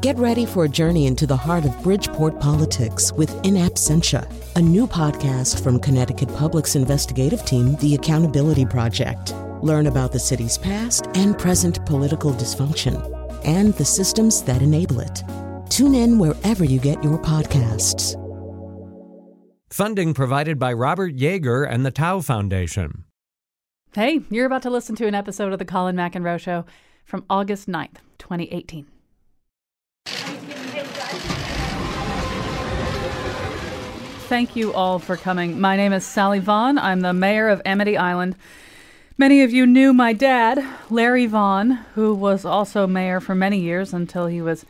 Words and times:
Get 0.00 0.16
ready 0.16 0.46
for 0.46 0.64
a 0.64 0.68
journey 0.68 1.06
into 1.06 1.26
the 1.26 1.36
heart 1.36 1.66
of 1.66 1.82
Bridgeport 1.82 2.40
politics 2.40 3.12
with 3.12 3.30
In 3.44 3.52
Absentia, 3.52 4.26
a 4.56 4.62
new 4.62 4.86
podcast 4.86 5.62
from 5.62 5.78
Connecticut 5.78 6.34
Public's 6.36 6.74
investigative 6.74 7.44
team, 7.44 7.76
The 7.76 7.96
Accountability 7.96 8.64
Project. 8.64 9.34
Learn 9.60 9.88
about 9.88 10.10
the 10.10 10.18
city's 10.18 10.56
past 10.56 11.08
and 11.12 11.38
present 11.38 11.84
political 11.84 12.32
dysfunction 12.32 12.96
and 13.44 13.74
the 13.74 13.84
systems 13.84 14.42
that 14.44 14.62
enable 14.62 15.00
it. 15.00 15.22
Tune 15.68 15.94
in 15.94 16.18
wherever 16.18 16.64
you 16.64 16.80
get 16.80 17.04
your 17.04 17.18
podcasts. 17.18 18.16
Funding 19.70 20.14
provided 20.14 20.58
by 20.58 20.72
Robert 20.72 21.14
Yeager 21.14 21.70
and 21.70 21.84
the 21.84 21.90
Tow 21.90 22.22
Foundation. 22.22 23.04
Hey, 23.92 24.22
you're 24.30 24.46
about 24.46 24.62
to 24.62 24.70
listen 24.70 24.96
to 24.96 25.06
an 25.06 25.14
episode 25.14 25.52
of 25.52 25.58
The 25.58 25.66
Colin 25.66 25.96
McEnroe 25.96 26.40
Show 26.40 26.64
from 27.04 27.26
August 27.28 27.68
9th, 27.68 27.98
2018. 28.18 28.86
Thank 34.30 34.54
you 34.54 34.72
all 34.72 35.00
for 35.00 35.16
coming. 35.16 35.60
My 35.60 35.74
name 35.74 35.92
is 35.92 36.06
Sally 36.06 36.38
Vaughn. 36.38 36.78
I'm 36.78 37.00
the 37.00 37.12
mayor 37.12 37.48
of 37.48 37.60
Amity 37.66 37.96
Island. 37.96 38.36
Many 39.18 39.42
of 39.42 39.50
you 39.50 39.66
knew 39.66 39.92
my 39.92 40.12
dad, 40.12 40.64
Larry 40.88 41.26
Vaughn, 41.26 41.72
who 41.96 42.14
was 42.14 42.44
also 42.44 42.86
mayor 42.86 43.18
for 43.18 43.34
many 43.34 43.58
years 43.58 43.92
until 43.92 44.28
he 44.28 44.40
was 44.40 44.64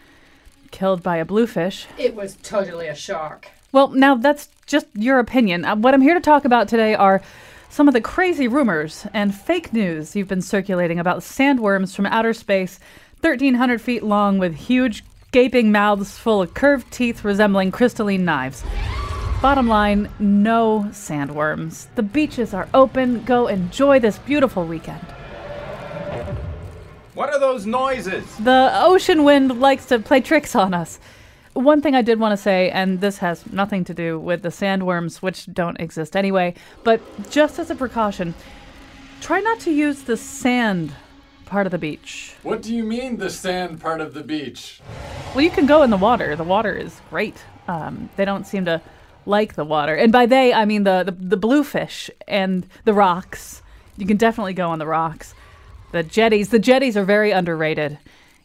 killed 0.70 1.02
by 1.02 1.18
a 1.18 1.26
bluefish. 1.26 1.86
It 1.98 2.14
was 2.14 2.36
totally 2.36 2.88
a 2.88 2.94
shark. 2.94 3.48
Well, 3.70 3.88
now 3.88 4.14
that's 4.14 4.48
just 4.64 4.86
your 4.94 5.18
opinion. 5.18 5.66
Uh, 5.66 5.76
What 5.76 5.92
I'm 5.92 6.00
here 6.00 6.14
to 6.14 6.20
talk 6.20 6.46
about 6.46 6.66
today 6.66 6.94
are 6.94 7.20
some 7.68 7.86
of 7.86 7.92
the 7.92 8.00
crazy 8.00 8.48
rumors 8.48 9.06
and 9.12 9.34
fake 9.34 9.74
news 9.74 10.16
you've 10.16 10.26
been 10.26 10.40
circulating 10.40 10.98
about 10.98 11.18
sandworms 11.18 11.94
from 11.94 12.06
outer 12.06 12.32
space, 12.32 12.80
1,300 13.20 13.78
feet 13.78 14.02
long 14.02 14.38
with 14.38 14.54
huge 14.54 15.04
gaping 15.32 15.70
mouths 15.70 16.16
full 16.16 16.40
of 16.40 16.54
curved 16.54 16.90
teeth 16.90 17.24
resembling 17.24 17.70
crystalline 17.70 18.24
knives. 18.24 18.64
Bottom 19.42 19.68
line 19.68 20.10
no 20.18 20.88
sandworms. 20.90 21.86
The 21.94 22.02
beaches 22.02 22.52
are 22.52 22.68
open. 22.74 23.24
Go 23.24 23.46
enjoy 23.46 23.98
this 23.98 24.18
beautiful 24.18 24.66
weekend. 24.66 25.00
What 27.14 27.30
are 27.30 27.40
those 27.40 27.64
noises? 27.64 28.36
The 28.36 28.70
ocean 28.74 29.24
wind 29.24 29.58
likes 29.58 29.86
to 29.86 29.98
play 29.98 30.20
tricks 30.20 30.54
on 30.54 30.74
us. 30.74 30.98
One 31.54 31.80
thing 31.80 31.94
I 31.94 32.02
did 32.02 32.20
want 32.20 32.32
to 32.32 32.36
say, 32.36 32.68
and 32.70 33.00
this 33.00 33.16
has 33.18 33.50
nothing 33.50 33.82
to 33.84 33.94
do 33.94 34.18
with 34.18 34.42
the 34.42 34.50
sandworms, 34.50 35.22
which 35.22 35.46
don't 35.46 35.80
exist 35.80 36.16
anyway, 36.16 36.52
but 36.84 37.00
just 37.30 37.58
as 37.58 37.70
a 37.70 37.74
precaution, 37.74 38.34
try 39.22 39.40
not 39.40 39.58
to 39.60 39.72
use 39.72 40.02
the 40.02 40.18
sand 40.18 40.92
part 41.46 41.66
of 41.66 41.72
the 41.72 41.78
beach. 41.78 42.34
What 42.42 42.60
do 42.60 42.74
you 42.74 42.84
mean, 42.84 43.16
the 43.16 43.30
sand 43.30 43.80
part 43.80 44.02
of 44.02 44.12
the 44.12 44.22
beach? 44.22 44.82
Well, 45.34 45.42
you 45.42 45.50
can 45.50 45.64
go 45.64 45.82
in 45.82 45.88
the 45.88 45.96
water. 45.96 46.36
The 46.36 46.44
water 46.44 46.74
is 46.74 47.00
great. 47.08 47.36
Um, 47.68 48.10
they 48.16 48.26
don't 48.26 48.46
seem 48.46 48.66
to 48.66 48.82
like 49.26 49.54
the 49.54 49.64
water. 49.64 49.94
And 49.94 50.12
by 50.12 50.26
they, 50.26 50.52
I 50.52 50.64
mean 50.64 50.84
the, 50.84 51.02
the, 51.04 51.12
the 51.12 51.36
bluefish 51.36 52.10
and 52.26 52.66
the 52.84 52.94
rocks. 52.94 53.62
You 53.96 54.06
can 54.06 54.16
definitely 54.16 54.54
go 54.54 54.70
on 54.70 54.78
the 54.78 54.86
rocks. 54.86 55.34
The 55.92 56.02
jetties, 56.02 56.50
the 56.50 56.58
jetties 56.58 56.96
are 56.96 57.04
very 57.04 57.30
underrated. 57.32 57.98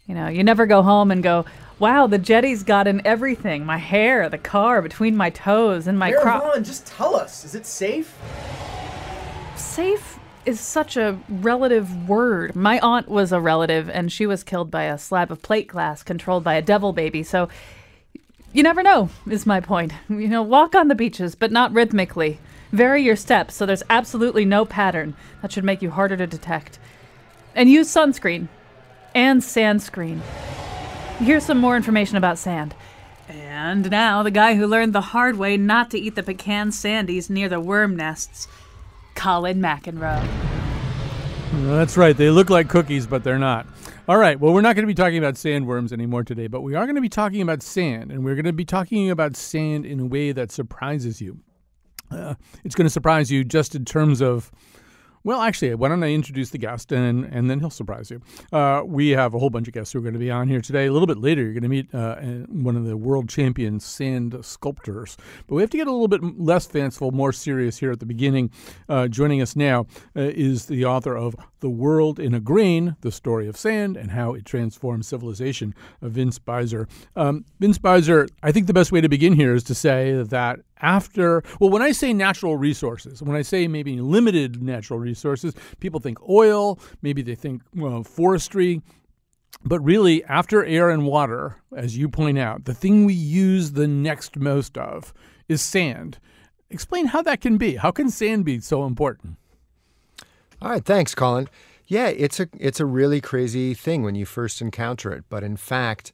You 0.07 0.15
know, 0.15 0.27
you 0.27 0.43
never 0.43 0.65
go 0.65 0.83
home 0.83 1.11
and 1.11 1.23
go, 1.23 1.45
wow, 1.79 2.07
the 2.07 2.17
jetties 2.17 2.63
got 2.63 2.87
in 2.87 3.05
everything 3.05 3.65
my 3.65 3.77
hair, 3.77 4.29
the 4.29 4.37
car, 4.37 4.81
between 4.81 5.15
my 5.15 5.29
toes, 5.29 5.87
and 5.87 5.97
my 5.97 6.11
crop. 6.11 6.55
Just 6.57 6.85
tell 6.87 7.15
us. 7.15 7.43
Is 7.43 7.55
it 7.55 7.65
safe? 7.65 8.17
Safe 9.55 10.19
is 10.45 10.59
such 10.59 10.95
a 10.95 11.17
relative 11.27 12.07
word. 12.07 12.55
My 12.55 12.79
aunt 12.79 13.07
was 13.07 13.31
a 13.31 13.41
relative, 13.41 13.89
and 13.89 14.11
she 14.11 14.25
was 14.25 14.43
killed 14.43 14.69
by 14.69 14.83
a 14.83 14.97
slab 14.97 15.31
of 15.31 15.41
plate 15.41 15.67
glass 15.67 16.03
controlled 16.03 16.43
by 16.43 16.53
a 16.53 16.61
devil 16.61 16.93
baby. 16.93 17.23
So 17.23 17.49
you 18.55 18.63
never 18.63 18.81
know, 18.81 19.09
is 19.29 19.45
my 19.45 19.59
point. 19.59 19.91
You 20.07 20.29
know, 20.29 20.41
walk 20.41 20.75
on 20.75 20.87
the 20.87 20.95
beaches, 20.95 21.35
but 21.35 21.51
not 21.51 21.73
rhythmically. 21.73 22.39
Vary 22.71 23.03
your 23.03 23.17
steps 23.17 23.53
so 23.53 23.65
there's 23.65 23.83
absolutely 23.89 24.45
no 24.45 24.63
pattern 24.63 25.13
that 25.41 25.51
should 25.51 25.65
make 25.65 25.81
you 25.81 25.91
harder 25.91 26.15
to 26.15 26.25
detect. 26.25 26.79
And 27.53 27.69
use 27.69 27.89
sunscreen 27.89 28.47
and 29.13 29.43
sand 29.43 29.83
screen. 29.83 30.21
Here's 31.19 31.45
some 31.45 31.57
more 31.57 31.75
information 31.75 32.15
about 32.15 32.37
sand. 32.37 32.73
And 33.27 33.91
now, 33.91 34.23
the 34.23 34.31
guy 34.31 34.55
who 34.55 34.67
learned 34.67 34.93
the 34.93 35.01
hard 35.01 35.37
way 35.37 35.57
not 35.57 35.91
to 35.91 35.99
eat 35.99 36.15
the 36.15 36.23
pecan 36.23 36.69
sandies 36.69 37.29
near 37.29 37.49
the 37.49 37.59
worm 37.59 37.97
nests, 37.97 38.47
Colin 39.15 39.59
McEnroe. 39.59 40.25
That's 41.51 41.97
right. 41.97 42.15
They 42.15 42.29
look 42.29 42.49
like 42.49 42.69
cookies, 42.69 43.05
but 43.05 43.25
they're 43.25 43.39
not. 43.39 43.65
All 44.07 44.17
right. 44.17 44.39
Well, 44.39 44.53
we're 44.53 44.61
not 44.61 44.75
going 44.75 44.83
to 44.83 44.87
be 44.87 44.93
talking 44.93 45.17
about 45.17 45.33
sandworms 45.33 45.91
anymore 45.91 46.23
today, 46.23 46.45
but 46.45 46.61
we 46.61 46.75
are 46.75 46.85
going 46.85 46.93
to 46.93 47.01
be 47.01 47.09
talking 47.09 47.41
about 47.41 47.63
sand, 47.63 48.11
and 48.11 48.23
we're 48.23 48.35
going 48.35 48.45
to 48.45 48.53
be 48.53 48.63
talking 48.63 49.09
about 49.09 49.35
sand 49.35 49.83
in 49.83 49.99
a 49.99 50.05
way 50.05 50.31
that 50.31 50.51
surprises 50.51 51.21
you. 51.21 51.39
Uh, 52.11 52.35
it's 52.63 52.75
going 52.75 52.85
to 52.85 52.91
surprise 52.91 53.31
you 53.31 53.43
just 53.43 53.73
in 53.73 53.83
terms 53.83 54.21
of. 54.21 54.51
Well, 55.23 55.41
actually, 55.41 55.73
why 55.73 55.89
don't 55.89 56.03
I 56.03 56.13
introduce 56.13 56.51
the 56.51 56.59
guest 56.59 56.91
and 56.91 57.25
and 57.25 57.49
then 57.49 57.59
he'll 57.59 57.71
surprise 57.71 58.11
you. 58.11 58.21
Uh, 58.53 58.83
we 58.85 59.09
have 59.09 59.33
a 59.33 59.39
whole 59.39 59.49
bunch 59.49 59.67
of 59.67 59.73
guests 59.73 59.91
who 59.91 59.97
are 59.97 60.03
going 60.03 60.13
to 60.13 60.19
be 60.19 60.29
on 60.29 60.47
here 60.47 60.61
today. 60.61 60.85
A 60.85 60.93
little 60.93 61.07
bit 61.07 61.17
later, 61.17 61.41
you're 61.41 61.53
going 61.53 61.63
to 61.63 61.67
meet 61.67 61.95
uh, 61.95 62.17
one 62.47 62.75
of 62.75 62.85
the 62.85 62.95
world 62.95 63.27
champion 63.27 63.79
sand 63.79 64.37
sculptors. 64.45 65.17
But 65.47 65.55
we 65.55 65.63
have 65.63 65.71
to 65.71 65.77
get 65.77 65.87
a 65.87 65.91
little 65.91 66.07
bit 66.07 66.21
less 66.39 66.67
fanciful, 66.67 67.09
more 67.09 67.33
serious 67.33 67.79
here 67.79 67.91
at 67.91 67.99
the 67.99 68.05
beginning. 68.05 68.51
Uh, 68.87 69.07
joining 69.07 69.41
us 69.41 69.55
now 69.55 69.87
uh, 70.15 70.29
is 70.29 70.67
the 70.67 70.85
author 70.85 71.17
of 71.17 71.35
The 71.65 71.69
World 71.71 72.19
in 72.19 72.35
a 72.35 72.39
Grain, 72.39 72.95
The 73.01 73.11
Story 73.11 73.47
of 73.47 73.57
Sand 73.57 73.97
and 73.97 74.11
How 74.11 74.35
It 74.35 74.45
Transformed 74.45 75.03
Civilization, 75.03 75.73
uh, 75.99 76.09
Vince 76.09 76.37
Beiser. 76.37 76.87
Um, 77.15 77.43
Vince 77.59 77.79
Beiser, 77.79 78.29
I 78.43 78.51
think 78.51 78.67
the 78.67 78.73
best 78.73 78.91
way 78.91 79.01
to 79.01 79.09
begin 79.09 79.33
here 79.33 79.55
is 79.55 79.63
to 79.63 79.73
say 79.73 80.21
that 80.21 80.59
after, 80.79 81.41
well, 81.59 81.71
when 81.71 81.81
I 81.81 81.91
say 81.91 82.13
natural 82.13 82.55
resources, 82.55 83.23
when 83.23 83.35
I 83.35 83.41
say 83.41 83.67
maybe 83.67 83.99
limited 83.99 84.61
natural 84.61 84.99
resources, 84.99 85.55
people 85.79 85.99
think 85.99 86.21
oil, 86.29 86.77
maybe 87.01 87.23
they 87.23 87.33
think 87.33 87.63
well, 87.73 88.03
forestry. 88.03 88.83
But 89.63 89.79
really, 89.79 90.23
after 90.25 90.63
air 90.63 90.91
and 90.91 91.07
water, 91.07 91.55
as 91.75 91.97
you 91.97 92.09
point 92.09 92.37
out, 92.37 92.65
the 92.65 92.75
thing 92.75 93.05
we 93.05 93.15
use 93.15 93.71
the 93.71 93.87
next 93.87 94.37
most 94.37 94.77
of 94.77 95.15
is 95.49 95.63
sand. 95.63 96.19
Explain 96.69 97.07
how 97.07 97.23
that 97.23 97.41
can 97.41 97.57
be. 97.57 97.77
How 97.77 97.89
can 97.89 98.11
sand 98.11 98.45
be 98.45 98.59
so 98.59 98.85
important? 98.85 99.37
All 100.65 100.71
right, 100.71 100.83
thanks, 100.83 101.13
Colin. 101.13 101.47
Yeah, 101.85 102.07
it's 102.07 102.39
a 102.39 102.49
it's 102.57 102.79
a 102.79 102.87
really 102.87 103.21
crazy 103.21 103.75
thing 103.75 104.01
when 104.01 104.15
you 104.15 104.25
first 104.25 104.63
encounter 104.63 105.13
it, 105.13 105.23
but 105.29 105.43
in 105.43 105.57
fact, 105.57 106.11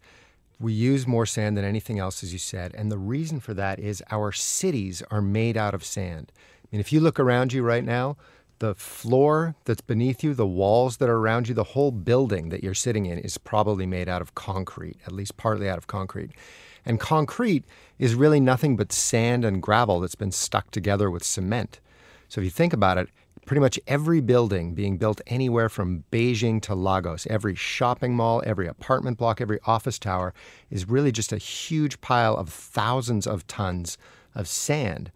we 0.60 0.74
use 0.74 1.08
more 1.08 1.26
sand 1.26 1.56
than 1.56 1.64
anything 1.64 2.00
else, 2.00 2.22
as 2.22 2.34
you 2.34 2.38
said, 2.38 2.76
and 2.76 2.92
the 2.92 2.98
reason 2.98 3.40
for 3.40 3.54
that 3.54 3.80
is 3.80 4.04
our 4.12 4.34
cities 4.34 5.02
are 5.10 5.22
made 5.22 5.56
out 5.56 5.74
of 5.74 5.86
sand. 5.86 6.34
I 6.36 6.68
mean, 6.70 6.82
if 6.82 6.92
you 6.92 7.00
look 7.00 7.18
around 7.18 7.54
you 7.54 7.64
right 7.64 7.86
now, 7.86 8.18
the 8.60 8.76
floor 8.76 9.56
that's 9.64 9.80
beneath 9.80 10.22
you, 10.22 10.34
the 10.34 10.46
walls 10.46 10.98
that 10.98 11.08
are 11.08 11.20
around 11.20 11.48
you, 11.48 11.54
the 11.54 11.64
whole 11.64 11.92
building 11.92 12.50
that 12.50 12.62
you're 12.62 12.74
sitting 12.74 13.06
in 13.06 13.20
is 13.20 13.38
probably 13.38 13.86
made 13.86 14.10
out 14.10 14.22
of 14.22 14.36
concrete, 14.36 14.98
at 15.06 15.14
least 15.14 15.38
partly 15.38 15.70
out 15.70 15.78
of 15.78 15.88
concrete. 15.88 16.32
And 16.86 17.00
concrete 17.00 17.64
is 18.00 18.16
really 18.16 18.42
nothing 18.42 18.76
but 18.76 18.92
sand 18.92 19.46
and 19.46 19.64
gravel 19.64 20.02
that's 20.02 20.16
been 20.16 20.34
stuck 20.34 20.72
together 20.72 21.10
with 21.10 21.24
cement. 21.24 21.80
So 22.28 22.42
if 22.42 22.46
you 22.46 22.52
think 22.52 22.74
about 22.74 22.98
it, 22.98 23.08
pretty 23.52 23.60
much 23.60 23.78
every 23.86 24.22
building 24.22 24.74
being 24.74 24.96
built 24.96 25.20
anywhere 25.28 25.68
from 25.68 26.06
Beijing 26.10 26.62
to 26.62 26.74
Lagos, 26.74 27.28
every 27.30 27.54
shopping 27.54 28.16
mall, 28.16 28.42
every 28.46 28.66
apartment 28.66 29.18
block, 29.18 29.42
every 29.42 29.60
office 29.66 30.00
tower 30.00 30.34
is 30.70 30.88
really 30.88 31.12
just 31.12 31.34
a 31.34 31.38
huge 31.38 32.00
pile 32.00 32.38
of 32.38 32.48
thousands 32.48 33.28
of 33.28 33.46
tons 33.48 33.98
of 34.34 34.48
sand. 34.48 35.12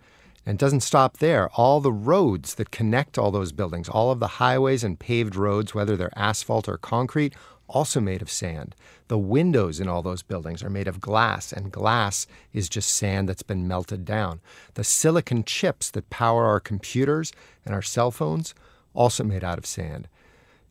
And 0.45 0.55
it 0.55 0.59
doesn't 0.59 0.81
stop 0.81 1.19
there. 1.19 1.47
All 1.53 1.79
the 1.79 1.93
roads 1.93 2.55
that 2.55 2.71
connect 2.71 3.17
all 3.17 3.31
those 3.31 3.53
buildings, 3.53 3.87
all 3.87 4.11
of 4.11 4.19
the 4.19 4.27
highways 4.27 4.83
and 4.83 4.99
paved 4.99 5.37
roads, 5.37 5.73
whether 5.73 5.95
they're 5.95 6.19
asphalt 6.19 6.67
or 6.67 6.77
concrete, 6.77 7.33
also 7.67 7.99
made 7.99 8.21
of 8.21 8.29
sand. 8.29 8.75
The 9.07 9.17
windows 9.17 9.79
in 9.79 9.87
all 9.87 10.01
those 10.01 10.23
buildings 10.23 10.63
are 10.63 10.69
made 10.69 10.87
of 10.87 11.01
glass, 11.01 11.51
and 11.51 11.71
glass 11.71 12.27
is 12.53 12.69
just 12.69 12.89
sand 12.89 13.29
that's 13.29 13.43
been 13.43 13.67
melted 13.67 14.05
down. 14.05 14.41
The 14.75 14.83
silicon 14.83 15.43
chips 15.43 15.91
that 15.91 16.09
power 16.09 16.45
our 16.45 16.59
computers 16.59 17.31
and 17.65 17.73
our 17.73 17.81
cell 17.81 18.11
phones, 18.11 18.53
also 18.93 19.23
made 19.23 19.43
out 19.43 19.57
of 19.57 19.65
sand. 19.65 20.07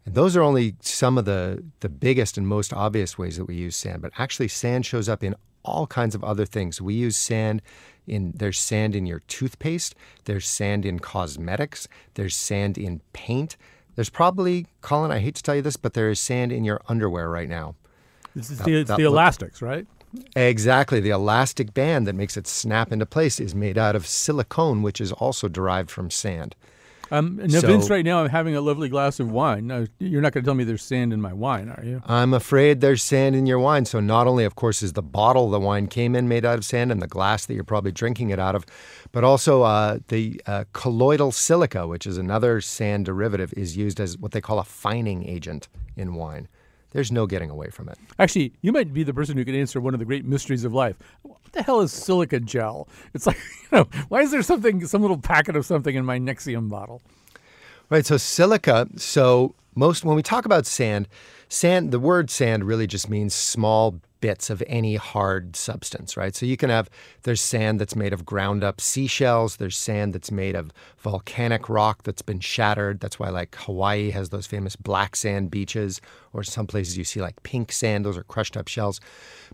And 0.06 0.14
those 0.14 0.36
are 0.36 0.42
only 0.42 0.76
some 0.80 1.18
of 1.18 1.24
the, 1.24 1.62
the 1.80 1.88
biggest 1.88 2.36
and 2.36 2.46
most 2.46 2.72
obvious 2.72 3.16
ways 3.18 3.36
that 3.36 3.44
we 3.44 3.54
use 3.54 3.76
sand, 3.76 4.02
but 4.02 4.12
actually, 4.18 4.48
sand 4.48 4.84
shows 4.84 5.08
up 5.08 5.22
in 5.22 5.34
all 5.64 5.86
kinds 5.86 6.14
of 6.14 6.22
other 6.22 6.44
things. 6.44 6.80
We 6.80 6.94
use 6.94 7.16
sand 7.16 7.62
in 8.06 8.32
there's 8.36 8.58
sand 8.58 8.94
in 8.94 9.06
your 9.06 9.20
toothpaste, 9.20 9.94
there's 10.24 10.46
sand 10.46 10.84
in 10.84 10.98
cosmetics, 10.98 11.88
there's 12.14 12.36
sand 12.36 12.76
in 12.76 13.00
paint. 13.12 13.56
There's 13.96 14.10
probably, 14.10 14.66
Colin, 14.80 15.10
I 15.12 15.18
hate 15.20 15.36
to 15.36 15.42
tell 15.42 15.54
you 15.54 15.62
this, 15.62 15.76
but 15.76 15.94
there 15.94 16.10
is 16.10 16.18
sand 16.20 16.52
in 16.52 16.64
your 16.64 16.80
underwear 16.88 17.28
right 17.30 17.48
now. 17.48 17.74
This 18.34 18.50
is 18.50 18.58
That- 18.58 18.64
the, 18.64 18.74
it's 18.80 18.88
the 18.90 18.96
look- 18.96 19.06
elastics, 19.12 19.62
right? 19.62 19.86
Exactly. 20.36 21.00
The 21.00 21.10
elastic 21.10 21.74
band 21.74 22.06
that 22.06 22.14
makes 22.14 22.36
it 22.36 22.46
snap 22.46 22.92
into 22.92 23.04
place 23.06 23.40
is 23.40 23.54
made 23.54 23.76
out 23.76 23.96
of 23.96 24.06
silicone, 24.06 24.80
which 24.82 25.00
is 25.00 25.10
also 25.12 25.48
derived 25.48 25.90
from 25.90 26.08
sand. 26.10 26.54
Um, 27.10 27.36
now, 27.36 27.60
So- 27.60 27.66
Vince, 27.66 27.90
right 27.90 28.04
now 28.04 28.22
I'm 28.22 28.30
having 28.30 28.56
a 28.56 28.60
lovely 28.60 28.88
glass 28.88 29.20
of 29.20 29.30
wine. 29.30 29.66
Now, 29.66 29.84
you're 29.98 30.22
not 30.22 30.32
going 30.32 30.42
to 30.42 30.46
tell 30.48 30.54
me 30.54 30.64
there's 30.64 30.82
sand 30.82 31.12
in 31.12 31.20
my 31.20 31.32
wine, 31.32 31.68
are 31.68 31.84
you? 31.84 32.02
I'm 32.06 32.32
afraid 32.34 32.80
there's 32.80 33.02
sand 33.02 33.36
in 33.36 33.46
your 33.46 33.58
wine. 33.58 33.84
So, 33.84 34.00
not 34.00 34.26
only, 34.26 34.44
of 34.44 34.54
course, 34.54 34.82
is 34.82 34.94
the 34.94 35.02
bottle 35.02 35.50
the 35.50 35.60
wine 35.60 35.86
came 35.86 36.16
in 36.16 36.28
made 36.28 36.44
out 36.44 36.56
of 36.58 36.64
sand 36.64 36.90
and 36.90 37.00
the 37.02 37.06
glass 37.06 37.46
that 37.46 37.54
you're 37.54 37.64
probably 37.64 37.92
drinking 37.92 38.30
it 38.30 38.38
out 38.38 38.54
of, 38.54 38.64
but 39.12 39.22
also 39.24 39.62
uh, 39.62 39.98
the 40.08 40.40
uh, 40.46 40.64
colloidal 40.72 41.30
silica, 41.32 41.86
which 41.86 42.06
is 42.06 42.16
another 42.18 42.60
sand 42.60 43.04
derivative, 43.06 43.52
is 43.56 43.76
used 43.76 44.00
as 44.00 44.16
what 44.18 44.32
they 44.32 44.40
call 44.40 44.58
a 44.58 44.64
fining 44.64 45.24
agent 45.28 45.68
in 45.96 46.14
wine. 46.14 46.48
There's 46.94 47.10
no 47.10 47.26
getting 47.26 47.50
away 47.50 47.70
from 47.70 47.88
it. 47.88 47.98
Actually, 48.20 48.52
you 48.62 48.72
might 48.72 48.94
be 48.94 49.02
the 49.02 49.12
person 49.12 49.36
who 49.36 49.44
can 49.44 49.56
answer 49.56 49.80
one 49.80 49.94
of 49.94 49.98
the 50.00 50.06
great 50.06 50.24
mysteries 50.24 50.64
of 50.64 50.72
life. 50.72 50.96
What 51.22 51.40
the 51.50 51.62
hell 51.62 51.80
is 51.80 51.92
silica 51.92 52.38
gel? 52.38 52.88
It's 53.12 53.26
like, 53.26 53.36
you 53.72 53.78
know, 53.78 53.88
why 54.08 54.22
is 54.22 54.30
there 54.30 54.42
something, 54.42 54.86
some 54.86 55.02
little 55.02 55.18
packet 55.18 55.56
of 55.56 55.66
something 55.66 55.94
in 55.94 56.04
my 56.04 56.20
Nexium 56.20 56.70
bottle? 56.70 57.02
Right. 57.90 58.06
So 58.06 58.16
silica. 58.16 58.88
So 58.96 59.56
most 59.74 60.04
when 60.04 60.14
we 60.14 60.22
talk 60.22 60.44
about 60.46 60.66
sand, 60.66 61.08
sand 61.48 61.90
the 61.90 61.98
word 61.98 62.30
sand 62.30 62.64
really 62.64 62.86
just 62.86 63.10
means 63.10 63.34
small 63.34 64.00
bits 64.24 64.48
of 64.48 64.62
any 64.66 64.96
hard 64.96 65.54
substance, 65.54 66.16
right? 66.16 66.34
So 66.34 66.46
you 66.46 66.56
can 66.56 66.70
have 66.70 66.88
there's 67.24 67.42
sand 67.42 67.78
that's 67.78 67.94
made 67.94 68.14
of 68.14 68.24
ground 68.24 68.64
up 68.64 68.80
seashells, 68.80 69.56
there's 69.56 69.76
sand 69.76 70.14
that's 70.14 70.30
made 70.30 70.56
of 70.56 70.72
volcanic 70.96 71.68
rock 71.68 72.04
that's 72.04 72.22
been 72.22 72.40
shattered. 72.40 73.00
That's 73.00 73.18
why 73.18 73.28
like 73.28 73.54
Hawaii 73.54 74.12
has 74.12 74.30
those 74.30 74.46
famous 74.46 74.76
black 74.76 75.14
sand 75.14 75.50
beaches 75.50 76.00
or 76.32 76.42
some 76.42 76.66
places 76.66 76.96
you 76.96 77.04
see 77.04 77.20
like 77.20 77.42
pink 77.42 77.70
sand, 77.70 78.06
those 78.06 78.16
are 78.16 78.22
crushed 78.22 78.56
up 78.56 78.66
shells. 78.66 78.98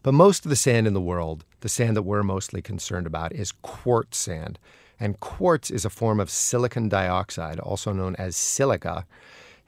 But 0.04 0.14
most 0.14 0.44
of 0.46 0.50
the 0.50 0.62
sand 0.66 0.86
in 0.86 0.94
the 0.94 1.00
world, 1.00 1.44
the 1.62 1.68
sand 1.68 1.96
that 1.96 2.02
we're 2.02 2.22
mostly 2.22 2.62
concerned 2.62 3.08
about 3.08 3.32
is 3.32 3.50
quartz 3.62 4.18
sand. 4.18 4.60
And 5.00 5.18
quartz 5.18 5.72
is 5.72 5.84
a 5.84 5.90
form 5.90 6.20
of 6.20 6.30
silicon 6.30 6.88
dioxide, 6.88 7.58
also 7.58 7.92
known 7.92 8.14
as 8.20 8.36
silica. 8.36 9.04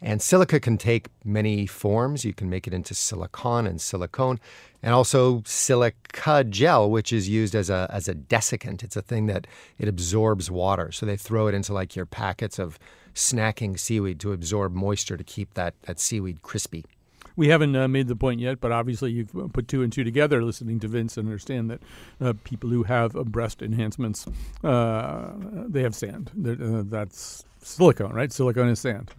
And 0.05 0.21
silica 0.21 0.59
can 0.59 0.79
take 0.79 1.07
many 1.25 1.65
forms. 1.65 2.25
You 2.25 2.35
can 2.35 2.51
make 2.51 2.67
it 2.67 2.75
into 2.75 2.93
silicon 2.93 3.69
and 3.69 3.81
silicone, 3.81 4.41
and 4.83 4.93
also 4.93 5.45
silica 5.47 6.43
gel, 6.43 6.91
which 6.91 7.13
is 7.13 7.29
used 7.29 7.55
as 7.55 7.71
a, 7.71 7.89
as 7.89 8.09
a 8.09 8.15
desiccant. 8.15 8.83
It's 8.83 8.97
a 8.97 9.03
thing 9.03 9.27
that 9.27 9.47
it 9.79 9.89
absorbs 9.89 10.51
water. 10.51 10.91
So 10.91 11.07
they 11.07 11.17
throw 11.17 11.47
it 11.47 11.55
into 11.55 11.73
like 11.73 11.95
your 11.95 12.07
packets 12.07 12.59
of 12.59 12.81
snacking 13.15 13.79
seaweed 13.79 14.19
to 14.21 14.33
absorb 14.33 14.75
moisture 14.75 15.17
to 15.17 15.25
keep 15.25 15.55
that, 15.55 15.75
that 15.83 16.01
seaweed 16.01 16.43
crispy. 16.43 16.85
We 17.37 17.49
haven't 17.49 17.77
uh, 17.77 17.89
made 17.89 18.09
the 18.09 18.17
point 18.17 18.41
yet, 18.41 18.61
but 18.61 18.73
obviously 18.73 19.13
you've 19.13 19.35
uh, 19.37 19.47
put 19.53 19.69
two 19.69 19.83
and 19.83 19.93
two 19.93 20.05
together 20.05 20.43
listening 20.43 20.81
to 20.81 20.89
Vince 20.89 21.17
and 21.17 21.29
understand 21.29 21.71
that 21.71 21.81
uh, 22.21 22.35
people 22.45 22.71
who 22.71 22.83
have 22.83 23.17
uh, 23.17 23.23
breast 23.23 23.63
enhancements, 23.63 24.27
uh, 24.65 25.31
they 25.69 25.83
have 25.83 25.95
sand. 25.95 26.31
Uh, 26.37 26.83
that's 26.85 27.45
silicone, 27.63 28.13
right? 28.13 28.33
Silicone 28.33 28.69
is 28.69 28.81
sand. 28.81 29.13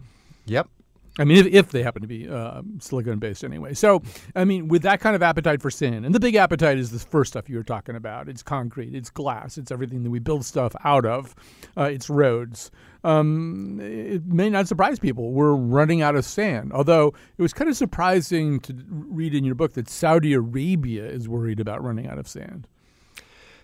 Yep. 0.46 0.68
I 1.16 1.24
mean, 1.24 1.38
if, 1.38 1.46
if 1.46 1.70
they 1.70 1.82
happen 1.84 2.02
to 2.02 2.08
be 2.08 2.28
uh, 2.28 2.62
silicone 2.80 3.20
based 3.20 3.44
anyway. 3.44 3.74
So, 3.74 4.02
I 4.34 4.44
mean, 4.44 4.66
with 4.66 4.82
that 4.82 4.98
kind 4.98 5.14
of 5.14 5.22
appetite 5.22 5.62
for 5.62 5.70
sin, 5.70 6.04
and 6.04 6.12
the 6.12 6.18
big 6.18 6.34
appetite 6.34 6.76
is 6.76 6.90
the 6.90 6.98
first 6.98 7.32
stuff 7.32 7.48
you 7.48 7.56
were 7.56 7.62
talking 7.62 7.94
about. 7.94 8.28
It's 8.28 8.42
concrete, 8.42 8.96
it's 8.96 9.10
glass, 9.10 9.56
it's 9.56 9.70
everything 9.70 10.02
that 10.02 10.10
we 10.10 10.18
build 10.18 10.44
stuff 10.44 10.74
out 10.82 11.06
of, 11.06 11.36
uh, 11.76 11.84
it's 11.84 12.10
roads. 12.10 12.72
Um, 13.04 13.78
it 13.80 14.26
may 14.26 14.50
not 14.50 14.66
surprise 14.66 14.98
people. 14.98 15.30
We're 15.30 15.54
running 15.54 16.02
out 16.02 16.16
of 16.16 16.24
sand. 16.24 16.72
Although 16.72 17.14
it 17.38 17.42
was 17.42 17.52
kind 17.52 17.70
of 17.70 17.76
surprising 17.76 18.58
to 18.60 18.74
read 18.88 19.34
in 19.34 19.44
your 19.44 19.54
book 19.54 19.74
that 19.74 19.88
Saudi 19.88 20.32
Arabia 20.32 21.06
is 21.06 21.28
worried 21.28 21.60
about 21.60 21.84
running 21.84 22.08
out 22.08 22.18
of 22.18 22.26
sand. 22.26 22.66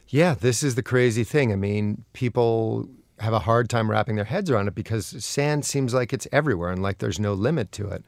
Yeah, 0.06 0.34
this 0.34 0.62
is 0.62 0.74
the 0.74 0.82
crazy 0.82 1.24
thing. 1.24 1.52
I 1.52 1.56
mean, 1.56 2.04
people 2.12 2.88
have 3.20 3.32
a 3.32 3.40
hard 3.40 3.68
time 3.68 3.90
wrapping 3.90 4.16
their 4.16 4.24
heads 4.24 4.50
around 4.50 4.68
it 4.68 4.74
because 4.74 5.06
sand 5.24 5.64
seems 5.64 5.94
like 5.94 6.12
it's 6.12 6.26
everywhere 6.32 6.70
and 6.70 6.82
like 6.82 6.98
there's 6.98 7.20
no 7.20 7.34
limit 7.34 7.70
to 7.72 7.88
it. 7.88 8.04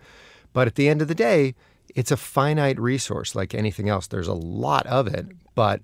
But 0.53 0.67
at 0.67 0.75
the 0.75 0.89
end 0.89 1.03
of 1.03 1.09
the 1.09 1.15
day, 1.15 1.55
it's 1.95 2.11
a 2.11 2.17
finite 2.17 2.81
resource 2.81 3.35
like 3.35 3.55
anything 3.55 3.89
else. 3.89 4.07
There's 4.07 4.29
a 4.29 4.35
lot 4.35 4.87
of 4.87 5.07
it, 5.07 5.27
but 5.55 5.81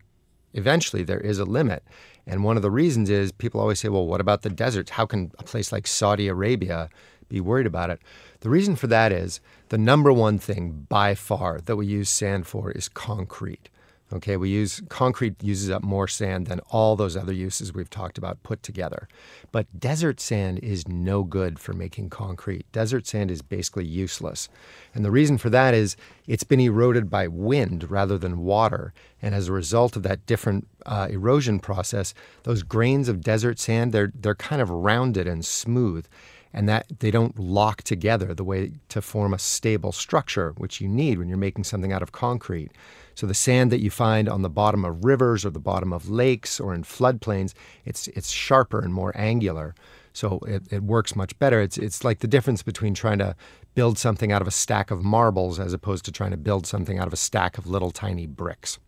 eventually 0.54 1.02
there 1.02 1.20
is 1.20 1.38
a 1.38 1.44
limit. 1.44 1.82
And 2.26 2.44
one 2.44 2.56
of 2.56 2.62
the 2.62 2.70
reasons 2.70 3.10
is 3.10 3.32
people 3.32 3.60
always 3.60 3.80
say, 3.80 3.88
well, 3.88 4.06
what 4.06 4.20
about 4.20 4.42
the 4.42 4.50
deserts? 4.50 4.90
How 4.90 5.06
can 5.06 5.32
a 5.38 5.44
place 5.44 5.72
like 5.72 5.86
Saudi 5.86 6.28
Arabia 6.28 6.88
be 7.28 7.40
worried 7.40 7.66
about 7.66 7.90
it? 7.90 8.00
The 8.40 8.50
reason 8.50 8.76
for 8.76 8.86
that 8.86 9.12
is 9.12 9.40
the 9.70 9.78
number 9.78 10.12
one 10.12 10.38
thing 10.38 10.86
by 10.88 11.14
far 11.14 11.60
that 11.60 11.76
we 11.76 11.86
use 11.86 12.08
sand 12.08 12.46
for 12.46 12.70
is 12.70 12.88
concrete. 12.88 13.68
Okay, 14.10 14.38
we 14.38 14.48
use 14.48 14.80
concrete 14.88 15.34
uses 15.42 15.68
up 15.68 15.82
more 15.82 16.08
sand 16.08 16.46
than 16.46 16.60
all 16.70 16.96
those 16.96 17.14
other 17.14 17.32
uses 17.32 17.74
we've 17.74 17.90
talked 17.90 18.16
about 18.16 18.42
put 18.42 18.62
together. 18.62 19.06
But 19.52 19.66
desert 19.78 20.18
sand 20.18 20.60
is 20.60 20.88
no 20.88 21.24
good 21.24 21.58
for 21.58 21.74
making 21.74 22.08
concrete. 22.08 22.64
Desert 22.72 23.06
sand 23.06 23.30
is 23.30 23.42
basically 23.42 23.84
useless. 23.84 24.48
And 24.94 25.04
the 25.04 25.10
reason 25.10 25.36
for 25.36 25.50
that 25.50 25.74
is 25.74 25.94
it's 26.26 26.44
been 26.44 26.60
eroded 26.60 27.10
by 27.10 27.28
wind 27.28 27.90
rather 27.90 28.16
than 28.16 28.44
water. 28.44 28.94
And 29.20 29.34
as 29.34 29.48
a 29.48 29.52
result 29.52 29.94
of 29.94 30.04
that 30.04 30.24
different 30.24 30.66
uh, 30.86 31.08
erosion 31.10 31.60
process, 31.60 32.14
those 32.44 32.62
grains 32.62 33.10
of 33.10 33.20
desert 33.20 33.58
sand, 33.58 33.92
they're, 33.92 34.12
they're 34.14 34.34
kind 34.34 34.62
of 34.62 34.70
rounded 34.70 35.26
and 35.26 35.44
smooth 35.44 36.06
and 36.52 36.66
that 36.66 36.86
they 37.00 37.10
don't 37.10 37.38
lock 37.38 37.82
together 37.82 38.32
the 38.32 38.44
way 38.44 38.72
to 38.88 39.02
form 39.02 39.34
a 39.34 39.38
stable 39.38 39.92
structure, 39.92 40.54
which 40.56 40.80
you 40.80 40.88
need 40.88 41.18
when 41.18 41.28
you're 41.28 41.36
making 41.36 41.64
something 41.64 41.92
out 41.92 42.02
of 42.02 42.12
concrete. 42.12 42.72
So 43.18 43.26
the 43.26 43.34
sand 43.34 43.72
that 43.72 43.80
you 43.80 43.90
find 43.90 44.28
on 44.28 44.42
the 44.42 44.48
bottom 44.48 44.84
of 44.84 45.04
rivers 45.04 45.44
or 45.44 45.50
the 45.50 45.58
bottom 45.58 45.92
of 45.92 46.08
lakes 46.08 46.60
or 46.60 46.72
in 46.72 46.84
floodplains, 46.84 47.52
it's 47.84 48.06
it's 48.06 48.30
sharper 48.30 48.78
and 48.78 48.94
more 48.94 49.10
angular. 49.16 49.74
So 50.12 50.38
it, 50.46 50.62
it 50.70 50.84
works 50.84 51.16
much 51.16 51.36
better. 51.40 51.60
It's 51.60 51.76
it's 51.78 52.04
like 52.04 52.20
the 52.20 52.28
difference 52.28 52.62
between 52.62 52.94
trying 52.94 53.18
to 53.18 53.34
build 53.74 53.98
something 53.98 54.30
out 54.30 54.40
of 54.40 54.46
a 54.46 54.52
stack 54.52 54.92
of 54.92 55.02
marbles 55.02 55.58
as 55.58 55.72
opposed 55.72 56.04
to 56.04 56.12
trying 56.12 56.30
to 56.30 56.36
build 56.36 56.64
something 56.64 57.00
out 57.00 57.08
of 57.08 57.12
a 57.12 57.16
stack 57.16 57.58
of 57.58 57.66
little 57.66 57.90
tiny 57.90 58.28
bricks. 58.28 58.78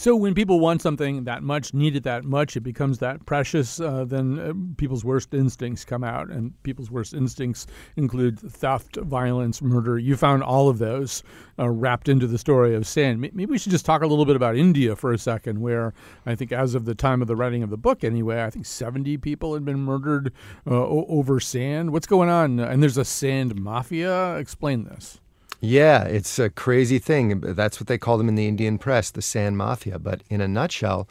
So 0.00 0.14
when 0.14 0.32
people 0.32 0.60
want 0.60 0.80
something 0.80 1.24
that 1.24 1.42
much, 1.42 1.74
need 1.74 1.96
it 1.96 2.04
that 2.04 2.22
much, 2.22 2.56
it 2.56 2.60
becomes 2.60 3.00
that 3.00 3.26
precious. 3.26 3.80
Uh, 3.80 4.04
then 4.04 4.38
uh, 4.38 4.52
people's 4.76 5.04
worst 5.04 5.34
instincts 5.34 5.84
come 5.84 6.04
out, 6.04 6.28
and 6.30 6.54
people's 6.62 6.88
worst 6.88 7.14
instincts 7.14 7.66
include 7.96 8.38
theft, 8.38 8.94
violence, 8.94 9.60
murder. 9.60 9.98
You 9.98 10.16
found 10.16 10.44
all 10.44 10.68
of 10.68 10.78
those 10.78 11.24
uh, 11.58 11.68
wrapped 11.68 12.08
into 12.08 12.28
the 12.28 12.38
story 12.38 12.76
of 12.76 12.86
sand. 12.86 13.20
Maybe 13.20 13.46
we 13.46 13.58
should 13.58 13.72
just 13.72 13.84
talk 13.84 14.02
a 14.02 14.06
little 14.06 14.24
bit 14.24 14.36
about 14.36 14.54
India 14.54 14.94
for 14.94 15.12
a 15.12 15.18
second, 15.18 15.60
where 15.60 15.92
I 16.24 16.36
think, 16.36 16.52
as 16.52 16.76
of 16.76 16.84
the 16.84 16.94
time 16.94 17.20
of 17.20 17.26
the 17.26 17.34
writing 17.34 17.64
of 17.64 17.70
the 17.70 17.76
book, 17.76 18.04
anyway, 18.04 18.44
I 18.44 18.50
think 18.50 18.66
seventy 18.66 19.16
people 19.16 19.54
had 19.54 19.64
been 19.64 19.80
murdered 19.80 20.32
uh, 20.64 20.86
over 20.86 21.40
sand. 21.40 21.92
What's 21.92 22.06
going 22.06 22.28
on? 22.28 22.60
And 22.60 22.80
there's 22.80 22.98
a 22.98 23.04
sand 23.04 23.60
mafia. 23.60 24.36
Explain 24.36 24.84
this. 24.84 25.20
Yeah, 25.60 26.04
it's 26.04 26.38
a 26.38 26.50
crazy 26.50 26.98
thing. 26.98 27.40
That's 27.40 27.80
what 27.80 27.88
they 27.88 27.98
call 27.98 28.16
them 28.16 28.28
in 28.28 28.36
the 28.36 28.46
Indian 28.46 28.78
press, 28.78 29.10
the 29.10 29.22
sand 29.22 29.56
mafia. 29.58 29.98
But 29.98 30.22
in 30.30 30.40
a 30.40 30.46
nutshell, 30.46 31.08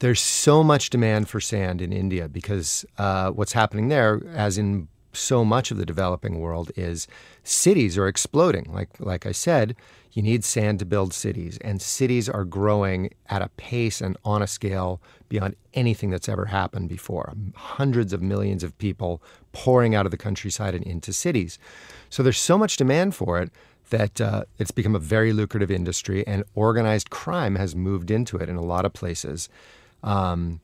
there's 0.00 0.20
so 0.20 0.62
much 0.62 0.90
demand 0.90 1.28
for 1.28 1.40
sand 1.40 1.80
in 1.80 1.92
India 1.92 2.28
because 2.28 2.84
uh, 2.98 3.30
what's 3.30 3.52
happening 3.52 3.88
there, 3.88 4.20
as 4.34 4.58
in 4.58 4.88
so 5.14 5.44
much 5.44 5.70
of 5.70 5.78
the 5.78 5.86
developing 5.86 6.38
world, 6.38 6.70
is 6.76 7.08
cities 7.42 7.96
are 7.96 8.08
exploding. 8.08 8.70
Like 8.72 8.90
like 9.00 9.24
I 9.24 9.32
said, 9.32 9.74
you 10.12 10.22
need 10.22 10.44
sand 10.44 10.78
to 10.80 10.84
build 10.84 11.14
cities, 11.14 11.58
and 11.62 11.80
cities 11.80 12.28
are 12.28 12.44
growing 12.44 13.10
at 13.30 13.40
a 13.40 13.48
pace 13.56 14.02
and 14.02 14.18
on 14.22 14.42
a 14.42 14.46
scale 14.46 15.00
beyond 15.30 15.56
anything 15.72 16.10
that's 16.10 16.28
ever 16.28 16.46
happened 16.46 16.90
before. 16.90 17.32
Hundreds 17.54 18.12
of 18.12 18.20
millions 18.20 18.62
of 18.62 18.76
people 18.78 19.22
pouring 19.52 19.94
out 19.94 20.06
of 20.06 20.12
the 20.12 20.18
countryside 20.18 20.74
and 20.74 20.84
into 20.84 21.12
cities. 21.12 21.58
So 22.10 22.22
there's 22.22 22.38
so 22.38 22.58
much 22.58 22.76
demand 22.76 23.14
for 23.14 23.40
it 23.40 23.50
that 23.90 24.20
uh, 24.20 24.44
it's 24.58 24.70
become 24.70 24.94
a 24.94 25.00
very 25.00 25.32
lucrative 25.32 25.70
industry, 25.70 26.26
and 26.26 26.44
organized 26.54 27.10
crime 27.10 27.56
has 27.56 27.74
moved 27.74 28.10
into 28.10 28.36
it 28.36 28.48
in 28.48 28.56
a 28.56 28.62
lot 28.62 28.84
of 28.84 28.92
places. 28.92 29.48
Um, 30.02 30.60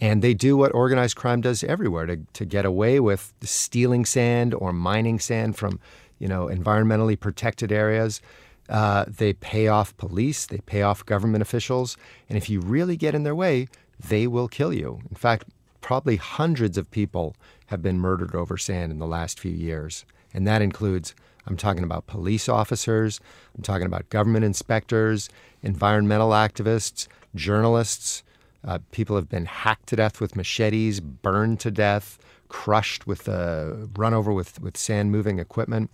and 0.00 0.22
they 0.22 0.34
do 0.34 0.56
what 0.56 0.74
organized 0.74 1.16
crime 1.16 1.40
does 1.40 1.62
everywhere 1.62 2.06
to, 2.06 2.18
to 2.32 2.44
get 2.44 2.64
away 2.64 3.00
with 3.00 3.32
stealing 3.42 4.04
sand 4.04 4.52
or 4.54 4.72
mining 4.72 5.20
sand 5.20 5.56
from, 5.56 5.78
you 6.18 6.28
know, 6.28 6.46
environmentally 6.46 7.18
protected 7.18 7.70
areas. 7.70 8.20
Uh, 8.68 9.04
they 9.06 9.32
pay 9.34 9.68
off 9.68 9.96
police, 9.96 10.46
they 10.46 10.58
pay 10.58 10.82
off 10.82 11.06
government 11.06 11.42
officials, 11.42 11.96
and 12.28 12.36
if 12.36 12.48
you 12.48 12.60
really 12.60 12.96
get 12.96 13.14
in 13.14 13.22
their 13.22 13.34
way, 13.34 13.68
they 14.08 14.26
will 14.26 14.48
kill 14.48 14.72
you. 14.72 15.00
In 15.10 15.16
fact, 15.16 15.44
probably 15.80 16.16
hundreds 16.16 16.78
of 16.78 16.90
people 16.90 17.36
have 17.66 17.82
been 17.82 18.00
murdered 18.00 18.34
over 18.34 18.56
sand 18.56 18.90
in 18.90 18.98
the 18.98 19.06
last 19.06 19.38
few 19.38 19.52
years, 19.52 20.04
and 20.32 20.46
that 20.46 20.62
includes 20.62 21.14
I'm 21.46 21.56
talking 21.56 21.84
about 21.84 22.06
police 22.06 22.48
officers, 22.48 23.20
I'm 23.56 23.62
talking 23.62 23.86
about 23.86 24.08
government 24.08 24.44
inspectors, 24.44 25.28
environmental 25.62 26.30
activists, 26.30 27.06
journalists. 27.34 28.22
Uh, 28.66 28.78
people 28.92 29.16
have 29.16 29.28
been 29.28 29.44
hacked 29.44 29.88
to 29.88 29.96
death 29.96 30.20
with 30.20 30.36
machetes, 30.36 31.00
burned 31.00 31.60
to 31.60 31.70
death, 31.70 32.18
crushed 32.48 33.06
with, 33.06 33.28
uh, 33.28 33.72
run 33.96 34.14
over 34.14 34.32
with, 34.32 34.60
with 34.60 34.76
sand 34.76 35.12
moving 35.12 35.38
equipment. 35.38 35.90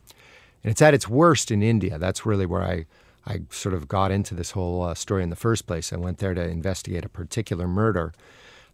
And 0.63 0.71
it's 0.71 0.83
at 0.83 0.95
its 0.95 1.09
worst 1.09 1.51
in 1.51 1.63
India. 1.63 1.99
That's 1.99 2.25
really 2.25 2.47
where 2.47 2.63
I, 2.63 2.87
I 3.27 3.41
sort 3.51 3.75
of 3.75 3.89
got 3.89 4.13
into 4.13 4.35
this 4.35 4.53
whole 4.53 4.83
uh, 4.83 4.95
story 4.95 5.23
in 5.23 5.31
the 5.31 5.37
first 5.37 5.67
place. 5.67 5.93
I 5.93 5.97
went 5.97 6.19
there 6.19 6.35
to 6.35 6.49
investigate 6.49 7.05
a 7.05 7.09
particular 7.09 7.67
murder. 7.67 8.13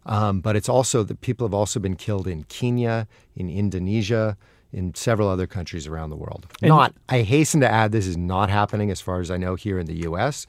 Um, 0.05 0.39
but 0.39 0.55
it's 0.55 0.69
also 0.69 1.03
that 1.03 1.21
people 1.21 1.45
have 1.47 1.53
also 1.53 1.79
been 1.79 1.95
killed 1.95 2.27
in 2.27 2.43
Kenya, 2.43 3.07
in 3.35 3.49
Indonesia, 3.49 4.37
in 4.71 4.93
several 4.95 5.29
other 5.29 5.47
countries 5.47 5.87
around 5.87 6.09
the 6.09 6.15
world. 6.15 6.47
And- 6.61 6.69
not, 6.69 6.93
I 7.09 7.21
hasten 7.21 7.61
to 7.61 7.69
add, 7.69 7.91
this 7.91 8.07
is 8.07 8.17
not 8.17 8.49
happening 8.49 8.91
as 8.91 9.01
far 9.01 9.19
as 9.19 9.31
I 9.31 9.37
know 9.37 9.55
here 9.55 9.79
in 9.79 9.85
the 9.85 9.97
U.S., 10.03 10.45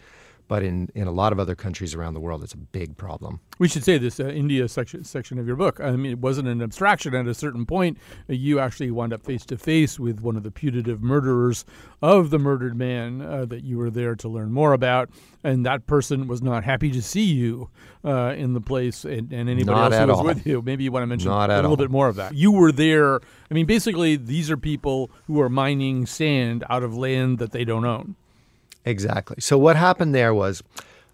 but 0.49 0.63
in, 0.63 0.89
in 0.95 1.07
a 1.07 1.13
lot 1.13 1.33
of 1.33 1.39
other 1.39 1.55
countries 1.55 1.95
around 1.95 2.15
the 2.15 2.21
world, 2.21 2.43
it's 2.43 2.55
a 2.55 2.59
big 2.59 2.97
problem. 2.97 3.41
We 3.59 3.69
should 3.69 3.85
say 3.85 3.99
this 3.99 4.19
uh, 4.19 4.25
India 4.29 4.67
section 4.69 5.05
section 5.05 5.39
of 5.39 5.47
your 5.47 5.57
book. 5.57 5.79
I 5.81 5.91
mean, 5.93 6.11
it 6.13 6.19
wasn't 6.19 6.49
an 6.49 6.63
abstraction. 6.63 7.15
At 7.15 7.27
a 7.27 7.35
certain 7.35 7.67
point, 7.67 7.99
uh, 8.29 8.33
you 8.33 8.59
actually 8.59 8.91
wound 8.91 9.13
up 9.13 9.23
face 9.25 9.45
to 9.47 9.59
face 9.59 9.99
with 10.01 10.21
one 10.21 10.37
of 10.37 10.43
the 10.43 10.51
putative 10.51 11.03
murderers 11.03 11.65
of 12.01 12.31
the 12.31 12.39
murdered 12.39 12.77
man 12.77 13.21
uh, 13.21 13.45
that 13.47 13.63
you 13.63 13.79
were 13.79 13.91
there 13.91 14.15
to 14.17 14.29
learn 14.29 14.53
more 14.53 14.73
about, 14.73 15.11
and 15.45 15.67
that 15.67 15.87
person 15.87 16.27
was 16.27 16.41
not 16.43 16.65
happy 16.65 16.91
to 16.93 17.03
see 17.03 17.25
you 17.25 17.69
uh, 18.05 18.33
in 18.37 18.55
the 18.55 18.61
place 18.61 19.05
and, 19.05 19.33
and 19.33 19.49
anybody 19.51 19.65
Not 19.67 19.93
else 19.93 20.01
who 20.01 20.07
was 20.09 20.19
all. 20.19 20.25
with 20.25 20.47
you. 20.47 20.63
Maybe 20.63 20.85
you 20.85 20.93
want 20.93 21.03
to 21.03 21.07
mention 21.07 21.31
Not 21.31 21.51
a 21.51 21.57
little 21.57 21.73
all. 21.73 21.77
bit 21.77 21.91
more 21.91 22.09
of 22.09 22.17
that. 22.17 22.35
You 22.35 22.53
were 22.53 22.73
there. 22.73 23.17
I 23.51 23.55
mean, 23.55 23.67
basically, 23.67 24.17
these 24.17 24.51
are 24.51 24.57
people 24.57 25.11
who 25.27 25.41
are 25.41 25.49
mining 25.49 26.07
sand 26.07 26.65
out 26.71 26.83
of 26.83 26.97
land 26.97 27.39
that 27.39 27.53
they 27.53 27.65
don't 27.65 27.85
own. 27.85 28.15
Exactly. 28.85 29.37
So 29.41 29.59
what 29.59 29.77
happened 29.77 30.15
there 30.15 30.33
was 30.33 30.63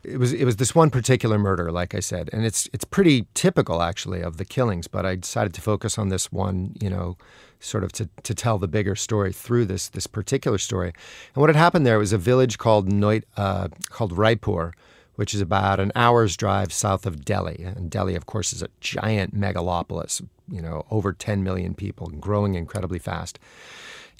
it 0.04 0.18
was 0.18 0.32
it 0.32 0.44
was 0.44 0.56
this 0.56 0.74
one 0.74 0.90
particular 0.90 1.38
murder, 1.38 1.72
like 1.72 1.94
I 1.94 2.00
said, 2.00 2.28
and 2.32 2.44
it's 2.44 2.68
it's 2.72 2.84
pretty 2.84 3.26
typical 3.34 3.82
actually 3.82 4.20
of 4.20 4.36
the 4.36 4.44
killings. 4.44 4.86
But 4.86 5.06
I 5.06 5.16
decided 5.16 5.54
to 5.54 5.60
focus 5.60 5.98
on 5.98 6.08
this 6.08 6.30
one, 6.30 6.76
you 6.80 6.90
know, 6.90 7.16
sort 7.60 7.84
of 7.84 7.92
to, 7.92 8.08
to 8.22 8.34
tell 8.34 8.58
the 8.58 8.68
bigger 8.68 8.94
story 8.94 9.32
through 9.32 9.64
this 9.64 9.88
this 9.88 10.06
particular 10.06 10.58
story. 10.58 10.92
And 11.34 11.40
what 11.40 11.48
had 11.48 11.56
happened 11.56 11.86
there 11.86 11.98
was 11.98 12.12
a 12.12 12.18
village 12.18 12.58
called 12.58 12.88
Noit, 12.88 13.24
uh, 13.36 13.68
called 13.90 14.12
Raipur, 14.12 14.72
which 15.16 15.34
is 15.34 15.40
about 15.40 15.80
an 15.80 15.92
hour's 15.94 16.36
drive 16.36 16.72
south 16.72 17.06
of 17.06 17.24
Delhi. 17.24 17.62
And 17.64 17.90
Delhi, 17.90 18.14
of 18.14 18.26
course, 18.26 18.52
is 18.52 18.62
a 18.62 18.68
giant 18.80 19.34
megalopolis, 19.34 20.26
you 20.50 20.60
know, 20.60 20.84
over 20.90 21.12
10 21.12 21.42
million 21.42 21.74
people, 21.74 22.08
growing 22.08 22.54
incredibly 22.54 22.98
fast. 22.98 23.38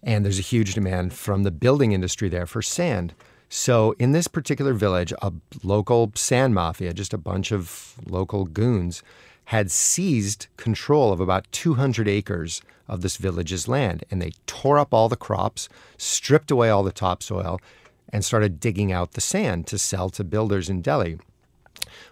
And 0.03 0.25
there's 0.25 0.39
a 0.39 0.43
huge 0.43 0.75
demand 0.75 1.15
from 1.15 1.43
the 1.43 1.51
building 1.51 1.93
industry 1.93 2.29
there 2.29 2.47
for 2.47 2.63
sand. 2.63 3.15
So, 3.57 3.95
in 4.01 4.11
this 4.11 4.27
particular 4.27 4.73
village, 4.73 5.13
a 5.23 5.33
local 5.63 6.11
sand 6.17 6.57
mafia, 6.57 6.93
just 6.93 7.15
a 7.15 7.19
bunch 7.19 7.53
of 7.53 7.95
local 8.05 8.47
goons, 8.47 9.01
had 9.45 9.71
seized 9.71 10.49
control 10.57 11.13
of 11.13 11.21
about 11.21 11.47
200 11.53 12.09
acres 12.09 12.63
of 12.89 13.03
this 13.03 13.17
village's 13.17 13.69
land. 13.69 14.03
And 14.11 14.21
they 14.21 14.33
tore 14.47 14.77
up 14.77 14.93
all 14.93 15.09
the 15.09 15.15
crops, 15.15 15.69
stripped 15.97 16.51
away 16.51 16.69
all 16.69 16.83
the 16.83 16.91
topsoil, 16.91 17.61
and 18.09 18.25
started 18.25 18.59
digging 18.59 18.91
out 18.91 19.13
the 19.13 19.21
sand 19.21 19.69
to 19.69 19.79
sell 19.79 20.11
to 20.11 20.25
builders 20.25 20.69
in 20.69 20.83
Delhi. 20.83 21.19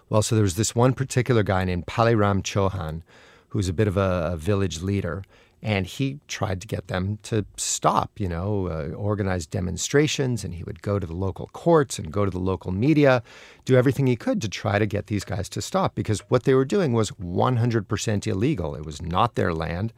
Well, 0.07 0.21
so 0.21 0.35
there 0.35 0.43
was 0.43 0.55
this 0.55 0.73
one 0.73 0.93
particular 0.93 1.43
guy 1.43 1.65
named 1.65 1.87
Paleram 1.87 2.41
Chauhan, 2.41 3.01
who's 3.49 3.67
a 3.67 3.73
bit 3.73 3.89
of 3.89 3.97
a, 3.97 4.29
a 4.31 4.37
village 4.37 4.81
leader, 4.81 5.23
and 5.63 5.87
he 5.87 6.19
tried 6.27 6.59
to 6.59 6.67
get 6.67 6.87
them 6.87 7.17
to 7.23 7.45
stop, 7.55 8.19
you 8.19 8.27
know, 8.27 8.67
uh, 8.67 8.93
organize 8.95 9.47
demonstrations, 9.47 10.43
and 10.43 10.53
he 10.53 10.63
would 10.65 10.81
go 10.81 10.99
to 10.99 11.07
the 11.07 11.15
local 11.15 11.47
courts 11.53 11.97
and 11.97 12.11
go 12.11 12.25
to 12.25 12.31
the 12.31 12.39
local 12.39 12.73
media, 12.73 13.23
do 13.63 13.77
everything 13.77 14.05
he 14.05 14.17
could 14.17 14.41
to 14.41 14.49
try 14.49 14.77
to 14.77 14.85
get 14.85 15.07
these 15.07 15.23
guys 15.23 15.47
to 15.47 15.61
stop 15.61 15.95
because 15.95 16.19
what 16.27 16.43
they 16.43 16.53
were 16.53 16.65
doing 16.65 16.91
was 16.91 17.11
100% 17.11 18.27
illegal. 18.27 18.75
It 18.75 18.85
was 18.85 19.01
not 19.01 19.35
their 19.35 19.53
land, 19.53 19.93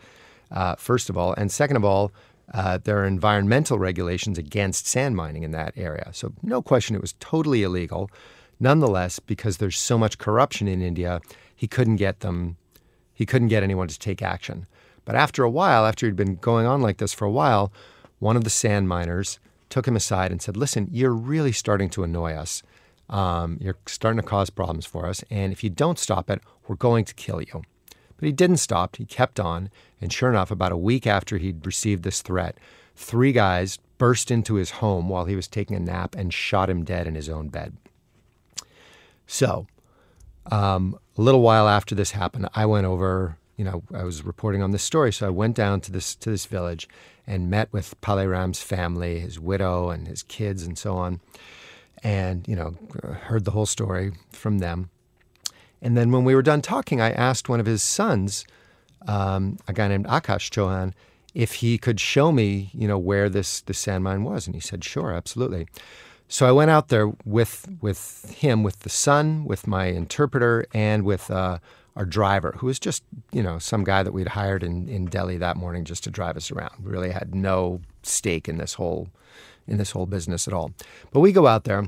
uh, 0.52 0.76
first 0.76 1.10
of 1.10 1.18
all, 1.18 1.34
and 1.34 1.52
second 1.52 1.78
of 1.78 1.84
all, 1.84 2.12
uh, 2.54 2.78
there 2.84 3.00
are 3.00 3.08
environmental 3.08 3.80
regulations 3.80 4.38
against 4.38 4.86
sand 4.86 5.16
mining 5.16 5.42
in 5.42 5.50
that 5.50 5.74
area. 5.76 6.12
So, 6.14 6.32
no 6.44 6.62
question, 6.62 6.96
it 6.96 7.02
was 7.02 7.14
totally 7.20 7.64
illegal. 7.64 8.12
Nonetheless, 8.60 9.18
because 9.18 9.58
there's 9.58 9.80
so 9.80 9.98
much 9.98 10.20
corruption 10.20 10.68
in 10.68 10.84
India, 10.84 11.22
he 11.56 11.68
couldn't 11.68 11.96
get 11.96 12.20
them, 12.20 12.58
he 13.16 13.26
couldn't 13.26 13.48
get 13.48 13.64
anyone 13.64 13.88
to 13.88 13.98
take 13.98 14.22
action. 14.22 14.68
But 15.06 15.16
after 15.16 15.44
a 15.44 15.50
while, 15.50 15.86
after 15.86 16.06
he'd 16.06 16.16
been 16.16 16.36
going 16.36 16.66
on 16.66 16.82
like 16.82 16.98
this 16.98 17.14
for 17.14 17.26
a 17.26 17.32
while, 17.32 17.72
one 18.20 18.36
of 18.36 18.44
the 18.44 18.50
sand 18.50 18.90
miners 18.90 19.40
took 19.70 19.88
him 19.88 19.96
aside 19.96 20.32
and 20.32 20.42
said, 20.42 20.58
Listen, 20.58 20.88
you're 20.92 21.14
really 21.14 21.52
starting 21.52 21.90
to 21.92 22.04
annoy 22.04 22.34
us. 22.34 22.64
Um, 23.10 23.60
you're 23.62 23.78
starting 23.86 24.20
to 24.20 24.28
cause 24.28 24.50
problems 24.50 24.86
for 24.86 25.06
us. 25.06 25.24
And 25.30 25.54
if 25.54 25.64
you 25.64 25.70
don't 25.70 26.00
stop 26.00 26.30
it, 26.30 26.42
we're 26.68 26.76
going 26.76 27.06
to 27.06 27.14
kill 27.14 27.42
you. 27.42 27.62
But 28.18 28.26
he 28.26 28.32
didn't 28.32 28.58
stop. 28.58 28.96
He 28.96 29.06
kept 29.06 29.40
on. 29.40 29.70
And 30.02 30.12
sure 30.12 30.30
enough, 30.30 30.50
about 30.50 30.72
a 30.72 30.78
week 30.78 31.06
after 31.06 31.38
he'd 31.38 31.66
received 31.66 32.04
this 32.04 32.22
threat, 32.22 32.58
three 32.96 33.32
guys 33.32 33.78
burst 33.98 34.32
into 34.32 34.56
his 34.56 34.72
home 34.72 35.10
while 35.10 35.26
he 35.26 35.36
was 35.36 35.48
taking 35.48 35.76
a 35.76 35.80
nap 35.80 36.16
and 36.16 36.34
shot 36.34 36.70
him 36.70 36.84
dead 36.84 37.08
in 37.08 37.16
his 37.16 37.30
own 37.30 37.50
bed. 37.50 37.76
So, 39.28 39.68
um, 40.52 40.98
a 41.18 41.22
little 41.22 41.42
while 41.42 41.68
after 41.68 41.96
this 41.96 42.12
happened, 42.12 42.50
I 42.54 42.66
went 42.66 42.86
over. 42.86 43.38
You 43.58 43.66
know, 43.66 43.84
I 43.94 44.04
was 44.04 44.24
reporting 44.24 44.62
on 44.62 44.72
this 44.72 44.84
story, 44.84 45.14
so 45.14 45.28
I 45.28 45.30
went 45.30 45.56
down 45.56 45.82
to 45.82 45.92
this 45.92 46.16
to 46.16 46.30
this 46.30 46.46
village 46.46 46.88
and 47.26 47.50
met 47.50 47.72
with 47.72 48.00
Paleram's 48.02 48.62
family, 48.62 49.20
his 49.20 49.40
widow, 49.40 49.90
and 49.90 50.08
his 50.08 50.24
kids, 50.24 50.64
and 50.64 50.78
so 50.78 50.96
on. 50.98 51.22
And 52.04 52.48
you 52.48 52.56
know, 52.56 52.76
heard 53.24 53.46
the 53.46 53.52
whole 53.52 53.66
story 53.66 54.14
from 54.32 54.60
them. 54.60 54.90
And 55.82 55.96
then 55.96 56.12
when 56.12 56.24
we 56.24 56.36
were 56.36 56.42
done 56.42 56.62
talking, 56.62 57.00
I 57.00 57.12
asked 57.12 57.48
one 57.48 57.60
of 57.60 57.66
his 57.66 57.84
sons, 57.84 58.46
um, 59.08 59.58
a 59.68 59.74
guy 59.74 59.88
named 59.88 60.08
Akash 60.08 60.50
Chauhan, 60.50 60.94
if 61.34 61.56
he 61.56 61.78
could 61.78 62.00
show 62.00 62.32
me, 62.32 62.72
you 62.74 62.88
know, 62.88 62.98
where 62.98 63.30
this 63.30 63.62
this 63.62 63.80
sand 63.80 64.04
mine 64.04 64.24
was, 64.24 64.48
and 64.48 64.56
he 64.56 64.62
said, 64.62 64.84
"Sure, 64.84 65.14
absolutely." 65.14 65.68
So 66.28 66.48
I 66.48 66.52
went 66.52 66.72
out 66.72 66.88
there 66.88 67.12
with 67.24 67.68
with 67.82 68.34
him, 68.38 68.64
with 68.64 68.80
the 68.80 68.90
son, 68.90 69.46
with 69.46 69.68
my 69.68 69.86
interpreter, 69.88 70.66
and 70.74 71.04
with 71.04 71.30
uh, 71.30 71.60
our 71.96 72.06
driver, 72.06 72.56
who 72.58 72.68
was 72.68 72.80
just 72.80 73.04
you 73.32 73.42
know 73.42 73.60
some 73.60 73.84
guy 73.84 74.04
that 74.04 74.12
we'd 74.12 74.30
hired 74.30 74.64
in, 74.64 74.88
in 74.90 75.06
Delhi 75.06 75.38
that 75.38 75.58
morning 75.58 75.86
just 75.86 76.04
to 76.06 76.12
drive 76.12 76.38
us 76.38 76.52
around. 76.52 76.84
We 76.84 76.92
really 76.92 77.12
had 77.12 77.34
no 77.34 77.82
stake 78.04 78.48
in 78.48 78.58
this 78.58 78.74
whole 78.76 79.10
in 79.68 79.78
this 79.78 79.92
whole 79.92 80.06
business 80.06 80.48
at 80.48 80.54
all. 80.54 80.72
But 81.12 81.22
we 81.22 81.32
go 81.32 81.48
out 81.48 81.64
there 81.64 81.86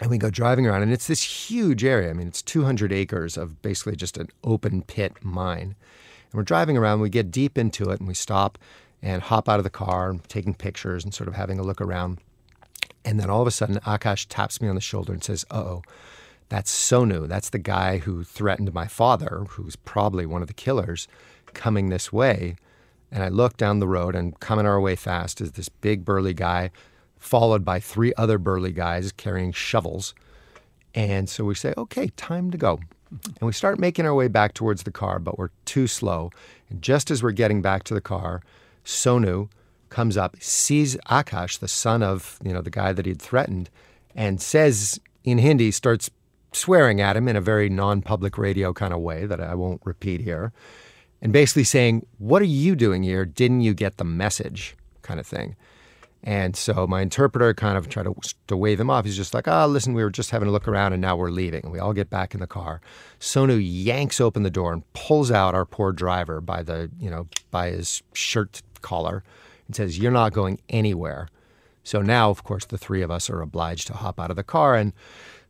and 0.00 0.10
we 0.10 0.18
go 0.18 0.30
driving 0.30 0.66
around, 0.66 0.82
and 0.82 0.92
it's 0.92 1.06
this 1.06 1.22
huge 1.22 1.84
area. 1.84 2.10
I 2.10 2.12
mean, 2.14 2.26
it's 2.26 2.42
200 2.42 2.92
acres 2.92 3.36
of 3.36 3.62
basically 3.62 3.96
just 3.96 4.18
an 4.18 4.28
open 4.42 4.82
pit 4.82 5.12
mine. 5.22 5.76
And 6.32 6.34
we're 6.34 6.42
driving 6.42 6.76
around, 6.76 7.00
we 7.00 7.10
get 7.10 7.30
deep 7.30 7.56
into 7.56 7.90
it, 7.90 8.00
and 8.00 8.08
we 8.08 8.14
stop 8.14 8.58
and 9.02 9.22
hop 9.22 9.48
out 9.48 9.60
of 9.60 9.64
the 9.64 9.70
car, 9.70 10.16
taking 10.26 10.54
pictures 10.54 11.04
and 11.04 11.14
sort 11.14 11.28
of 11.28 11.34
having 11.34 11.60
a 11.60 11.62
look 11.62 11.80
around. 11.80 12.18
And 13.04 13.20
then 13.20 13.30
all 13.30 13.42
of 13.42 13.46
a 13.46 13.52
sudden, 13.52 13.76
Akash 13.80 14.26
taps 14.28 14.60
me 14.60 14.68
on 14.68 14.74
the 14.74 14.80
shoulder 14.80 15.12
and 15.12 15.22
says, 15.22 15.44
Uh 15.50 15.58
oh, 15.58 15.82
that's 16.54 16.72
Sonu. 16.72 17.26
That's 17.26 17.50
the 17.50 17.58
guy 17.58 17.98
who 17.98 18.22
threatened 18.22 18.72
my 18.72 18.86
father, 18.86 19.44
who's 19.48 19.74
probably 19.74 20.24
one 20.24 20.40
of 20.40 20.46
the 20.46 20.54
killers, 20.54 21.08
coming 21.52 21.88
this 21.88 22.12
way. 22.12 22.54
And 23.10 23.24
I 23.24 23.28
look 23.28 23.56
down 23.56 23.80
the 23.80 23.88
road, 23.88 24.14
and 24.14 24.38
coming 24.38 24.64
our 24.64 24.80
way 24.80 24.94
fast 24.94 25.40
is 25.40 25.52
this 25.52 25.68
big 25.68 26.04
burly 26.04 26.32
guy, 26.32 26.70
followed 27.18 27.64
by 27.64 27.80
three 27.80 28.12
other 28.16 28.38
burly 28.38 28.70
guys 28.70 29.10
carrying 29.10 29.50
shovels. 29.50 30.14
And 30.94 31.28
so 31.28 31.44
we 31.44 31.56
say, 31.56 31.74
Okay, 31.76 32.10
time 32.16 32.52
to 32.52 32.56
go. 32.56 32.78
And 33.10 33.42
we 33.42 33.52
start 33.52 33.80
making 33.80 34.06
our 34.06 34.14
way 34.14 34.28
back 34.28 34.54
towards 34.54 34.84
the 34.84 34.92
car, 34.92 35.18
but 35.18 35.36
we're 35.36 35.50
too 35.64 35.88
slow. 35.88 36.30
And 36.70 36.80
just 36.80 37.10
as 37.10 37.20
we're 37.20 37.32
getting 37.32 37.62
back 37.62 37.82
to 37.84 37.94
the 37.94 38.00
car, 38.00 38.42
Sonu 38.84 39.48
comes 39.88 40.16
up, 40.16 40.36
sees 40.38 40.96
Akash, 41.10 41.58
the 41.58 41.66
son 41.66 42.04
of 42.04 42.38
you 42.44 42.52
know 42.52 42.62
the 42.62 42.70
guy 42.70 42.92
that 42.92 43.06
he'd 43.06 43.20
threatened, 43.20 43.70
and 44.14 44.40
says 44.40 45.00
in 45.24 45.38
Hindi, 45.38 45.72
starts 45.72 46.10
swearing 46.54 47.00
at 47.00 47.16
him 47.16 47.28
in 47.28 47.36
a 47.36 47.40
very 47.40 47.68
non-public 47.68 48.38
radio 48.38 48.72
kind 48.72 48.92
of 48.92 49.00
way 49.00 49.26
that 49.26 49.40
I 49.40 49.54
won't 49.54 49.80
repeat 49.84 50.20
here, 50.20 50.52
and 51.20 51.32
basically 51.32 51.64
saying, 51.64 52.06
"What 52.18 52.42
are 52.42 52.46
you 52.46 52.76
doing 52.76 53.02
here? 53.02 53.24
Didn't 53.24 53.62
you 53.62 53.74
get 53.74 53.96
the 53.96 54.04
message?" 54.04 54.76
kind 55.02 55.20
of 55.20 55.26
thing. 55.26 55.54
And 56.26 56.56
so 56.56 56.86
my 56.86 57.02
interpreter 57.02 57.52
kind 57.52 57.76
of 57.76 57.90
tried 57.90 58.04
to, 58.04 58.14
to 58.46 58.56
wave 58.56 58.80
him 58.80 58.88
off. 58.88 59.04
He's 59.04 59.16
just 59.16 59.34
like, 59.34 59.46
oh, 59.46 59.66
listen, 59.66 59.92
we 59.92 60.02
were 60.02 60.10
just 60.10 60.30
having 60.30 60.48
a 60.48 60.50
look 60.50 60.66
around 60.66 60.94
and 60.94 61.02
now 61.02 61.16
we're 61.16 61.28
leaving. 61.28 61.62
And 61.64 61.70
we 61.70 61.78
all 61.78 61.92
get 61.92 62.08
back 62.08 62.32
in 62.32 62.40
the 62.40 62.46
car. 62.46 62.80
Sonu 63.20 63.60
yanks 63.62 64.22
open 64.22 64.42
the 64.42 64.50
door 64.50 64.72
and 64.72 64.90
pulls 64.94 65.30
out 65.30 65.54
our 65.54 65.66
poor 65.66 65.92
driver 65.92 66.40
by 66.40 66.62
the, 66.62 66.90
you 66.98 67.10
know, 67.10 67.28
by 67.50 67.70
his 67.70 68.02
shirt 68.14 68.62
collar 68.80 69.22
and 69.66 69.76
says, 69.76 69.98
You're 69.98 70.10
not 70.10 70.32
going 70.32 70.60
anywhere. 70.70 71.28
So 71.82 72.00
now, 72.00 72.30
of 72.30 72.42
course, 72.42 72.64
the 72.64 72.78
three 72.78 73.02
of 73.02 73.10
us 73.10 73.28
are 73.28 73.42
obliged 73.42 73.86
to 73.88 73.92
hop 73.92 74.18
out 74.18 74.30
of 74.30 74.36
the 74.36 74.42
car. 74.42 74.74
And 74.74 74.94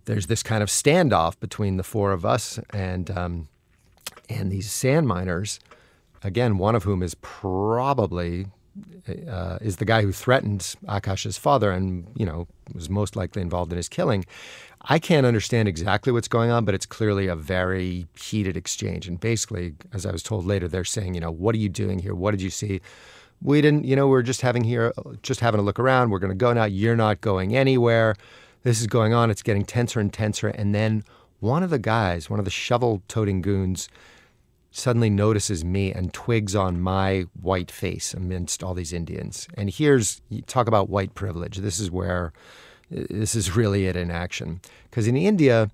there's 0.04 0.26
this 0.26 0.42
kind 0.42 0.62
of 0.62 0.68
standoff 0.68 1.38
between 1.40 1.76
the 1.76 1.82
four 1.82 2.12
of 2.12 2.24
us 2.24 2.58
and, 2.70 3.10
um, 3.10 3.48
and 4.28 4.50
these 4.50 4.70
sand 4.70 5.06
miners, 5.08 5.60
again, 6.22 6.58
one 6.58 6.74
of 6.74 6.84
whom 6.84 7.02
is 7.02 7.14
probably 7.14 8.46
uh, 9.28 9.58
is 9.60 9.76
the 9.76 9.84
guy 9.84 10.02
who 10.02 10.12
threatened 10.12 10.74
Akash's 10.88 11.38
father 11.38 11.70
and, 11.70 12.06
you 12.16 12.26
know, 12.26 12.48
was 12.74 12.88
most 12.90 13.16
likely 13.16 13.42
involved 13.42 13.70
in 13.72 13.76
his 13.76 13.88
killing. 13.88 14.24
I 14.82 14.98
can't 14.98 15.26
understand 15.26 15.68
exactly 15.68 16.12
what's 16.12 16.28
going 16.28 16.50
on, 16.50 16.64
but 16.64 16.74
it's 16.74 16.86
clearly 16.86 17.26
a 17.26 17.36
very 17.36 18.06
heated 18.20 18.56
exchange. 18.56 19.06
And 19.06 19.18
basically, 19.18 19.74
as 19.92 20.04
I 20.04 20.10
was 20.12 20.22
told 20.22 20.44
later, 20.44 20.68
they're 20.68 20.84
saying, 20.84 21.14
you 21.14 21.20
know, 21.20 21.30
what 21.30 21.54
are 21.54 21.58
you 21.58 21.68
doing 21.68 22.00
here? 22.00 22.14
What 22.14 22.32
did 22.32 22.42
you 22.42 22.50
see? 22.50 22.80
We 23.40 23.60
didn't, 23.60 23.84
you 23.84 23.96
know, 23.96 24.08
we're 24.08 24.22
just 24.22 24.40
having 24.40 24.64
here, 24.64 24.92
just 25.22 25.40
having 25.40 25.60
a 25.60 25.62
look 25.62 25.78
around. 25.78 26.10
We're 26.10 26.18
going 26.18 26.30
to 26.30 26.34
go 26.34 26.52
now. 26.52 26.64
You're 26.64 26.96
not 26.96 27.20
going 27.20 27.54
anywhere. 27.56 28.16
This 28.64 28.80
is 28.80 28.86
going 28.86 29.14
on. 29.14 29.30
It's 29.30 29.42
getting 29.42 29.64
tenser 29.64 30.00
and 30.00 30.12
tenser. 30.12 30.48
And 30.48 30.74
then 30.74 31.04
one 31.40 31.62
of 31.62 31.70
the 31.70 31.78
guys, 31.78 32.28
one 32.28 32.38
of 32.38 32.44
the 32.44 32.50
shovel 32.50 33.02
toting 33.06 33.40
goons, 33.40 33.88
suddenly 34.70 35.10
notices 35.10 35.64
me 35.64 35.92
and 35.92 36.12
twigs 36.12 36.56
on 36.56 36.80
my 36.80 37.26
white 37.40 37.70
face 37.70 38.12
amidst 38.12 38.64
all 38.64 38.74
these 38.74 38.92
Indians. 38.92 39.46
And 39.56 39.70
here's 39.70 40.20
talk 40.46 40.66
about 40.66 40.88
white 40.88 41.14
privilege. 41.14 41.58
This 41.58 41.78
is 41.78 41.90
where 41.92 42.32
this 42.90 43.36
is 43.36 43.54
really 43.54 43.86
it 43.86 43.96
in 43.96 44.10
action. 44.10 44.60
Because 44.90 45.06
in 45.06 45.16
India, 45.16 45.70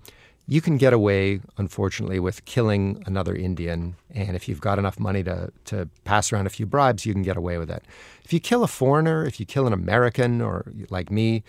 you 0.47 0.61
can 0.61 0.77
get 0.77 0.93
away, 0.93 1.41
unfortunately, 1.57 2.19
with 2.19 2.45
killing 2.45 3.03
another 3.07 3.35
Indian. 3.35 3.95
And 4.13 4.35
if 4.35 4.49
you've 4.49 4.61
got 4.61 4.79
enough 4.79 4.99
money 4.99 5.23
to, 5.23 5.53
to 5.67 5.89
pass 6.05 6.33
around 6.33 6.47
a 6.47 6.51
few 6.51 6.67
bribes, 6.67 7.07
you 7.07 7.13
can 7.13 7.23
get 7.23 7.37
away 7.37 7.57
with 7.57 7.71
it. 7.71 7.85
If 8.25 8.33
you 8.33 8.41
kill 8.41 8.65
a 8.65 8.69
foreigner, 8.69 9.25
if 9.25 9.39
you 9.39 9.47
kill 9.47 9.67
an 9.67 9.73
American 9.73 10.41
or 10.41 10.73
like 10.91 11.11
me, 11.11 11.45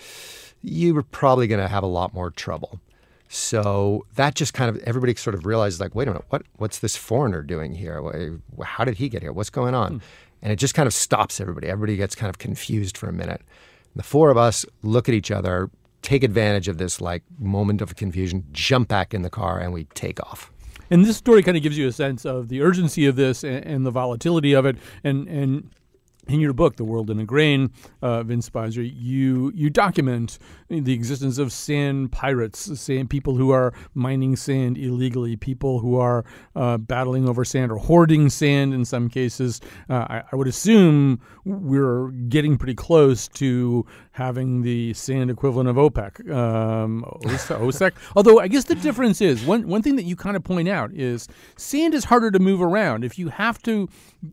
you're 0.61 1.03
probably 1.03 1.47
going 1.47 1.61
to 1.61 1.67
have 1.67 1.83
a 1.83 1.87
lot 1.87 2.13
more 2.13 2.31
trouble. 2.31 2.79
So 3.33 4.05
that 4.15 4.35
just 4.35 4.53
kind 4.53 4.75
of 4.75 4.83
everybody 4.83 5.15
sort 5.15 5.35
of 5.35 5.45
realized 5.45 5.79
like, 5.79 5.95
wait 5.95 6.07
a 6.07 6.11
minute, 6.11 6.25
what 6.29 6.43
what's 6.57 6.79
this 6.79 6.97
foreigner 6.97 7.41
doing 7.41 7.73
here? 7.73 8.01
How 8.61 8.83
did 8.83 8.97
he 8.97 9.07
get 9.07 9.21
here? 9.21 9.31
What's 9.31 9.49
going 9.49 9.73
on? 9.73 9.93
Hmm. 9.93 9.97
And 10.41 10.51
it 10.51 10.57
just 10.57 10.73
kind 10.73 10.87
of 10.87 10.93
stops 10.93 11.39
everybody. 11.39 11.67
Everybody 11.67 11.95
gets 11.95 12.13
kind 12.13 12.29
of 12.29 12.39
confused 12.39 12.97
for 12.97 13.07
a 13.07 13.13
minute. 13.13 13.39
And 13.39 13.95
the 13.95 14.03
four 14.03 14.31
of 14.31 14.37
us 14.37 14.65
look 14.81 15.07
at 15.07 15.15
each 15.15 15.31
other, 15.31 15.69
take 16.01 16.23
advantage 16.23 16.67
of 16.67 16.77
this 16.77 16.99
like 16.99 17.23
moment 17.39 17.81
of 17.81 17.95
confusion, 17.95 18.45
jump 18.51 18.89
back 18.89 19.13
in 19.13 19.21
the 19.21 19.29
car, 19.29 19.59
and 19.59 19.71
we 19.71 19.85
take 19.93 20.19
off. 20.19 20.51
And 20.89 21.05
this 21.05 21.15
story 21.15 21.41
kind 21.41 21.55
of 21.55 21.63
gives 21.63 21.77
you 21.77 21.87
a 21.87 21.93
sense 21.93 22.25
of 22.25 22.49
the 22.49 22.61
urgency 22.61 23.05
of 23.05 23.15
this 23.15 23.45
and, 23.45 23.65
and 23.65 23.85
the 23.85 23.91
volatility 23.91 24.51
of 24.51 24.65
it, 24.65 24.75
and 25.05 25.27
and 25.29 25.69
in 26.31 26.39
your 26.39 26.53
book, 26.53 26.77
The 26.77 26.85
World 26.85 27.09
in 27.09 27.19
a 27.19 27.25
Grain, 27.25 27.71
uh, 28.01 28.23
Vince 28.23 28.49
Beiser, 28.49 28.89
you 28.95 29.51
you 29.53 29.69
document 29.69 30.39
the 30.69 30.93
existence 30.93 31.37
of 31.37 31.51
sand 31.51 32.11
pirates, 32.11 32.79
sand 32.79 33.09
people 33.09 33.35
who 33.35 33.51
are 33.51 33.73
mining 33.93 34.35
sand 34.35 34.77
illegally, 34.77 35.35
people 35.35 35.79
who 35.79 35.97
are 35.97 36.23
uh, 36.55 36.77
battling 36.77 37.27
over 37.27 37.43
sand 37.43 37.71
or 37.71 37.77
hoarding 37.77 38.29
sand 38.29 38.73
in 38.73 38.85
some 38.85 39.09
cases. 39.09 39.59
Uh, 39.89 40.05
I, 40.09 40.23
I, 40.31 40.35
would 40.35 40.47
assume 40.47 41.19
we're 41.43 42.09
getting 42.29 42.57
pretty 42.57 42.75
close 42.75 43.27
to 43.29 43.85
having 44.11 44.61
the 44.61 44.93
sand 44.93 45.31
equivalent 45.31 45.69
of 45.69 45.77
OPEC, 45.77 46.29
um, 46.31 47.03
OSEC. 47.23 47.93
Although 48.15 48.39
I 48.39 48.47
guess 48.47 48.65
the 48.65 48.75
difference 48.75 49.21
is 49.21 49.45
one 49.45 49.67
one 49.67 49.81
thing 49.81 49.95
that 49.95 50.03
you 50.03 50.15
kind 50.15 50.35
of 50.35 50.43
point 50.43 50.67
out 50.67 50.91
is 50.93 51.27
sand 51.55 51.93
is 51.93 52.05
harder 52.05 52.31
to 52.31 52.39
move 52.39 52.61
around. 52.61 53.03
If 53.03 53.17
you 53.17 53.29
have 53.29 53.61
to, 53.63 53.87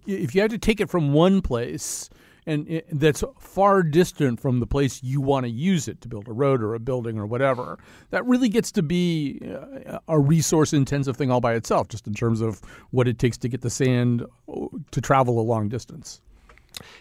if 0.07 0.35
you 0.35 0.41
have 0.41 0.51
to 0.51 0.59
take 0.59 0.81
it 0.81 0.91
from 0.91 1.13
one 1.13 1.41
place 1.41 2.11
and 2.49 2.67
it, 2.67 2.87
that's 2.91 3.23
far 3.39 3.83
distant 3.83 4.41
from 4.41 4.59
the 4.59 4.67
place 4.67 5.03
you 5.03 5.21
want 5.21 5.45
to 5.45 5.51
use 5.51 5.87
it 5.87 6.01
to 6.01 6.09
build 6.09 6.27
a 6.29 6.33
road 6.33 6.63
or 6.63 6.75
a 6.75 6.81
building 6.81 7.19
or 7.19 7.27
whatever. 7.27 7.79
That 8.11 8.25
really 8.25 8.49
gets 8.49 8.73
to 8.73 8.83
be 8.83 9.41
uh, 9.87 9.99
a 10.09 10.19
resource 10.19 10.73
intensive 10.73 11.17
thing 11.17 11.31
all 11.31 11.43
by 11.43 11.55
itself, 11.55 11.89
just 11.89 12.07
in 12.07 12.15
terms 12.15 12.41
of 12.41 12.63
what 12.91 13.07
it 13.07 13.19
takes 13.19 13.37
to 13.39 13.49
get 13.49 13.61
the 13.61 13.71
sand 13.71 14.25
uh, 14.49 14.67
to 14.91 15.01
travel 15.01 15.39
a 15.39 15.43
long 15.43 15.69
distance. 15.69 16.23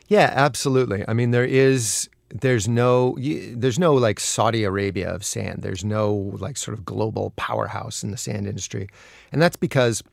Yeah, 0.10 0.31
absolutely. 0.36 1.05
I 1.07 1.13
mean, 1.13 1.31
there 1.31 1.46
is 1.46 2.10
there's 2.29 2.67
no 2.67 3.17
there's 3.19 3.79
no 3.79 3.93
like 3.93 4.19
Saudi 4.19 4.63
Arabia 4.63 5.13
of 5.13 5.24
sand. 5.24 5.62
There's 5.62 5.86
no 5.86 6.13
like 6.39 6.57
sort 6.57 6.77
of 6.77 6.86
global 6.86 7.31
powerhouse 7.36 8.03
in 8.03 8.12
the 8.12 8.17
sand 8.17 8.48
industry, 8.48 8.89
and 9.31 9.41
that's 9.41 9.55
because 9.55 10.03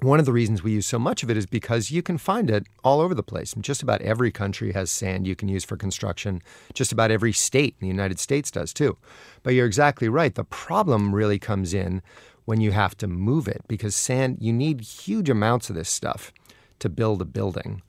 one 0.00 0.18
of 0.18 0.26
the 0.26 0.32
reasons 0.32 0.62
we 0.62 0.72
use 0.72 0.86
so 0.86 0.98
much 0.98 1.22
of 1.22 1.30
it 1.30 1.36
is 1.36 1.46
because 1.46 1.90
you 1.90 2.02
can 2.02 2.18
find 2.18 2.50
it 2.50 2.66
all 2.82 3.00
over 3.00 3.14
the 3.14 3.22
place. 3.22 3.54
just 3.60 3.82
about 3.82 4.02
every 4.02 4.30
country 4.30 4.72
has 4.72 4.90
sand 4.90 5.26
you 5.26 5.36
can 5.36 5.48
use 5.48 5.64
for 5.64 5.76
construction. 5.76 6.42
Just 6.74 6.92
about 6.92 7.10
every 7.10 7.32
state 7.32 7.76
in 7.80 7.86
the 7.86 7.94
United 7.94 8.18
States 8.18 8.50
does 8.50 8.74
too. 8.74 8.98
But 9.42 9.54
you're 9.54 9.66
exactly 9.66 10.08
right. 10.08 10.34
The 10.34 10.44
problem 10.44 11.14
really 11.14 11.38
comes 11.38 11.72
in 11.72 12.02
when 12.44 12.60
you 12.60 12.72
have 12.72 12.96
to 12.98 13.06
move 13.06 13.48
it 13.48 13.62
because 13.68 13.94
sand, 13.94 14.38
you 14.40 14.52
need 14.52 14.80
huge 14.80 15.30
amounts 15.30 15.70
of 15.70 15.76
this 15.76 15.88
stuff 15.88 16.32
to 16.80 16.88
build 16.88 17.22
a 17.22 17.24
building, 17.24 17.80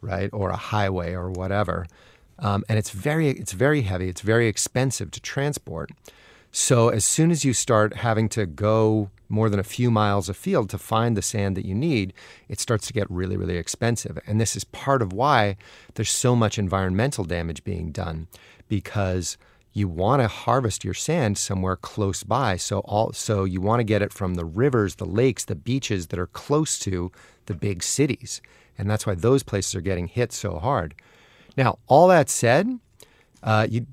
right? 0.00 0.30
Or 0.32 0.50
a 0.50 0.56
highway 0.56 1.12
or 1.12 1.30
whatever. 1.30 1.86
Um, 2.38 2.64
and 2.68 2.78
it's 2.78 2.90
very, 2.90 3.30
it's 3.30 3.52
very 3.52 3.82
heavy. 3.82 4.08
It's 4.08 4.20
very 4.20 4.48
expensive 4.48 5.10
to 5.12 5.20
transport. 5.20 5.90
So 6.50 6.88
as 6.88 7.04
soon 7.04 7.30
as 7.30 7.44
you 7.44 7.52
start 7.52 7.96
having 7.96 8.28
to 8.30 8.46
go 8.46 9.10
more 9.28 9.50
than 9.50 9.60
a 9.60 9.64
few 9.64 9.90
miles 9.90 10.28
afield 10.28 10.70
to 10.70 10.78
find 10.78 11.16
the 11.16 11.22
sand 11.22 11.56
that 11.56 11.66
you 11.66 11.74
need, 11.74 12.14
it 12.48 12.58
starts 12.58 12.86
to 12.86 12.92
get 12.92 13.10
really, 13.10 13.36
really 13.36 13.56
expensive. 13.56 14.18
And 14.26 14.40
this 14.40 14.56
is 14.56 14.64
part 14.64 15.02
of 15.02 15.12
why 15.12 15.56
there's 15.94 16.10
so 16.10 16.34
much 16.34 16.58
environmental 16.58 17.24
damage 17.24 17.64
being 17.64 17.92
done 17.92 18.28
because 18.68 19.36
you 19.74 19.86
want 19.86 20.22
to 20.22 20.28
harvest 20.28 20.84
your 20.84 20.94
sand 20.94 21.36
somewhere 21.36 21.76
close 21.76 22.22
by. 22.22 22.56
So 22.56 22.80
all 22.80 23.12
so 23.12 23.44
you 23.44 23.60
want 23.60 23.80
to 23.80 23.84
get 23.84 24.02
it 24.02 24.12
from 24.12 24.34
the 24.34 24.44
rivers, 24.44 24.94
the 24.94 25.04
lakes, 25.04 25.44
the 25.44 25.54
beaches 25.54 26.08
that 26.08 26.18
are 26.18 26.26
close 26.26 26.78
to 26.80 27.12
the 27.46 27.54
big 27.54 27.82
cities. 27.82 28.40
And 28.78 28.90
that's 28.90 29.06
why 29.06 29.14
those 29.14 29.42
places 29.42 29.74
are 29.74 29.80
getting 29.80 30.08
hit 30.08 30.32
so 30.32 30.58
hard. 30.58 30.94
Now, 31.58 31.80
all 31.88 32.06
that 32.06 32.30
said, 32.30 32.78
uh, 33.42 33.66
you 33.68 33.84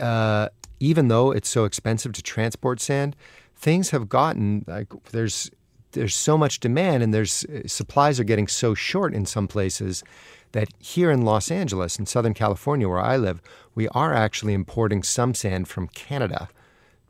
uh, 0.00 0.48
even 0.78 1.08
though 1.08 1.32
it's 1.32 1.48
so 1.48 1.64
expensive 1.64 2.12
to 2.12 2.22
transport 2.22 2.80
sand, 2.80 3.16
things 3.56 3.90
have 3.90 4.08
gotten 4.08 4.64
like 4.68 4.86
there's 5.10 5.50
there's 5.92 6.14
so 6.14 6.38
much 6.38 6.60
demand 6.60 7.02
and 7.02 7.12
there's 7.12 7.44
uh, 7.44 7.66
supplies 7.66 8.20
are 8.20 8.24
getting 8.24 8.46
so 8.46 8.72
short 8.72 9.14
in 9.14 9.26
some 9.26 9.48
places 9.48 10.04
that 10.52 10.68
here 10.78 11.10
in 11.10 11.22
Los 11.22 11.50
Angeles 11.50 11.98
in 11.98 12.06
Southern 12.06 12.34
California 12.34 12.88
where 12.88 13.00
I 13.00 13.16
live, 13.16 13.42
we 13.74 13.88
are 13.88 14.14
actually 14.14 14.54
importing 14.54 15.02
some 15.02 15.34
sand 15.34 15.66
from 15.66 15.88
Canada 15.88 16.48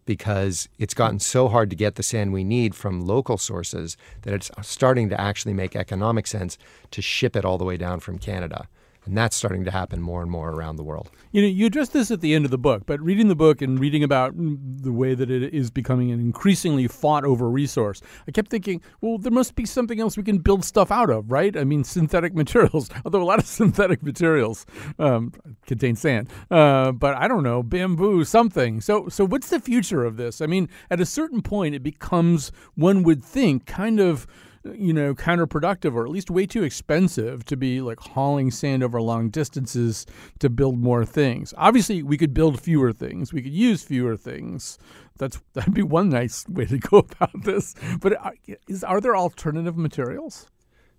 because 0.07 0.71
it's 0.79 0.95
gotten 0.95 1.19
so 1.19 1.49
hard 1.49 1.69
to 1.69 1.77
get 1.77 1.97
the 1.97 2.03
sand 2.03 2.33
we 2.33 2.45
need 2.45 2.75
from 2.75 3.07
local 3.07 3.37
sources 3.37 3.99
that 4.23 4.33
it's 4.33 4.51
starting 4.63 5.11
to 5.11 5.21
actually 5.21 5.53
make 5.53 5.77
economic 5.77 6.27
sense 6.27 6.57
to 6.93 7.03
ship 7.03 7.37
it 7.37 7.45
all 7.45 7.59
the 7.59 7.65
way 7.65 7.77
down 7.77 8.01
from 8.01 8.19
Canada. 8.19 8.69
And 9.05 9.17
that's 9.17 9.37
starting 9.37 9.65
to 9.65 9.71
happen 9.73 10.01
more 10.01 10.23
and 10.23 10.31
more 10.31 10.51
around 10.51 10.77
the 10.77 10.85
world. 10.85 11.11
You 11.33 11.43
know, 11.43 11.49
you 11.49 11.67
address 11.67 11.89
this 11.89 12.13
at 12.13 12.21
the 12.21 12.35
end 12.35 12.45
of 12.45 12.53
the 12.53 12.59
book, 12.59 12.85
but 12.87 13.01
reading 13.01 13.27
the 13.27 13.35
book 13.35 13.61
and 13.61 13.81
reading 13.81 14.05
about 14.05 14.35
the 14.37 14.93
way 14.93 15.15
that 15.15 15.29
it 15.29 15.53
is 15.53 15.71
becoming 15.73 16.13
an 16.13 16.21
increasingly 16.21 16.87
fought 16.87 17.25
over 17.25 17.51
resource, 17.51 18.01
I 18.29 18.31
kept 18.31 18.51
thinking, 18.51 18.81
well, 19.01 19.19
there 19.19 19.33
must 19.33 19.57
be 19.57 19.67
something 19.67 20.01
else 20.01 20.17
we 20.17 20.23
can 20.23 20.39
build 20.39 20.65
stuff 20.65 20.93
out 20.93 21.11
of, 21.11 21.33
right? 21.33 21.57
I 21.57 21.65
mean, 21.65 21.83
synthetic 21.83 22.33
materials, 22.43 22.91
although 23.05 23.23
a 23.23 23.25
lot 23.25 23.41
of 23.41 23.47
synthetic 23.47 24.05
materials 24.05 24.67
um, 25.01 25.33
contain 25.67 25.97
sand, 25.97 26.29
uh, 26.51 26.93
but 26.93 27.17
I 27.17 27.27
don't 27.27 27.43
know, 27.43 27.63
bamboo, 27.65 28.25
something. 28.25 28.81
So, 28.81 29.09
so 29.09 29.27
what's 29.27 29.49
the 29.49 29.59
future 29.59 30.05
of 30.05 30.17
this? 30.17 30.41
I 30.41 30.47
mean, 30.47 30.69
at 30.91 31.01
a 31.01 31.07
certain 31.07 31.43
point, 31.43 31.75
it 31.75 31.83
becomes, 31.83 32.53
one 32.77 33.03
would 33.03 33.25
think, 33.25 33.67
kind 33.67 33.99
of 33.99 34.29
you 34.65 34.93
know, 34.93 35.15
counterproductive 35.15 35.95
or 35.95 36.05
at 36.05 36.11
least 36.11 36.31
way 36.31 36.47
too 36.47 36.63
expensive 36.63 37.45
to 37.47 37.57
be 37.57 37.81
like 37.81 37.99
hauling 37.99 38.51
sand 38.51 38.83
over 38.83 39.01
long 39.01 39.29
distances 39.29 40.07
to 40.39 40.49
build 40.49 40.79
more 40.79 41.05
things. 41.05 41.53
Obviously, 41.57 42.03
we 42.03 42.17
could 42.17 42.33
build 42.33 42.61
fewer 42.61 42.93
things. 42.93 43.33
We 43.33 43.43
could 43.43 43.53
use 43.53 43.83
fewer 43.83 44.17
things. 44.17 44.79
That's 45.19 45.41
that'd 45.55 45.75
be 45.75 45.83
one 45.83 46.11
nice 46.11 46.47
way 46.49 46.67
to 46.67 46.79
go 46.79 46.99
about 46.99 47.45
this. 47.45 47.75
But 48.01 48.17
are, 48.19 48.35
uh, 48.49 48.55
is, 48.69 48.85
are 48.85 49.01
there 49.01 49.17
alternative 49.17 49.77
materials? 49.77 50.47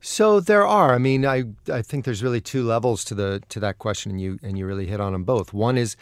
So 0.02 0.42
there 0.42 0.68
are. 0.68 0.94
I 0.94 0.98
mean, 0.98 1.26
I 1.26 1.46
I 1.72 1.82
think 1.82 2.04
there's 2.04 2.22
really 2.22 2.42
two 2.42 2.64
levels 2.64 3.06
to 3.06 3.16
the 3.16 3.42
to 3.50 3.60
that 3.62 3.80
question, 3.80 4.12
and 4.12 4.20
you 4.20 4.38
and 4.44 4.58
you 4.58 4.66
really 4.66 4.88
hit 4.88 5.00
on 5.00 5.14
them 5.14 5.24
both. 5.24 5.54
One 5.54 5.78
is 5.78 5.96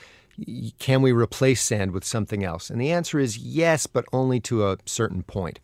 can 0.79 1.01
we 1.01 1.11
replace 1.11 1.61
sand 1.61 1.91
with 1.91 2.03
something 2.03 2.43
else? 2.43 2.69
And 2.69 2.81
the 2.81 2.91
answer 2.91 3.19
is 3.19 3.37
yes, 3.37 3.85
but 3.85 4.05
only 4.11 4.39
to 4.41 4.67
a 4.67 4.77
certain 4.85 5.21
point. 5.21 5.59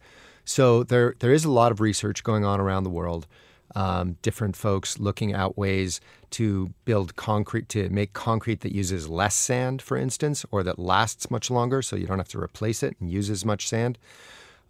So 0.47 0.83
there 0.83 1.13
there 1.19 1.33
is 1.33 1.43
a 1.43 1.51
lot 1.51 1.73
of 1.73 1.81
research 1.81 2.23
going 2.23 2.45
on 2.45 2.61
around 2.61 2.85
the 2.85 2.89
world. 2.89 3.27
Um, 3.75 4.15
different 4.21 4.55
folks 4.55 4.97
looking 4.97 5.33
at 5.33 5.57
ways 5.57 5.99
to 6.31 6.73
build 6.85 7.17
concrete 7.17 7.67
to 7.69 7.89
make 7.89 8.13
concrete 8.13 8.61
that 8.61 8.71
uses 8.71 9.09
less 9.09 9.35
sand, 9.35 9.81
for 9.81 9.97
instance, 9.97 10.45
or 10.49 10.63
that 10.63 10.79
lasts 10.79 11.29
much 11.29 11.51
longer, 11.51 11.81
so 11.81 11.97
you 11.97 12.07
don't 12.07 12.17
have 12.17 12.29
to 12.29 12.39
replace 12.39 12.81
it 12.81 12.95
and 13.01 13.11
use 13.11 13.29
as 13.29 13.43
much 13.43 13.67
sand. 13.67 13.97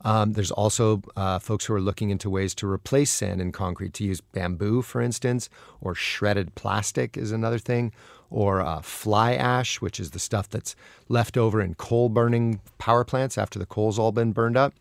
Um, 0.02 0.34
there's 0.34 0.52
also 0.52 1.04
uh, 1.16 1.38
folks 1.38 1.66
who 1.66 1.76
are 1.76 1.82
looking 1.82 2.10
into 2.10 2.30
ways 2.30 2.56
to 2.56 2.68
replace 2.68 3.12
sand 3.12 3.40
in 3.40 3.52
concrete, 3.52 3.94
to 3.94 4.04
use 4.04 4.20
bamboo, 4.20 4.82
for 4.82 5.00
instance, 5.00 5.48
or 5.80 5.94
shredded 5.94 6.56
plastic 6.56 7.16
is 7.18 7.32
another 7.32 7.60
thing, 7.60 7.94
or 8.32 8.62
uh, 8.62 8.82
fly 8.82 9.36
ash, 9.36 9.80
which 9.80 10.00
is 10.00 10.10
the 10.12 10.20
stuff 10.20 10.50
that's 10.50 10.76
left 11.08 11.38
over 11.38 11.62
in 11.62 11.76
coal 11.76 12.10
burning 12.10 12.62
power 12.80 13.04
plants 13.04 13.38
after 13.38 13.60
the 13.60 13.66
coal's 13.66 14.00
all 14.00 14.12
been 14.12 14.34
burned 14.34 14.58
up. 14.58 14.74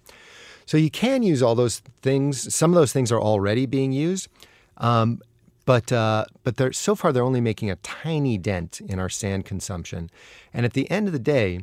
So 0.67 0.77
you 0.77 0.91
can 0.91 1.23
use 1.23 1.43
all 1.43 1.55
those 1.55 1.79
things. 2.03 2.53
Some 2.55 2.73
of 2.73 2.75
those 2.75 2.93
things 2.93 3.13
are 3.13 3.21
already 3.21 3.67
being 3.67 3.93
used, 3.93 4.29
um, 4.77 5.23
but 5.65 5.91
uh, 5.93 6.27
but 6.43 6.57
they're 6.57 6.73
so 6.73 6.95
far 6.95 7.13
they're 7.13 7.23
only 7.23 7.41
making 7.41 7.71
a 7.71 7.77
tiny 7.77 8.37
dent 8.37 8.81
in 8.81 8.99
our 8.99 9.09
sand 9.09 9.45
consumption. 9.45 10.11
And 10.53 10.67
at 10.67 10.73
the 10.75 10.91
end 10.91 11.07
of 11.07 11.13
the 11.13 11.21
day, 11.21 11.61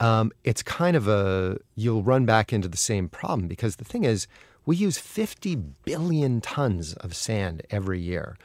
um, 0.00 0.32
it's 0.44 0.62
kind 0.62 0.96
of 0.96 1.08
a 1.08 1.58
you'll 1.74 2.02
run 2.02 2.24
back 2.24 2.52
into 2.52 2.68
the 2.68 2.76
same 2.76 3.08
problem 3.08 3.48
because 3.48 3.76
the 3.76 3.84
thing 3.84 4.04
is 4.04 4.26
we 4.64 4.76
use 4.76 4.98
50 4.98 5.56
billion 5.84 6.40
tons 6.40 6.94
of 6.94 7.14
sand 7.14 7.62
every 7.70 8.00
year, 8.00 8.36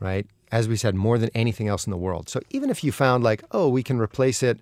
right? 0.00 0.26
As 0.50 0.68
we 0.68 0.76
said, 0.76 0.94
more 0.94 1.18
than 1.18 1.30
anything 1.34 1.68
else 1.68 1.86
in 1.86 1.90
the 1.90 1.96
world. 1.96 2.28
So 2.28 2.40
even 2.50 2.68
if 2.68 2.82
you 2.82 2.92
found 2.92 3.22
like, 3.22 3.44
oh, 3.52 3.68
we 3.68 3.82
can 3.82 3.98
replace 3.98 4.42
it 4.42 4.58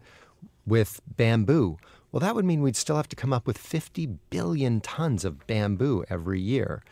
with 0.66 1.00
bamboo, 1.16 1.78
Well, 2.12 2.20
that 2.20 2.34
would 2.34 2.44
mean 2.44 2.62
we'd 2.62 2.76
still 2.76 2.96
have 2.96 3.08
to 3.08 3.16
come 3.16 3.32
up 3.32 3.46
with 3.46 3.58
50 3.58 4.06
billion 4.30 4.80
tons 4.80 5.24
of 5.24 5.46
bamboo 5.46 6.04
every 6.10 6.40
year. 6.40 6.82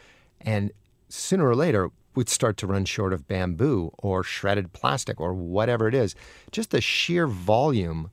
And 0.41 0.71
sooner 1.09 1.49
or 1.49 1.57
later, 1.57 1.91
we'd 2.15 2.29
start 2.29 2.57
to 2.59 2.67
run 2.67 2.85
short 2.85 3.13
of 3.13 3.27
bamboo 3.27 3.93
or 3.99 4.23
shredded 4.23 4.73
plastic 4.73 5.21
or 5.21 5.33
whatever 5.33 5.89
it 5.89 5.95
is. 5.95 6.15
Just 6.51 6.71
the 6.71 6.81
sheer 6.81 7.27
volume 7.27 8.11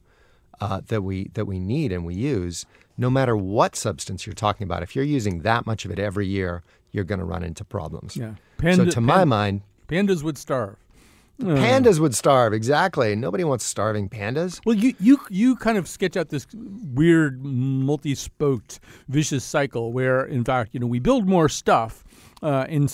uh, 0.61 0.81
that 0.87 1.01
we 1.01 1.29
that 1.33 1.45
we 1.45 1.59
need 1.59 1.91
and 1.91 2.05
we 2.05 2.15
use, 2.15 2.65
no 2.97 3.09
matter 3.09 3.35
what 3.35 3.75
substance 3.75 4.25
you're 4.25 4.33
talking 4.33 4.63
about, 4.63 4.83
if 4.83 4.95
you're 4.95 5.05
using 5.05 5.41
that 5.41 5.65
much 5.65 5.85
of 5.85 5.91
it 5.91 5.99
every 5.99 6.27
year, 6.27 6.63
you're 6.91 7.03
going 7.03 7.19
to 7.19 7.25
run 7.25 7.43
into 7.43 7.63
problems. 7.63 8.15
Yeah. 8.15 8.35
so 8.61 8.85
to 8.85 9.01
my 9.01 9.25
mind, 9.25 9.61
pandas 9.87 10.23
would 10.23 10.37
starve. 10.37 10.77
Pandas 11.39 11.99
would 11.99 12.15
starve 12.15 12.53
exactly. 12.53 13.15
Nobody 13.15 13.43
wants 13.43 13.65
starving 13.65 14.09
pandas. 14.09 14.61
Well, 14.65 14.75
you 14.75 14.93
you 14.99 15.19
you 15.29 15.55
kind 15.57 15.77
of 15.77 15.87
sketch 15.87 16.15
out 16.15 16.29
this 16.29 16.47
weird 16.53 17.43
multi-spoked 17.43 18.79
vicious 19.09 19.43
cycle 19.43 19.91
where, 19.91 20.23
in 20.23 20.43
fact, 20.45 20.71
you 20.73 20.79
know, 20.79 20.87
we 20.87 20.99
build 20.99 21.27
more 21.27 21.49
stuff, 21.49 22.03
uh, 22.41 22.65
in 22.69 22.87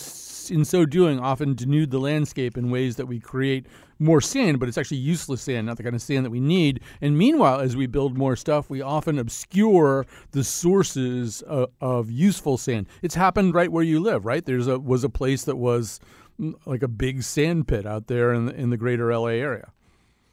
in 0.50 0.64
so 0.64 0.84
doing, 0.84 1.20
often 1.20 1.54
denude 1.54 1.90
the 1.90 2.00
landscape 2.00 2.56
in 2.58 2.70
ways 2.70 2.96
that 2.96 3.06
we 3.06 3.20
create 3.20 3.66
more 3.98 4.20
sand, 4.20 4.58
but 4.58 4.68
it's 4.68 4.76
actually 4.76 4.96
useless 4.96 5.42
sand, 5.42 5.66
not 5.66 5.76
the 5.76 5.82
kind 5.84 5.94
of 5.94 6.02
sand 6.02 6.24
that 6.26 6.30
we 6.30 6.40
need. 6.40 6.80
And 7.00 7.16
meanwhile, 7.16 7.60
as 7.60 7.76
we 7.76 7.86
build 7.86 8.18
more 8.18 8.34
stuff, 8.34 8.68
we 8.68 8.82
often 8.82 9.18
obscure 9.18 10.04
the 10.32 10.42
sources 10.42 11.42
of, 11.42 11.70
of 11.80 12.10
useful 12.10 12.58
sand. 12.58 12.88
It's 13.02 13.14
happened 13.14 13.54
right 13.54 13.70
where 13.70 13.84
you 13.84 14.00
live, 14.00 14.26
right? 14.26 14.44
There's 14.44 14.66
a 14.66 14.78
was 14.78 15.04
a 15.04 15.08
place 15.08 15.44
that 15.44 15.56
was 15.56 16.00
like 16.66 16.82
a 16.82 16.88
big 16.88 17.22
sand 17.22 17.68
pit 17.68 17.86
out 17.86 18.06
there 18.06 18.32
in 18.32 18.46
the, 18.46 18.54
in 18.54 18.70
the 18.70 18.76
greater 18.76 19.14
LA 19.14 19.28
area. 19.28 19.70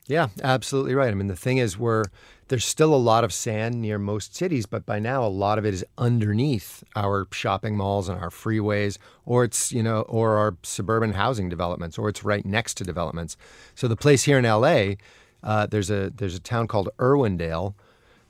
Yeah, 0.08 0.30
absolutely 0.44 0.96
right. 0.96 1.12
I 1.12 1.14
mean, 1.14 1.28
the 1.28 1.36
thing 1.36 1.60
is, 1.60 1.78
we're 1.78 2.06
there's 2.48 2.66
still 2.66 2.96
a 2.96 2.98
lot 2.98 3.24
of 3.24 3.32
sand 3.32 3.80
near 3.80 4.00
most 4.00 4.36
cities, 4.36 4.66
but 4.66 4.84
by 4.84 4.98
now 4.98 5.24
a 5.24 5.30
lot 5.30 5.60
of 5.60 5.66
it 5.66 5.74
is 5.76 5.86
underneath 6.00 6.84
our 6.96 7.28
shopping 7.32 7.78
malls 7.78 8.10
and 8.10 8.20
our 8.20 8.32
freeways, 8.32 8.98
or 9.28 9.44
it's 9.44 9.72
you 9.72 9.84
know, 9.84 10.02
or 10.02 10.38
our 10.38 10.58
suburban 10.64 11.14
housing 11.14 11.48
developments, 11.48 11.98
or 12.00 12.10
it's 12.10 12.24
right 12.24 12.44
next 12.44 12.74
to 12.76 12.84
developments. 12.84 13.38
So 13.76 13.88
the 13.88 13.96
place 13.96 14.24
here 14.24 14.40
in 14.40 14.46
LA, 14.46 14.96
uh, 15.44 15.68
there's 15.68 15.92
a 15.92 16.10
there's 16.10 16.36
a 16.36 16.40
town 16.40 16.68
called 16.68 16.90
Irwindale, 16.98 17.76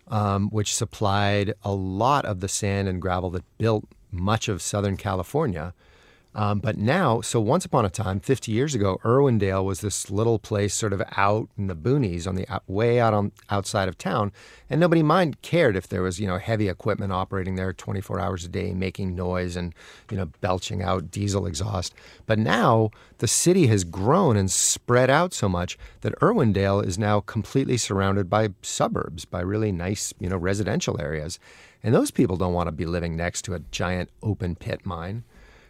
um, 0.10 0.50
which 0.50 0.76
supplied 0.76 1.54
a 1.64 1.72
lot 1.72 2.26
of 2.26 2.42
the 2.42 2.50
sand 2.50 2.90
and 2.90 3.02
gravel 3.02 3.30
that 3.30 3.46
built 3.58 3.86
much 4.12 4.50
of 4.50 4.62
Southern 4.62 4.98
California. 4.98 5.74
Um, 6.36 6.60
but 6.60 6.78
now, 6.78 7.22
so 7.22 7.40
once 7.40 7.66
upon 7.66 7.86
a 7.86 7.90
time, 7.90 8.20
50 8.20 8.52
years 8.52 8.76
ago, 8.76 9.00
Irwindale 9.04 9.66
was 9.66 9.82
this 9.82 10.12
little 10.12 10.38
place 10.38 10.76
sort 10.76 10.94
of 10.94 11.02
out 11.18 11.50
in 11.58 11.66
the 11.66 11.76
boonies, 11.76 12.28
on 12.28 12.36
the 12.36 12.46
way 12.68 13.00
out 13.00 13.16
on 13.16 13.32
outside 13.50 13.90
of 13.90 13.98
town, 13.98 14.32
and 14.70 14.80
nobody 14.80 15.02
mind 15.02 15.42
cared 15.42 15.76
if 15.76 15.88
there 15.88 16.04
was 16.04 16.20
you 16.20 16.28
know 16.28 16.38
heavy 16.38 16.70
equipment 16.70 17.12
operating 17.12 17.56
there 17.56 17.74
24 17.74 18.20
hours 18.20 18.46
a 18.46 18.48
day, 18.48 18.74
making 18.74 19.16
noise 19.16 19.56
and 19.56 19.74
you 20.12 20.18
know 20.18 20.28
belching 20.40 20.84
out 20.84 21.10
diesel 21.10 21.48
exhaust. 21.48 21.96
But 22.28 22.38
now 22.38 22.92
the 23.18 23.28
city 23.28 23.66
has 23.68 23.84
grown 23.84 24.38
and 24.38 24.52
spread 24.52 25.10
out 25.10 25.34
so 25.34 25.50
much 25.50 25.80
that 26.02 26.18
Irwindale 26.20 26.86
is 26.86 27.00
now 27.00 27.22
completely 27.22 27.78
surrounded 27.78 28.30
by 28.30 28.50
suburbs, 28.62 29.26
by 29.26 29.42
really 29.42 29.72
nice 29.72 30.14
you 30.20 30.30
know 30.30 30.38
residential 30.38 31.02
areas, 31.02 31.40
and 31.82 31.96
those 31.96 32.12
people 32.12 32.38
don't 32.38 32.54
want 32.54 32.68
to 32.68 32.72
be 32.72 32.86
living 32.86 33.16
next 33.16 33.42
to 33.46 33.56
a 33.56 33.60
giant 33.72 34.12
open 34.22 34.56
pit 34.56 34.86
mine. 34.86 35.24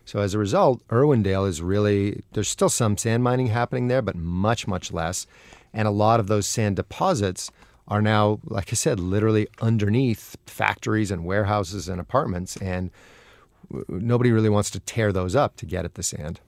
So 0.10 0.22
as 0.22 0.34
a 0.34 0.40
result, 0.40 0.82
Irwindale 0.88 1.48
is 1.48 1.62
really, 1.62 2.24
there's 2.34 2.50
still 2.50 2.68
some 2.68 2.98
sand 2.98 3.24
mining 3.24 3.46
happening 3.46 3.90
there, 3.90 4.02
but 4.02 4.16
much, 4.16 4.68
much 4.68 4.92
less. 4.92 5.28
And 5.72 5.88
a 5.88 5.92
lot 5.92 6.20
of 6.20 6.26
those 6.26 6.48
sand 6.48 6.78
deposits 6.78 7.52
are 7.88 8.02
now, 8.02 8.40
like 8.44 8.70
I 8.72 8.74
said, 8.74 9.00
literally 9.00 9.48
underneath 9.62 10.36
factories 10.48 11.12
and 11.12 11.26
warehouses 11.26 11.88
and 11.88 12.02
apartments. 12.02 12.58
And 12.58 12.90
nobody 13.88 14.32
really 14.32 14.50
wants 14.50 14.72
to 14.72 14.80
tear 14.80 15.14
those 15.14 15.36
up 15.36 15.56
to 15.58 15.68
get 15.68 15.86
at 15.86 15.94
the 15.94 16.02
sand. 16.02 16.40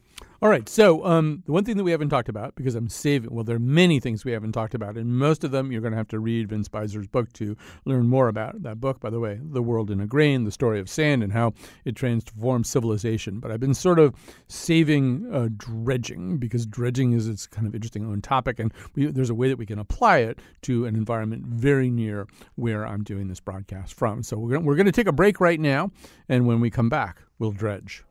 All 0.43 0.49
right. 0.49 0.67
So, 0.67 1.05
um, 1.05 1.43
the 1.45 1.51
one 1.51 1.63
thing 1.63 1.77
that 1.77 1.83
we 1.83 1.91
haven't 1.91 2.09
talked 2.09 2.27
about, 2.27 2.55
because 2.55 2.73
I'm 2.73 2.89
saving, 2.89 3.29
well, 3.31 3.43
there 3.43 3.57
are 3.57 3.59
many 3.59 3.99
things 3.99 4.25
we 4.25 4.31
haven't 4.31 4.53
talked 4.53 4.73
about, 4.73 4.97
and 4.97 5.15
most 5.15 5.43
of 5.43 5.51
them 5.51 5.71
you're 5.71 5.81
going 5.81 5.91
to 5.91 5.97
have 5.97 6.07
to 6.07 6.19
read 6.19 6.49
Vince 6.49 6.67
Beiser's 6.67 7.05
book 7.05 7.31
to 7.33 7.55
learn 7.85 8.07
more 8.07 8.27
about. 8.27 8.63
That 8.63 8.81
book, 8.81 8.99
by 8.99 9.11
the 9.11 9.19
way, 9.19 9.39
The 9.39 9.61
World 9.61 9.91
in 9.91 10.01
a 10.01 10.07
Grain, 10.07 10.43
the 10.43 10.51
story 10.51 10.79
of 10.79 10.89
sand 10.89 11.21
and 11.21 11.31
how 11.31 11.53
it 11.85 11.95
transforms 11.95 12.71
civilization. 12.71 13.39
But 13.39 13.51
I've 13.51 13.59
been 13.59 13.75
sort 13.75 13.99
of 13.99 14.15
saving 14.47 15.29
uh, 15.31 15.49
dredging 15.57 16.39
because 16.39 16.65
dredging 16.65 17.13
is 17.13 17.27
its 17.27 17.45
kind 17.45 17.67
of 17.67 17.75
interesting 17.75 18.03
own 18.03 18.23
topic, 18.23 18.57
and 18.57 18.73
we, 18.95 19.05
there's 19.11 19.29
a 19.29 19.35
way 19.35 19.47
that 19.47 19.57
we 19.57 19.67
can 19.67 19.77
apply 19.77 20.19
it 20.19 20.39
to 20.63 20.87
an 20.87 20.95
environment 20.95 21.45
very 21.45 21.91
near 21.91 22.25
where 22.55 22.87
I'm 22.87 23.03
doing 23.03 23.27
this 23.27 23.39
broadcast 23.39 23.93
from. 23.93 24.23
So, 24.23 24.39
we're, 24.39 24.59
we're 24.59 24.75
going 24.75 24.87
to 24.87 24.91
take 24.91 25.05
a 25.05 25.11
break 25.11 25.39
right 25.39 25.59
now, 25.59 25.91
and 26.27 26.47
when 26.47 26.59
we 26.59 26.71
come 26.71 26.89
back, 26.89 27.21
we'll 27.37 27.51
dredge. 27.51 28.03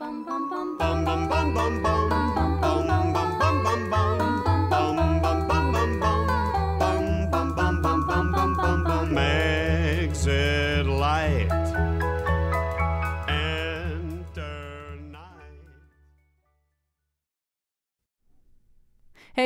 Hey, 0.00 0.06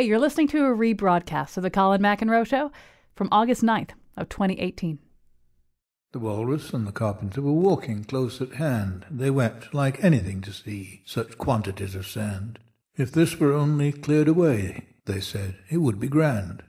you're 0.03 0.21
listening 0.21 0.47
to 0.49 0.67
a 0.67 0.69
rebroadcast 0.69 1.57
of 1.57 1.65
the 1.65 1.71
Colin 1.71 2.01
McEnroe 2.01 2.47
Show 2.47 2.71
from 3.17 3.29
August 3.33 3.63
9th 3.63 3.91
of 4.17 4.29
2018. 4.29 5.01
The 6.15 6.21
walrus 6.21 6.73
and 6.73 6.87
the 6.87 6.93
carpenter 6.93 7.43
were 7.43 7.51
walking 7.51 8.05
close 8.05 8.41
at 8.41 8.53
hand. 8.53 9.05
They 9.11 9.31
wept 9.31 9.75
like 9.75 10.05
anything 10.05 10.43
to 10.43 10.53
see 10.53 11.03
such 11.05 11.39
quantities 11.39 11.97
of 11.97 12.07
sand. 12.07 12.61
If 12.97 13.11
this 13.11 13.41
were 13.41 13.53
only 13.53 13.91
cleared 13.91 14.29
away, 14.29 14.87
they 15.07 15.19
said, 15.19 15.57
it 15.69 15.79
would 15.79 15.99
be 15.99 16.07
grand. 16.07 16.63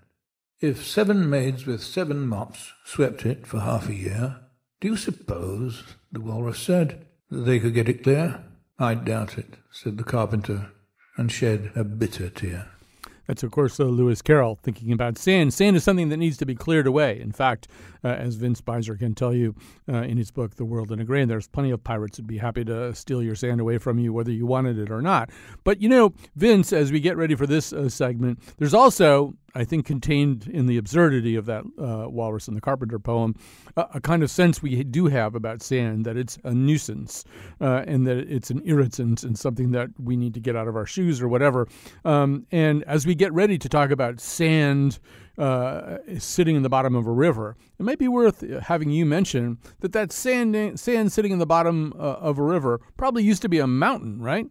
If 0.61 0.83
seven 0.83 1.29
maids 1.29 1.67
with 1.67 1.83
seven 1.83 2.25
mops 2.25 2.73
swept 2.85 3.23
it 3.23 3.45
for 3.45 3.59
half 3.59 3.87
a 3.87 3.93
year, 3.93 4.37
do 4.81 4.87
you 4.87 4.97
suppose, 4.97 5.83
the 6.11 6.21
walrus 6.21 6.57
said, 6.57 7.05
that 7.29 7.41
they 7.41 7.59
could 7.59 7.75
get 7.75 7.87
it 7.87 8.01
clear? 8.01 8.43
I 8.79 8.95
doubt 8.95 9.37
it, 9.37 9.57
said 9.71 9.99
the 9.99 10.03
carpenter, 10.03 10.71
and 11.17 11.31
shed 11.31 11.71
a 11.75 11.83
bitter 11.83 12.31
tear. 12.31 12.71
That's, 13.27 13.43
of 13.43 13.51
course, 13.51 13.79
uh, 13.79 13.85
Lewis 13.85 14.21
Carroll 14.21 14.59
thinking 14.61 14.91
about 14.91 15.17
sand. 15.17 15.53
Sand 15.53 15.75
is 15.75 15.83
something 15.83 16.09
that 16.09 16.17
needs 16.17 16.37
to 16.37 16.45
be 16.45 16.55
cleared 16.55 16.87
away. 16.87 17.19
In 17.19 17.31
fact, 17.31 17.67
uh, 18.03 18.09
as 18.09 18.35
Vince 18.35 18.61
Beiser 18.61 18.97
can 18.97 19.15
tell 19.15 19.33
you 19.33 19.55
uh, 19.89 20.03
in 20.03 20.17
his 20.17 20.31
book, 20.31 20.55
The 20.55 20.65
World 20.65 20.91
in 20.91 20.99
a 20.99 21.05
Grain, 21.05 21.27
there's 21.27 21.47
plenty 21.47 21.71
of 21.71 21.83
pirates 21.83 22.17
who'd 22.17 22.27
be 22.27 22.37
happy 22.37 22.63
to 22.65 22.93
steal 22.93 23.23
your 23.23 23.35
sand 23.35 23.59
away 23.59 23.77
from 23.77 23.97
you, 23.99 24.13
whether 24.13 24.31
you 24.31 24.45
wanted 24.45 24.77
it 24.77 24.91
or 24.91 25.01
not. 25.01 25.29
But, 25.63 25.81
you 25.81 25.89
know, 25.89 26.13
Vince, 26.35 26.71
as 26.71 26.91
we 26.91 26.99
get 26.99 27.17
ready 27.17 27.35
for 27.35 27.47
this 27.47 27.73
uh, 27.73 27.89
segment, 27.89 28.39
there's 28.57 28.73
also 28.73 29.35
I 29.55 29.63
think 29.63 29.85
contained 29.85 30.47
in 30.47 30.65
the 30.65 30.77
absurdity 30.77 31.35
of 31.35 31.45
that 31.45 31.63
uh, 31.79 32.09
Walrus 32.09 32.47
and 32.47 32.57
the 32.57 32.61
Carpenter 32.61 32.99
poem, 32.99 33.35
uh, 33.77 33.85
a 33.93 34.01
kind 34.01 34.21
of 34.21 34.29
sense 34.29 34.61
we 34.61 34.83
do 34.83 35.07
have 35.07 35.33
about 35.33 35.61
sand 35.61 36.05
that 36.05 36.17
it's 36.17 36.37
a 36.43 36.53
nuisance 36.53 37.23
uh, 37.61 37.83
and 37.87 38.05
that 38.05 38.17
it's 38.17 38.51
an 38.51 38.61
irritant 38.65 39.23
and 39.23 39.39
something 39.39 39.71
that 39.71 39.89
we 39.97 40.17
need 40.17 40.33
to 40.33 40.41
get 40.41 40.55
out 40.55 40.67
of 40.67 40.75
our 40.75 40.85
shoes 40.85 41.21
or 41.21 41.29
whatever. 41.29 41.67
Um, 42.03 42.45
and 42.51 42.83
as 42.83 43.05
we 43.07 43.15
get 43.15 43.31
ready 43.33 43.57
to 43.57 43.69
talk 43.69 43.91
about 43.91 44.19
sand 44.19 44.99
uh, 45.37 45.97
sitting 46.17 46.55
in 46.55 46.63
the 46.63 46.69
bottom 46.69 46.95
of 46.95 47.07
a 47.07 47.11
river, 47.11 47.55
it 47.79 47.83
might 47.83 47.99
be 47.99 48.07
worth 48.07 48.41
having 48.61 48.89
you 48.89 49.05
mention 49.05 49.57
that 49.79 49.93
that 49.93 50.11
sand, 50.11 50.79
sand 50.79 51.11
sitting 51.11 51.31
in 51.31 51.39
the 51.39 51.45
bottom 51.45 51.93
uh, 51.97 52.01
of 52.01 52.37
a 52.37 52.43
river 52.43 52.81
probably 52.97 53.23
used 53.23 53.41
to 53.41 53.49
be 53.49 53.59
a 53.59 53.67
mountain, 53.67 54.21
right? 54.21 54.47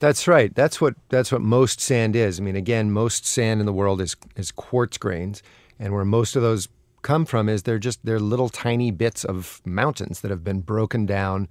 That's 0.00 0.26
right. 0.26 0.54
That's 0.54 0.80
what 0.80 0.94
that's 1.08 1.30
what 1.30 1.40
most 1.40 1.80
sand 1.80 2.16
is. 2.16 2.40
I 2.40 2.42
mean, 2.42 2.56
again, 2.56 2.90
most 2.90 3.26
sand 3.26 3.60
in 3.60 3.66
the 3.66 3.72
world 3.72 4.00
is 4.00 4.16
is 4.36 4.50
quartz 4.50 4.98
grains, 4.98 5.42
and 5.78 5.92
where 5.92 6.04
most 6.04 6.36
of 6.36 6.42
those 6.42 6.68
come 7.02 7.24
from 7.24 7.48
is 7.48 7.62
they're 7.62 7.78
just 7.78 8.04
they're 8.04 8.20
little 8.20 8.48
tiny 8.48 8.90
bits 8.90 9.24
of 9.24 9.60
mountains 9.64 10.20
that 10.20 10.30
have 10.30 10.42
been 10.42 10.60
broken 10.60 11.06
down, 11.06 11.48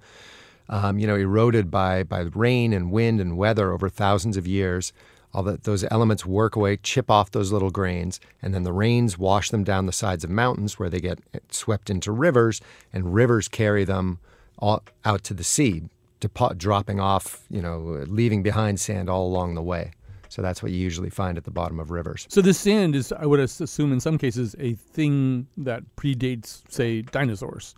um, 0.68 0.98
you 0.98 1.06
know, 1.06 1.16
eroded 1.16 1.70
by 1.70 2.02
by 2.02 2.20
rain 2.34 2.72
and 2.72 2.92
wind 2.92 3.20
and 3.20 3.36
weather 3.36 3.72
over 3.72 3.88
thousands 3.88 4.36
of 4.36 4.46
years. 4.46 4.92
All 5.32 5.42
that 5.44 5.64
those 5.64 5.84
elements 5.90 6.24
work 6.24 6.54
away, 6.54 6.76
chip 6.76 7.10
off 7.10 7.30
those 7.32 7.50
little 7.50 7.70
grains, 7.70 8.20
and 8.40 8.54
then 8.54 8.62
the 8.62 8.72
rains 8.72 9.18
wash 9.18 9.50
them 9.50 9.64
down 9.64 9.86
the 9.86 9.92
sides 9.92 10.22
of 10.22 10.30
mountains 10.30 10.78
where 10.78 10.90
they 10.90 11.00
get 11.00 11.18
swept 11.50 11.90
into 11.90 12.12
rivers, 12.12 12.60
and 12.92 13.14
rivers 13.14 13.48
carry 13.48 13.84
them 13.84 14.20
all 14.58 14.84
out 15.04 15.24
to 15.24 15.34
the 15.34 15.42
sea 15.42 15.82
depo- 16.24 16.56
dropping 16.56 17.00
off, 17.00 17.44
you 17.50 17.60
know, 17.60 18.04
leaving 18.06 18.42
behind 18.42 18.80
sand 18.80 19.08
all 19.10 19.26
along 19.26 19.54
the 19.54 19.62
way. 19.62 19.92
So 20.28 20.42
that's 20.42 20.62
what 20.62 20.72
you 20.72 20.78
usually 20.78 21.10
find 21.10 21.38
at 21.38 21.44
the 21.44 21.50
bottom 21.50 21.78
of 21.78 21.90
rivers. 21.90 22.26
So 22.28 22.40
the 22.40 22.54
sand 22.54 22.96
is, 22.96 23.12
I 23.12 23.24
would 23.24 23.38
assume, 23.38 23.92
in 23.92 24.00
some 24.00 24.18
cases, 24.18 24.56
a 24.58 24.74
thing 24.74 25.46
that 25.56 25.84
predates, 25.96 26.62
say, 26.68 27.02
dinosaurs. 27.02 27.74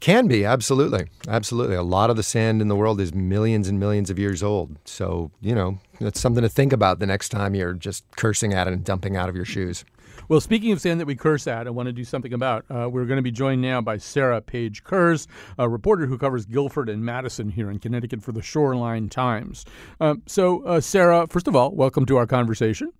Can 0.00 0.28
be 0.28 0.44
absolutely, 0.44 1.06
absolutely. 1.28 1.76
A 1.76 1.82
lot 1.82 2.10
of 2.10 2.16
the 2.16 2.22
sand 2.22 2.60
in 2.60 2.68
the 2.68 2.76
world 2.76 3.00
is 3.00 3.14
millions 3.14 3.68
and 3.68 3.78
millions 3.78 4.10
of 4.10 4.18
years 4.18 4.42
old. 4.42 4.76
So 4.84 5.30
you 5.40 5.54
know, 5.54 5.78
that's 6.00 6.20
something 6.20 6.42
to 6.42 6.48
think 6.48 6.72
about 6.72 6.98
the 6.98 7.06
next 7.06 7.30
time 7.30 7.54
you're 7.54 7.72
just 7.72 8.04
cursing 8.16 8.52
at 8.52 8.66
it 8.66 8.74
and 8.74 8.84
dumping 8.84 9.16
out 9.16 9.28
of 9.28 9.36
your 9.36 9.46
shoes. 9.46 9.84
Well, 10.28 10.40
speaking 10.40 10.72
of 10.72 10.80
sand 10.80 10.98
that 10.98 11.06
we 11.06 11.14
curse 11.14 11.46
at, 11.46 11.68
I 11.68 11.70
want 11.70 11.86
to 11.86 11.92
do 11.92 12.02
something 12.02 12.32
about. 12.32 12.64
Uh, 12.68 12.88
we're 12.90 13.04
going 13.04 13.18
to 13.18 13.22
be 13.22 13.30
joined 13.30 13.62
now 13.62 13.80
by 13.80 13.96
Sarah 13.98 14.40
Page 14.40 14.82
Kurz, 14.82 15.28
a 15.56 15.68
reporter 15.68 16.06
who 16.06 16.18
covers 16.18 16.46
Guilford 16.46 16.88
and 16.88 17.04
Madison 17.04 17.48
here 17.48 17.70
in 17.70 17.78
Connecticut 17.78 18.24
for 18.24 18.32
the 18.32 18.42
Shoreline 18.42 19.08
Times. 19.08 19.64
Um, 20.00 20.22
so, 20.26 20.64
uh, 20.64 20.80
Sarah, 20.80 21.28
first 21.28 21.46
of 21.46 21.54
all, 21.54 21.70
welcome 21.70 22.06
to 22.06 22.16
our 22.16 22.26
conversation. 22.26 22.90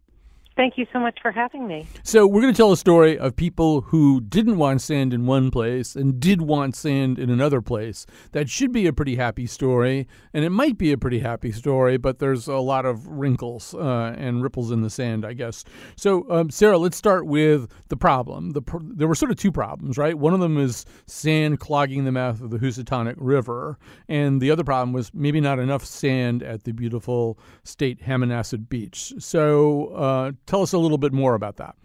Thank 0.57 0.79
you 0.79 0.87
so 0.90 0.99
much 0.99 1.19
for 1.21 1.31
having 1.31 1.66
me. 1.66 1.87
So, 2.03 2.27
we're 2.27 2.40
going 2.40 2.53
to 2.53 2.57
tell 2.57 2.73
a 2.73 2.79
story 2.79 3.19
of 3.19 3.37
people 3.37 3.83
who 3.83 4.23
didn't 4.23 4.57
want 4.57 4.81
sand 4.81 5.12
in 5.12 5.27
one 5.27 5.51
place 5.51 5.95
and 5.95 6.19
did 6.19 6.40
want 6.40 6.75
sand 6.75 7.19
in 7.19 7.29
another 7.29 7.61
place. 7.61 8.07
That 8.33 8.49
should 8.49 8.73
be 8.73 8.87
a 8.87 8.92
pretty 8.92 9.16
happy 9.16 9.47
story, 9.47 10.09
and 10.33 10.47
it 10.47 10.51
might 10.51 10.79
be 10.79 10.92
a 10.92 10.97
pretty 10.97 11.19
happy 11.19 11.53
story, 11.53 11.99
but 11.99 12.21
there's 12.21 12.49
a 12.49 12.57
lot 12.57 12.87
of 12.87 13.07
wrinkles 13.07 13.75
uh, 13.75 14.14
and 14.16 14.42
ripples 14.42 14.71
in 14.71 14.81
the 14.81 14.88
sand, 14.88 15.27
I 15.27 15.35
guess. 15.35 15.62
So, 15.95 16.25
um, 16.31 16.49
Sarah, 16.49 16.79
let's 16.79 16.97
start 16.97 17.27
with 17.27 17.71
the 17.88 17.97
problem. 17.99 18.53
The 18.53 18.62
pr- 18.62 18.79
there 18.81 19.09
were 19.09 19.14
sort 19.14 19.33
of 19.33 19.37
two 19.37 19.53
problems, 19.53 19.99
right? 19.99 20.19
One 20.19 20.33
of 20.33 20.40
them 20.40 20.57
is 20.57 20.87
sand 21.05 21.61
clogging 21.61 22.07
the 22.07 22.12
mouth 22.12 22.40
of 22.40 22.49
the 22.49 22.59
Housatonic 22.59 23.16
River, 23.19 23.79
and 24.09 24.40
the 24.40 24.51
other 24.51 24.64
problem 24.64 24.95
was 24.95 25.12
maybe 25.12 25.38
not 25.42 25.59
enough 25.59 25.85
sand 25.85 26.42
at 26.42 26.64
the 26.64 26.73
beautiful 26.73 27.38
state 27.62 28.01
Hammonasset 28.01 28.71
Beach. 28.71 29.12
So, 29.19 29.88
uh, 29.88 30.33
tell 30.47 30.63
us 30.63 30.73
a 30.73 30.79
little 30.79 30.99
bit 30.99 31.13
more 31.13 31.35
about 31.35 31.57
that. 31.57 31.77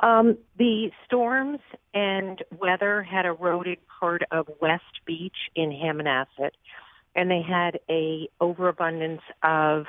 Um, 0.00 0.36
the 0.58 0.90
storms 1.06 1.60
and 1.94 2.42
weather 2.60 3.02
had 3.02 3.24
eroded 3.24 3.78
part 4.00 4.22
of 4.30 4.48
West 4.60 4.82
Beach 5.06 5.36
in 5.54 5.70
Hammonasset, 5.70 6.50
and 7.14 7.30
they 7.30 7.42
had 7.42 7.78
a 7.88 8.28
overabundance 8.40 9.22
of 9.42 9.86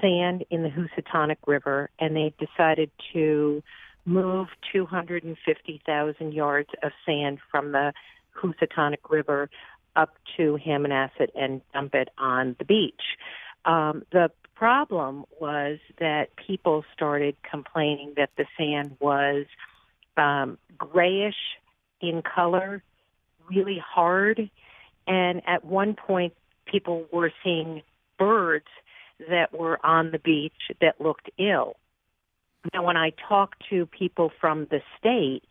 sand 0.00 0.44
in 0.50 0.62
the 0.62 0.70
Housatonic 0.70 1.38
River, 1.46 1.90
and 1.98 2.16
they 2.16 2.34
decided 2.38 2.90
to 3.12 3.62
move 4.04 4.48
250,000 4.72 6.32
yards 6.32 6.68
of 6.82 6.92
sand 7.04 7.38
from 7.50 7.72
the 7.72 7.92
Housatonic 8.30 9.10
River 9.10 9.50
up 9.96 10.14
to 10.36 10.58
Hammonasset 10.64 11.28
and 11.34 11.60
dump 11.72 11.94
it 11.94 12.08
on 12.18 12.56
the 12.58 12.64
beach. 12.64 13.02
Um, 13.64 14.04
the 14.12 14.30
problem 14.56 15.24
was 15.40 15.78
that 16.00 16.34
people 16.34 16.84
started 16.94 17.36
complaining 17.48 18.14
that 18.16 18.30
the 18.36 18.46
sand 18.58 18.96
was 18.98 19.46
um, 20.16 20.58
grayish 20.76 21.36
in 22.00 22.22
color, 22.22 22.82
really 23.48 23.78
hard, 23.78 24.50
and 25.06 25.42
at 25.46 25.64
one 25.64 25.94
point 25.94 26.32
people 26.64 27.06
were 27.12 27.32
seeing 27.44 27.82
birds 28.18 28.66
that 29.28 29.52
were 29.52 29.84
on 29.84 30.10
the 30.10 30.18
beach 30.18 30.52
that 30.80 31.00
looked 31.00 31.30
ill. 31.38 31.76
Now, 32.72 32.84
when 32.84 32.96
I 32.96 33.12
talked 33.28 33.62
to 33.70 33.86
people 33.86 34.32
from 34.40 34.66
the 34.70 34.80
state, 34.98 35.44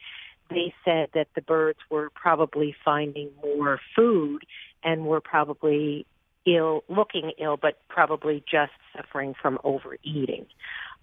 they 0.49 0.73
said 0.83 1.09
that 1.13 1.27
the 1.35 1.41
birds 1.41 1.79
were 1.89 2.09
probably 2.13 2.75
finding 2.83 3.29
more 3.43 3.79
food 3.95 4.43
and 4.83 5.05
were 5.05 5.21
probably 5.21 6.05
ill, 6.45 6.83
looking 6.87 7.31
ill, 7.39 7.57
but 7.57 7.77
probably 7.89 8.43
just 8.49 8.71
suffering 8.95 9.33
from 9.39 9.59
overeating. 9.63 10.45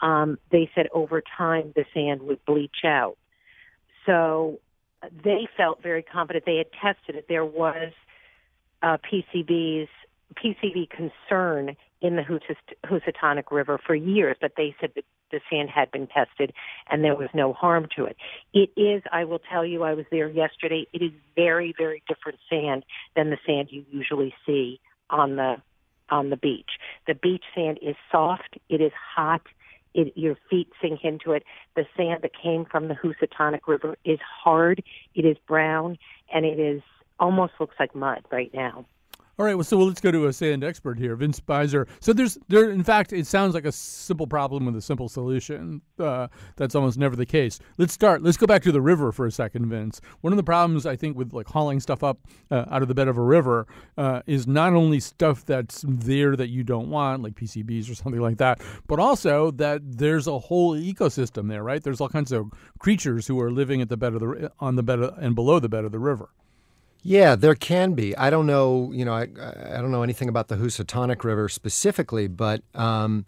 Um, 0.00 0.38
they 0.50 0.70
said 0.74 0.88
over 0.92 1.22
time 1.36 1.72
the 1.74 1.84
sand 1.94 2.22
would 2.22 2.44
bleach 2.44 2.84
out. 2.84 3.16
So 4.06 4.60
they 5.24 5.48
felt 5.56 5.82
very 5.82 6.02
confident. 6.02 6.44
They 6.44 6.56
had 6.56 6.72
tested 6.72 7.16
it. 7.16 7.26
There 7.28 7.44
was 7.44 7.92
uh, 8.82 8.98
PCB's 8.98 9.88
PCB 10.34 10.88
concern 10.90 11.76
in 12.00 12.16
the 12.16 12.24
Housatonic 12.84 13.52
River 13.52 13.78
for 13.84 13.94
years, 13.94 14.36
but 14.40 14.52
they 14.56 14.74
said 14.80 14.90
that 14.96 15.04
the 15.30 15.40
sand 15.50 15.70
had 15.70 15.90
been 15.90 16.08
tested 16.08 16.52
and 16.90 17.04
there 17.04 17.14
was 17.14 17.28
no 17.32 17.52
harm 17.52 17.86
to 17.96 18.04
it. 18.04 18.16
It 18.52 18.70
is, 18.78 19.02
I 19.12 19.24
will 19.24 19.38
tell 19.38 19.64
you, 19.64 19.82
I 19.82 19.94
was 19.94 20.04
there 20.10 20.28
yesterday. 20.28 20.86
It 20.92 21.02
is 21.02 21.12
very, 21.36 21.74
very 21.76 22.02
different 22.08 22.38
sand 22.50 22.84
than 23.14 23.30
the 23.30 23.38
sand 23.46 23.68
you 23.70 23.84
usually 23.90 24.34
see 24.44 24.80
on 25.12 25.36
the 25.36 25.56
on 26.10 26.30
the 26.30 26.36
beach. 26.36 26.70
The 27.06 27.14
beach 27.14 27.44
sand 27.54 27.78
is 27.80 27.96
soft. 28.10 28.58
It 28.68 28.80
is 28.80 28.92
hot. 29.14 29.42
It, 29.94 30.12
your 30.16 30.36
feet 30.50 30.68
sink 30.80 31.00
into 31.04 31.32
it. 31.32 31.44
The 31.76 31.86
sand 31.96 32.20
that 32.22 32.32
came 32.40 32.64
from 32.64 32.88
the 32.88 32.94
Housatonic 32.94 33.68
River 33.68 33.96
is 34.04 34.18
hard. 34.20 34.82
It 35.14 35.24
is 35.24 35.36
brown, 35.46 35.98
and 36.32 36.44
it 36.44 36.58
is 36.58 36.82
almost 37.20 37.52
looks 37.60 37.76
like 37.78 37.94
mud 37.94 38.24
right 38.30 38.52
now. 38.52 38.86
All 39.38 39.46
right, 39.46 39.54
well, 39.54 39.64
so 39.64 39.78
let's 39.78 40.00
go 40.00 40.10
to 40.10 40.26
a 40.26 40.32
sand 40.32 40.62
expert 40.62 40.98
here, 40.98 41.16
Vince 41.16 41.40
Beiser. 41.40 41.88
So 42.00 42.12
there's 42.12 42.36
there, 42.48 42.70
in 42.70 42.84
fact, 42.84 43.14
it 43.14 43.26
sounds 43.26 43.54
like 43.54 43.64
a 43.64 43.72
simple 43.72 44.26
problem 44.26 44.66
with 44.66 44.76
a 44.76 44.82
simple 44.82 45.08
solution. 45.08 45.80
Uh, 45.98 46.28
that's 46.56 46.74
almost 46.74 46.98
never 46.98 47.16
the 47.16 47.24
case. 47.24 47.58
Let's 47.78 47.94
start. 47.94 48.22
Let's 48.22 48.36
go 48.36 48.46
back 48.46 48.62
to 48.64 48.72
the 48.72 48.82
river 48.82 49.10
for 49.10 49.24
a 49.24 49.30
second, 49.30 49.70
Vince. 49.70 50.02
One 50.20 50.34
of 50.34 50.36
the 50.36 50.42
problems 50.42 50.84
I 50.84 50.96
think 50.96 51.16
with 51.16 51.32
like 51.32 51.46
hauling 51.46 51.80
stuff 51.80 52.04
up 52.04 52.18
uh, 52.50 52.66
out 52.70 52.82
of 52.82 52.88
the 52.88 52.94
bed 52.94 53.08
of 53.08 53.16
a 53.16 53.22
river 53.22 53.66
uh, 53.96 54.20
is 54.26 54.46
not 54.46 54.74
only 54.74 55.00
stuff 55.00 55.46
that's 55.46 55.82
there 55.88 56.36
that 56.36 56.50
you 56.50 56.62
don't 56.62 56.90
want, 56.90 57.22
like 57.22 57.34
PCBs 57.34 57.90
or 57.90 57.94
something 57.94 58.20
like 58.20 58.36
that, 58.36 58.60
but 58.86 58.98
also 58.98 59.50
that 59.52 59.80
there's 59.82 60.26
a 60.26 60.38
whole 60.38 60.76
ecosystem 60.76 61.48
there, 61.48 61.62
right? 61.62 61.82
There's 61.82 62.02
all 62.02 62.10
kinds 62.10 62.32
of 62.32 62.50
creatures 62.78 63.26
who 63.26 63.40
are 63.40 63.50
living 63.50 63.80
at 63.80 63.88
the 63.88 63.96
bed 63.96 64.12
of 64.12 64.20
the 64.20 64.52
on 64.60 64.76
the 64.76 64.82
bed 64.82 64.98
of, 64.98 65.16
and 65.16 65.34
below 65.34 65.58
the 65.58 65.70
bed 65.70 65.86
of 65.86 65.92
the 65.92 65.98
river. 65.98 66.28
Yeah, 67.02 67.34
there 67.34 67.56
can 67.56 67.94
be. 67.94 68.16
I 68.16 68.30
don't 68.30 68.46
know, 68.46 68.92
you 68.92 69.04
know, 69.04 69.12
I, 69.12 69.22
I 69.22 69.80
don't 69.80 69.90
know 69.90 70.04
anything 70.04 70.28
about 70.28 70.46
the 70.48 70.56
Housatonic 70.56 71.24
River 71.24 71.48
specifically, 71.48 72.28
but 72.28 72.62
um, 72.74 73.24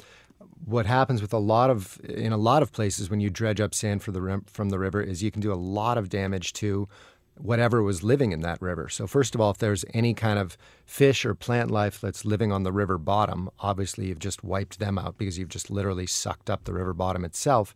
what 0.64 0.86
happens 0.86 1.20
with 1.20 1.32
a 1.32 1.38
lot 1.38 1.70
of 1.70 2.00
in 2.04 2.32
a 2.32 2.36
lot 2.36 2.62
of 2.62 2.72
places 2.72 3.10
when 3.10 3.20
you 3.20 3.30
dredge 3.30 3.60
up 3.60 3.74
sand 3.74 4.02
for 4.02 4.12
the 4.12 4.42
from 4.46 4.70
the 4.70 4.78
river 4.78 5.02
is 5.02 5.22
you 5.22 5.30
can 5.30 5.42
do 5.42 5.52
a 5.52 5.56
lot 5.56 5.98
of 5.98 6.08
damage 6.08 6.52
to 6.54 6.88
whatever 7.36 7.82
was 7.82 8.04
living 8.04 8.30
in 8.30 8.42
that 8.42 8.62
river. 8.62 8.88
So 8.88 9.08
first 9.08 9.34
of 9.34 9.40
all, 9.40 9.50
if 9.50 9.58
there's 9.58 9.84
any 9.92 10.14
kind 10.14 10.38
of 10.38 10.56
fish 10.86 11.24
or 11.24 11.34
plant 11.34 11.68
life 11.68 12.00
that's 12.00 12.24
living 12.24 12.52
on 12.52 12.62
the 12.62 12.72
river 12.72 12.96
bottom, 12.96 13.50
obviously 13.58 14.06
you've 14.06 14.20
just 14.20 14.44
wiped 14.44 14.78
them 14.78 14.98
out 14.98 15.18
because 15.18 15.36
you've 15.36 15.48
just 15.48 15.68
literally 15.68 16.06
sucked 16.06 16.48
up 16.48 16.62
the 16.62 16.72
river 16.72 16.94
bottom 16.94 17.24
itself. 17.24 17.74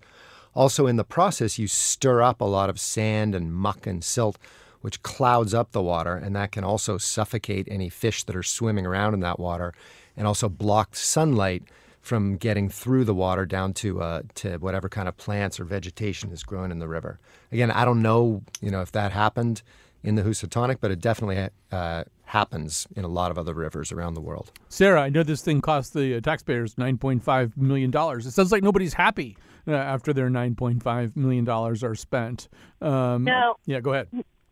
Also 0.54 0.86
in 0.86 0.94
the 0.94 1.04
process, 1.04 1.58
you 1.58 1.66
stir 1.66 2.22
up 2.22 2.40
a 2.40 2.44
lot 2.44 2.70
of 2.70 2.78
sand 2.78 3.34
and 3.34 3.52
muck 3.52 3.84
and 3.84 4.04
silt 4.04 4.38
which 4.80 5.02
clouds 5.02 5.54
up 5.54 5.72
the 5.72 5.82
water, 5.82 6.14
and 6.14 6.34
that 6.36 6.52
can 6.52 6.64
also 6.64 6.98
suffocate 6.98 7.66
any 7.70 7.88
fish 7.88 8.24
that 8.24 8.36
are 8.36 8.42
swimming 8.42 8.86
around 8.86 9.14
in 9.14 9.20
that 9.20 9.38
water, 9.38 9.72
and 10.16 10.26
also 10.26 10.48
block 10.48 10.96
sunlight 10.96 11.62
from 12.00 12.36
getting 12.36 12.68
through 12.68 13.04
the 13.04 13.14
water 13.14 13.44
down 13.44 13.74
to 13.74 14.00
uh, 14.00 14.22
to 14.34 14.56
whatever 14.58 14.88
kind 14.88 15.08
of 15.08 15.16
plants 15.16 15.60
or 15.60 15.64
vegetation 15.64 16.30
is 16.30 16.42
growing 16.42 16.70
in 16.70 16.78
the 16.78 16.88
river. 16.88 17.18
Again, 17.52 17.70
I 17.70 17.84
don't 17.84 18.02
know, 18.02 18.42
you 18.60 18.70
know, 18.70 18.80
if 18.80 18.92
that 18.92 19.12
happened 19.12 19.62
in 20.02 20.14
the 20.14 20.22
Housatonic, 20.22 20.80
but 20.80 20.90
it 20.90 21.00
definitely 21.00 21.48
uh, 21.72 22.04
happens 22.24 22.86
in 22.94 23.04
a 23.04 23.08
lot 23.08 23.30
of 23.30 23.38
other 23.38 23.54
rivers 23.54 23.90
around 23.90 24.14
the 24.14 24.20
world. 24.20 24.52
Sarah, 24.68 25.02
I 25.02 25.08
know 25.08 25.22
this 25.22 25.42
thing 25.42 25.60
cost 25.60 25.92
the 25.94 26.16
uh, 26.16 26.20
taxpayers 26.20 26.76
$9.5 26.76 27.56
million. 27.56 27.90
It 27.94 28.32
sounds 28.32 28.52
like 28.52 28.62
nobody's 28.62 28.94
happy 28.94 29.36
uh, 29.66 29.72
after 29.72 30.12
their 30.12 30.28
$9.5 30.28 31.16
million 31.16 31.48
are 31.48 31.94
spent. 31.94 32.48
Um, 32.80 33.24
no. 33.24 33.56
Yeah, 33.66 33.80
go 33.80 33.94
ahead. 33.94 34.08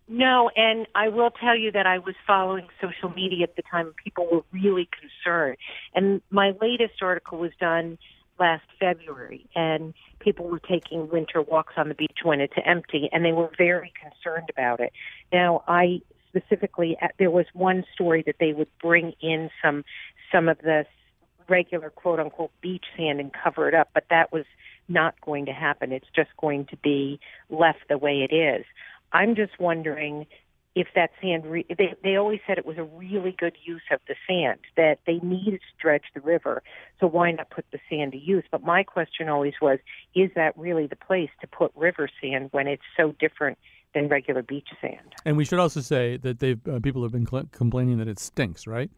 No, 0.08 0.50
and 0.54 0.86
I 0.94 1.08
will 1.08 1.30
tell 1.30 1.56
you 1.56 1.72
that 1.72 1.86
I 1.86 1.98
was 1.98 2.14
following 2.26 2.68
social 2.80 3.10
media 3.10 3.44
at 3.44 3.56
the 3.56 3.62
time. 3.62 3.92
People 4.02 4.28
were 4.30 4.42
really 4.52 4.88
concerned. 5.00 5.56
And 5.94 6.22
my 6.30 6.52
latest 6.60 7.02
article 7.02 7.38
was 7.38 7.50
done 7.58 7.98
last 8.38 8.64
February, 8.78 9.46
and 9.54 9.94
people 10.20 10.48
were 10.48 10.60
taking 10.60 11.08
winter 11.08 11.42
walks 11.42 11.74
on 11.76 11.88
the 11.88 11.94
beach 11.94 12.18
when 12.22 12.40
it's 12.40 12.54
empty, 12.64 13.08
and 13.12 13.24
they 13.24 13.32
were 13.32 13.50
very 13.58 13.92
concerned 14.00 14.48
about 14.50 14.78
it. 14.80 14.92
Now, 15.32 15.64
I 15.66 16.02
specifically, 16.28 16.96
uh, 17.00 17.08
there 17.18 17.30
was 17.30 17.46
one 17.52 17.84
story 17.94 18.22
that 18.26 18.36
they 18.38 18.52
would 18.52 18.68
bring 18.80 19.12
in 19.20 19.50
some 19.62 19.84
some 20.30 20.48
of 20.48 20.58
the 20.58 20.84
regular 21.48 21.90
quote 21.90 22.20
unquote 22.20 22.50
beach 22.60 22.84
sand 22.96 23.20
and 23.20 23.32
cover 23.32 23.68
it 23.68 23.74
up, 23.74 23.88
but 23.94 24.04
that 24.10 24.32
was 24.32 24.44
not 24.88 25.20
going 25.20 25.46
to 25.46 25.52
happen. 25.52 25.92
It's 25.92 26.06
just 26.14 26.30
going 26.40 26.66
to 26.66 26.76
be 26.76 27.18
left 27.50 27.88
the 27.88 27.98
way 27.98 28.26
it 28.28 28.34
is. 28.34 28.64
I'm 29.12 29.34
just 29.34 29.58
wondering 29.58 30.26
if 30.76 30.88
that 30.94 31.10
sand, 31.22 31.46
re- 31.46 31.64
they, 31.76 31.94
they 32.04 32.16
always 32.16 32.40
said 32.46 32.58
it 32.58 32.66
was 32.66 32.76
a 32.76 32.84
really 32.84 33.34
good 33.36 33.56
use 33.64 33.82
of 33.90 33.98
the 34.06 34.14
sand, 34.28 34.60
that 34.76 34.98
they 35.06 35.18
needed 35.22 35.60
to 35.60 35.82
dredge 35.82 36.04
the 36.14 36.20
river, 36.20 36.62
so 37.00 37.06
why 37.06 37.32
not 37.32 37.48
put 37.48 37.64
the 37.72 37.78
sand 37.88 38.12
to 38.12 38.18
use? 38.18 38.44
But 38.50 38.62
my 38.62 38.82
question 38.82 39.28
always 39.30 39.54
was, 39.60 39.78
is 40.14 40.30
that 40.36 40.56
really 40.56 40.86
the 40.86 40.96
place 40.96 41.30
to 41.40 41.46
put 41.46 41.72
river 41.74 42.10
sand 42.20 42.50
when 42.52 42.66
it's 42.66 42.82
so 42.94 43.14
different 43.18 43.56
than 43.94 44.08
regular 44.08 44.42
beach 44.42 44.68
sand? 44.82 45.14
And 45.24 45.38
we 45.38 45.46
should 45.46 45.58
also 45.58 45.80
say 45.80 46.18
that 46.18 46.40
they've, 46.40 46.60
uh, 46.68 46.78
people 46.80 47.02
have 47.02 47.12
been 47.12 47.26
cl- 47.26 47.48
complaining 47.52 47.96
that 47.96 48.08
it 48.08 48.18
stinks, 48.18 48.66
right? 48.66 48.90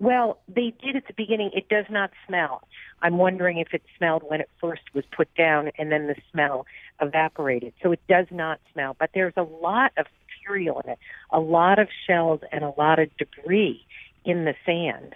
Well, 0.00 0.38
they 0.48 0.72
did 0.82 0.96
at 0.96 1.06
the 1.06 1.14
beginning. 1.16 1.50
It 1.54 1.68
does 1.68 1.86
not 1.90 2.10
smell. 2.26 2.62
I'm 3.02 3.18
wondering 3.18 3.58
if 3.58 3.68
it 3.72 3.82
smelled 3.96 4.22
when 4.26 4.40
it 4.40 4.48
first 4.60 4.82
was 4.94 5.04
put 5.16 5.32
down 5.34 5.70
and 5.76 5.90
then 5.90 6.06
the 6.06 6.14
smell 6.30 6.66
evaporated. 7.00 7.72
So 7.82 7.92
it 7.92 8.00
does 8.08 8.26
not 8.30 8.60
smell. 8.72 8.96
But 8.98 9.10
there's 9.12 9.34
a 9.36 9.42
lot 9.42 9.92
of 9.96 10.06
material 10.48 10.80
in 10.84 10.92
it, 10.92 10.98
a 11.30 11.40
lot 11.40 11.78
of 11.78 11.88
shells 12.06 12.40
and 12.52 12.64
a 12.64 12.72
lot 12.78 12.98
of 12.98 13.08
debris 13.16 13.84
in 14.24 14.44
the 14.44 14.54
sand. 14.64 15.14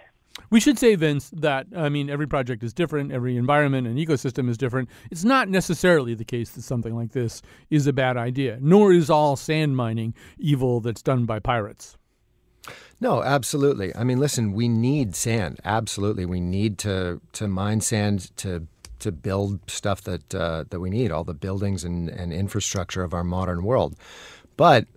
We 0.49 0.59
should 0.59 0.79
say, 0.79 0.95
Vince, 0.95 1.29
that 1.31 1.67
I 1.75 1.89
mean, 1.89 2.09
every 2.09 2.27
project 2.27 2.63
is 2.63 2.73
different, 2.73 3.11
every 3.11 3.37
environment 3.37 3.87
and 3.87 3.97
ecosystem 3.97 4.49
is 4.49 4.57
different. 4.57 4.89
It's 5.11 5.23
not 5.23 5.47
necessarily 5.47 6.13
the 6.15 6.25
case 6.25 6.51
that 6.51 6.63
something 6.63 6.95
like 6.95 7.11
this 7.11 7.41
is 7.69 7.87
a 7.87 7.93
bad 7.93 8.17
idea, 8.17 8.57
nor 8.61 8.91
is 8.91 9.09
all 9.09 9.35
sand 9.35 9.77
mining 9.77 10.13
evil 10.37 10.79
that's 10.79 11.01
done 11.01 11.25
by 11.25 11.39
pirates. 11.39 11.97
No, 12.99 13.21
absolutely. 13.21 13.95
I 13.95 14.03
mean, 14.03 14.19
listen, 14.19 14.53
we 14.53 14.67
need 14.69 15.15
sand. 15.15 15.59
Absolutely, 15.65 16.25
we 16.25 16.39
need 16.39 16.77
to 16.79 17.19
to 17.33 17.47
mine 17.47 17.81
sand 17.81 18.35
to 18.37 18.67
to 18.99 19.11
build 19.11 19.59
stuff 19.69 20.01
that 20.03 20.33
uh, 20.33 20.63
that 20.69 20.79
we 20.79 20.89
need, 20.89 21.11
all 21.11 21.25
the 21.25 21.33
buildings 21.33 21.83
and, 21.83 22.09
and 22.09 22.31
infrastructure 22.31 23.03
of 23.03 23.13
our 23.13 23.23
modern 23.23 23.63
world. 23.63 23.95
But 24.55 24.87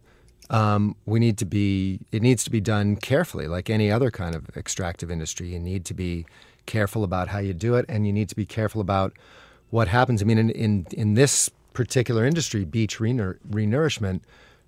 um, 0.50 0.94
we 1.06 1.18
need 1.18 1.38
to 1.38 1.44
be 1.44 2.00
it 2.12 2.22
needs 2.22 2.44
to 2.44 2.50
be 2.50 2.60
done 2.60 2.96
carefully, 2.96 3.48
like 3.48 3.68
any 3.68 3.90
other 3.90 4.10
kind 4.10 4.36
of 4.36 4.48
extractive 4.56 5.10
industry. 5.10 5.48
You 5.48 5.58
need 5.58 5.84
to 5.86 5.94
be 5.94 6.26
careful 6.66 7.02
about 7.02 7.28
how 7.28 7.38
you 7.38 7.52
do 7.52 7.74
it, 7.74 7.84
and 7.88 8.06
you 8.06 8.12
need 8.12 8.28
to 8.28 8.36
be 8.36 8.46
careful 8.46 8.80
about 8.80 9.12
what 9.70 9.88
happens. 9.88 10.22
I 10.22 10.24
mean, 10.24 10.38
in 10.38 10.50
in, 10.50 10.86
in 10.92 11.14
this 11.14 11.50
particular 11.72 12.24
industry, 12.24 12.64
beach 12.64 13.00
renour- 13.00 13.38
renourishment, 13.50 14.20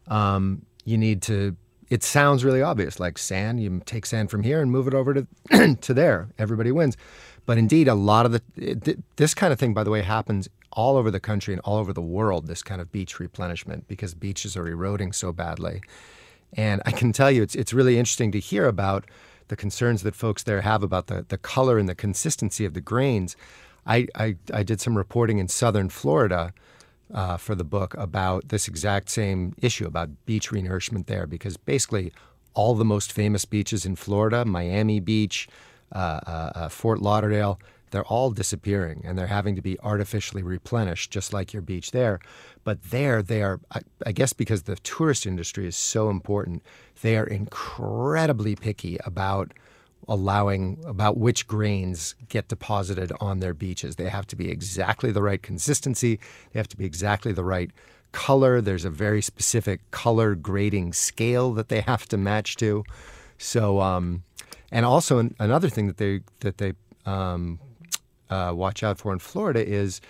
um, 0.09 0.63
you 0.85 0.99
need 0.99 1.23
to. 1.23 1.57
It 1.91 2.03
sounds 2.03 2.45
really 2.45 2.61
obvious, 2.61 3.01
like 3.01 3.19
sand. 3.19 3.63
You 3.63 3.81
take 3.87 4.05
sand 4.05 4.31
from 4.31 4.43
here 4.43 4.61
and 4.61 4.71
move 4.71 4.87
it 4.87 4.95
over 4.95 5.15
to 5.15 5.77
to 5.81 5.95
there. 5.95 6.29
Everybody 6.39 6.71
wins. 6.71 6.97
But 7.47 7.57
indeed, 7.57 7.89
a 7.89 7.95
lot 7.95 8.27
of 8.27 8.33
the 8.33 8.99
this 9.17 9.35
kind 9.35 9.53
of 9.53 9.59
thing, 9.59 9.73
by 9.73 9.85
the 9.85 9.91
way, 9.91 10.03
happens 10.03 10.49
all 10.73 10.97
over 10.97 11.11
the 11.11 11.21
country 11.21 11.55
and 11.55 11.61
all 11.63 11.79
over 11.79 11.93
the 11.93 12.03
world. 12.03 12.47
This 12.47 12.63
kind 12.63 12.81
of 12.81 12.93
beach 12.93 13.19
replenishment 13.19 13.89
because 13.89 14.15
beaches 14.15 14.57
are 14.57 14.69
eroding 14.69 15.13
so 15.13 15.33
badly. 15.33 15.81
And 16.53 16.83
I 16.85 16.91
can 16.91 17.13
tell 17.13 17.31
you, 17.31 17.43
it's 17.43 17.55
it's 17.55 17.73
really 17.73 17.99
interesting 17.99 18.33
to 18.33 18.39
hear 18.39 18.67
about 18.67 19.07
the 19.49 19.57
concerns 19.57 20.03
that 20.03 20.15
folks 20.15 20.43
there 20.43 20.61
have 20.61 20.83
about 20.83 21.07
the, 21.07 21.25
the 21.29 21.39
color 21.39 21.79
and 21.79 21.89
the 21.89 21.95
consistency 21.95 22.65
of 22.65 22.75
the 22.75 22.81
grains. 22.81 23.37
I, 23.87 24.07
I, 24.15 24.37
I 24.53 24.63
did 24.63 24.81
some 24.81 24.97
reporting 24.97 25.39
in 25.39 25.49
southern 25.49 25.89
Florida 25.89 26.53
uh, 27.13 27.37
for 27.37 27.55
the 27.55 27.65
book 27.65 27.95
about 27.99 28.49
this 28.49 28.69
exact 28.69 29.09
same 29.11 29.55
issue 29.61 29.87
about 29.87 30.11
beach 30.27 30.51
renourishment 30.51 31.07
there, 31.07 31.27
because 31.27 31.57
basically 31.57 32.13
all 32.55 32.75
the 32.75 32.85
most 32.85 33.13
famous 33.13 33.45
beaches 33.45 33.87
in 33.87 33.97
Florida, 33.97 34.45
Miami 34.45 35.01
Beach, 35.01 35.49
uh, 35.93 36.21
uh, 36.27 36.53
uh, 36.55 36.69
Fort 36.69 37.01
Lauderdale, 37.01 37.59
they're 37.91 38.05
all 38.05 38.31
disappearing 38.31 39.03
and 39.05 39.17
they're 39.17 39.29
having 39.29 39.57
to 39.57 39.63
be 39.63 39.79
artificially 39.81 40.43
replenished, 40.43 41.11
just 41.11 41.33
like 41.33 41.53
your 41.53 41.63
beach 41.63 41.93
there. 41.93 42.21
But 42.65 42.83
there, 42.91 43.23
they 43.23 43.43
are, 43.43 43.61
I, 43.71 43.81
I, 44.05 44.13
guess 44.13 44.33
because 44.33 44.65
the 44.65 44.77
tourist 44.77 45.27
industry 45.27 45.67
is 45.67 45.77
so 45.77 46.11
important, 46.11 46.63
they 47.01 47.17
are 47.17 47.27
incredibly 47.27 48.57
picky 48.57 48.99
about 49.07 49.53
allowing, 50.09 50.83
about 50.87 51.19
which 51.19 51.47
grains 51.47 52.15
get 52.29 52.49
deposited 52.49 53.13
on 53.21 53.41
their 53.41 53.55
beaches. 53.55 53.97
They 53.97 54.09
have 54.09 54.27
to 54.29 54.37
be 54.37 54.51
exactly 54.51 55.13
the 55.13 55.23
right 55.23 55.43
consistency, 55.43 56.19
they 56.53 56.59
have 56.59 56.69
to 56.69 56.77
be 56.77 56.85
exactly 56.85 57.33
the 57.33 57.45
right 57.45 57.71
color. 58.13 58.61
There's 58.61 58.85
a 58.85 58.91
very 58.91 59.21
specific 59.21 59.91
color 59.91 60.35
grading 60.35 60.95
scale 60.95 61.53
that 61.55 61.69
they 61.69 61.83
have 61.83 62.07
to 62.09 62.17
match 62.17 62.57
to. 62.57 62.85
So, 63.37 63.81
um, 63.81 64.25
and 64.73 64.85
also 64.85 65.19
an, 65.19 65.35
another 65.39 65.69
thing 65.69 65.87
that 65.87 65.99
they 65.99 66.21
that 66.41 66.59
they 66.59 66.73
um, 67.07 67.59
uh, 68.31 68.53
watch 68.55 68.83
out 68.83 68.99
for 68.99 69.13
in 69.13 69.19
Florida 69.19 69.67
is 69.67 70.01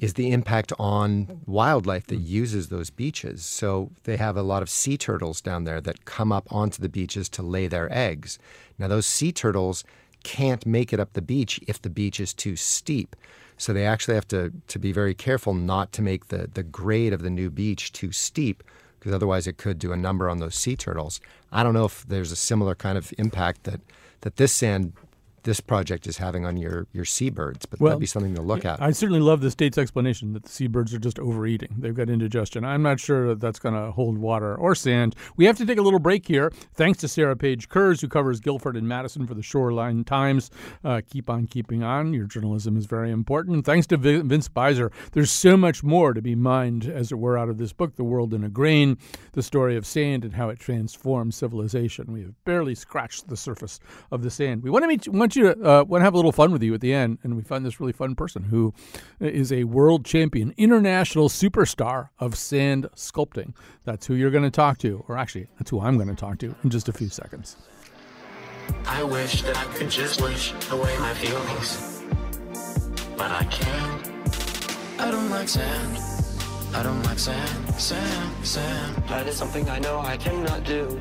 is 0.00 0.14
the 0.14 0.30
impact 0.30 0.72
on 0.78 1.40
wildlife 1.46 2.06
that 2.06 2.16
hmm. 2.16 2.26
uses 2.26 2.68
those 2.68 2.90
beaches. 2.90 3.44
So 3.44 3.90
they 4.04 4.16
have 4.16 4.36
a 4.36 4.42
lot 4.42 4.62
of 4.62 4.70
sea 4.70 4.96
turtles 4.96 5.40
down 5.40 5.64
there 5.64 5.80
that 5.80 6.04
come 6.04 6.32
up 6.32 6.46
onto 6.50 6.80
the 6.80 6.88
beaches 6.88 7.28
to 7.30 7.42
lay 7.42 7.66
their 7.66 7.92
eggs. 7.92 8.38
Now 8.78 8.88
those 8.88 9.06
sea 9.06 9.32
turtles 9.32 9.84
can't 10.22 10.66
make 10.66 10.92
it 10.92 11.00
up 11.00 11.12
the 11.12 11.22
beach 11.22 11.60
if 11.66 11.80
the 11.80 11.90
beach 11.90 12.20
is 12.20 12.34
too 12.34 12.56
steep. 12.56 13.16
So 13.56 13.72
they 13.72 13.86
actually 13.86 14.14
have 14.14 14.28
to, 14.28 14.52
to 14.68 14.78
be 14.78 14.92
very 14.92 15.14
careful 15.14 15.52
not 15.52 15.92
to 15.92 16.02
make 16.02 16.28
the, 16.28 16.48
the 16.52 16.62
grade 16.62 17.12
of 17.12 17.22
the 17.22 17.30
new 17.30 17.50
beach 17.50 17.92
too 17.92 18.12
steep 18.12 18.62
because 18.98 19.12
otherwise 19.12 19.46
it 19.46 19.58
could 19.58 19.78
do 19.78 19.92
a 19.92 19.96
number 19.96 20.28
on 20.28 20.38
those 20.38 20.54
sea 20.54 20.76
turtles. 20.76 21.20
I 21.52 21.62
don't 21.62 21.74
know 21.74 21.84
if 21.84 22.06
there's 22.06 22.32
a 22.32 22.36
similar 22.36 22.74
kind 22.74 22.98
of 22.98 23.12
impact 23.18 23.64
that, 23.64 23.80
that 24.20 24.36
this 24.36 24.52
sand 24.52 24.92
this 25.44 25.60
project 25.60 26.06
is 26.06 26.18
having 26.18 26.44
on 26.44 26.56
your, 26.56 26.86
your 26.92 27.04
seabirds, 27.04 27.66
but 27.66 27.80
well, 27.80 27.90
that'd 27.90 28.00
be 28.00 28.06
something 28.06 28.34
to 28.34 28.42
look 28.42 28.64
at. 28.64 28.80
I 28.82 28.90
certainly 28.92 29.20
love 29.20 29.40
the 29.40 29.50
state's 29.50 29.78
explanation 29.78 30.32
that 30.32 30.44
the 30.44 30.48
seabirds 30.48 30.92
are 30.94 30.98
just 30.98 31.18
overeating. 31.18 31.74
They've 31.78 31.94
got 31.94 32.10
indigestion. 32.10 32.64
I'm 32.64 32.82
not 32.82 33.00
sure 33.00 33.28
that 33.28 33.40
that's 33.40 33.58
going 33.58 33.74
to 33.74 33.90
hold 33.92 34.18
water 34.18 34.54
or 34.56 34.74
sand. 34.74 35.14
We 35.36 35.44
have 35.46 35.56
to 35.58 35.66
take 35.66 35.78
a 35.78 35.82
little 35.82 35.98
break 35.98 36.26
here. 36.26 36.52
Thanks 36.74 36.98
to 37.00 37.08
Sarah 37.08 37.36
Page 37.36 37.68
Kurz, 37.68 38.00
who 38.00 38.08
covers 38.08 38.40
Guilford 38.40 38.76
and 38.76 38.88
Madison 38.88 39.26
for 39.26 39.34
the 39.34 39.42
Shoreline 39.42 40.04
Times. 40.04 40.50
Uh, 40.84 41.00
keep 41.08 41.30
on 41.30 41.46
keeping 41.46 41.82
on. 41.82 42.12
Your 42.12 42.26
journalism 42.26 42.76
is 42.76 42.86
very 42.86 43.10
important. 43.10 43.64
Thanks 43.64 43.86
to 43.88 43.96
Vince 43.96 44.48
Beiser. 44.48 44.90
There's 45.12 45.30
so 45.30 45.56
much 45.56 45.82
more 45.82 46.14
to 46.14 46.22
be 46.22 46.34
mined, 46.34 46.86
as 46.86 47.12
it 47.12 47.18
were, 47.18 47.38
out 47.38 47.48
of 47.48 47.58
this 47.58 47.72
book, 47.72 47.96
The 47.96 48.04
World 48.04 48.34
in 48.34 48.44
a 48.44 48.48
Grain, 48.48 48.98
the 49.32 49.42
story 49.42 49.76
of 49.76 49.86
sand 49.86 50.24
and 50.24 50.34
how 50.34 50.48
it 50.48 50.58
transforms 50.58 51.36
civilization. 51.36 52.12
We 52.12 52.22
have 52.22 52.44
barely 52.44 52.74
scratched 52.74 53.28
the 53.28 53.36
surface 53.36 53.80
of 54.10 54.22
the 54.22 54.30
sand. 54.30 54.62
We 54.62 54.70
want 54.70 54.82
to 54.84 54.88
meet, 54.88 55.08
want 55.08 55.36
you 55.36 55.37
you 55.38 55.54
to 55.54 55.64
uh, 55.64 55.84
want 55.84 56.02
to 56.02 56.04
have 56.04 56.14
a 56.14 56.16
little 56.16 56.32
fun 56.32 56.52
with 56.52 56.62
you 56.62 56.74
at 56.74 56.80
the 56.80 56.92
end, 56.92 57.18
and 57.22 57.36
we 57.36 57.42
find 57.42 57.64
this 57.64 57.80
really 57.80 57.92
fun 57.92 58.14
person 58.14 58.44
who 58.44 58.74
is 59.20 59.52
a 59.52 59.64
world 59.64 60.04
champion, 60.04 60.52
international 60.56 61.28
superstar 61.28 62.10
of 62.18 62.36
sand 62.36 62.88
sculpting. 62.94 63.54
That's 63.84 64.06
who 64.06 64.14
you're 64.14 64.30
going 64.30 64.44
to 64.44 64.50
talk 64.50 64.78
to, 64.78 65.04
or 65.08 65.16
actually, 65.16 65.46
that's 65.58 65.70
who 65.70 65.80
I'm 65.80 65.96
going 65.96 66.08
to 66.08 66.14
talk 66.14 66.38
to 66.40 66.54
in 66.62 66.70
just 66.70 66.88
a 66.88 66.92
few 66.92 67.08
seconds. 67.08 67.56
I 68.84 69.02
wish 69.02 69.42
that 69.42 69.56
I 69.56 69.64
could 69.74 69.88
just 69.88 70.20
wish 70.20 70.52
away 70.70 70.98
my 70.98 71.14
feelings, 71.14 72.02
but 73.16 73.30
I 73.30 73.44
can't. 73.44 74.10
I 75.00 75.10
don't 75.10 75.30
like 75.30 75.48
sand. 75.48 75.98
I 76.74 76.82
don't 76.82 77.02
like 77.04 77.18
sand, 77.18 77.74
sand, 77.76 78.46
sand. 78.46 78.96
That 79.08 79.26
is 79.26 79.36
something 79.36 79.68
I 79.70 79.78
know 79.78 80.00
I 80.00 80.18
cannot 80.18 80.64
do. 80.64 81.00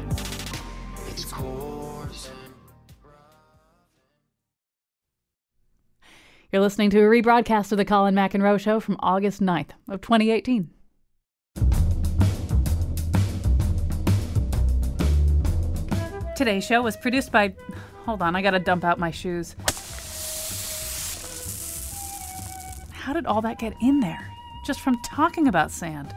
You're 6.50 6.62
listening 6.62 6.90
to 6.92 7.00
a 7.00 7.04
rebroadcast 7.04 7.74
of 7.74 7.78
the 7.78 7.84
Colin 7.84 8.16
McEnroe 8.16 8.58
Show 8.58 8.80
from 8.80 8.96
August 9.02 9.42
9th 9.42 9.72
of 9.90 10.00
2018. 10.00 10.70
Today's 16.38 16.64
show 16.64 16.82
was 16.82 16.96
produced 16.96 17.34
by. 17.34 17.54
Hold 18.06 18.22
on, 18.22 18.34
I 18.38 18.42
gotta 18.42 18.60
dump 18.60 18.86
out 18.86 18.98
my 18.98 19.12
shoes. 19.12 19.58
How 22.94 23.12
did 23.12 23.26
all 23.26 23.42
that 23.42 23.60
get 23.60 23.74
in 23.82 24.00
there? 24.00 24.32
Just 24.66 24.80
from 24.80 24.96
talking 25.04 25.50
about 25.50 25.70
sand. 25.70 26.16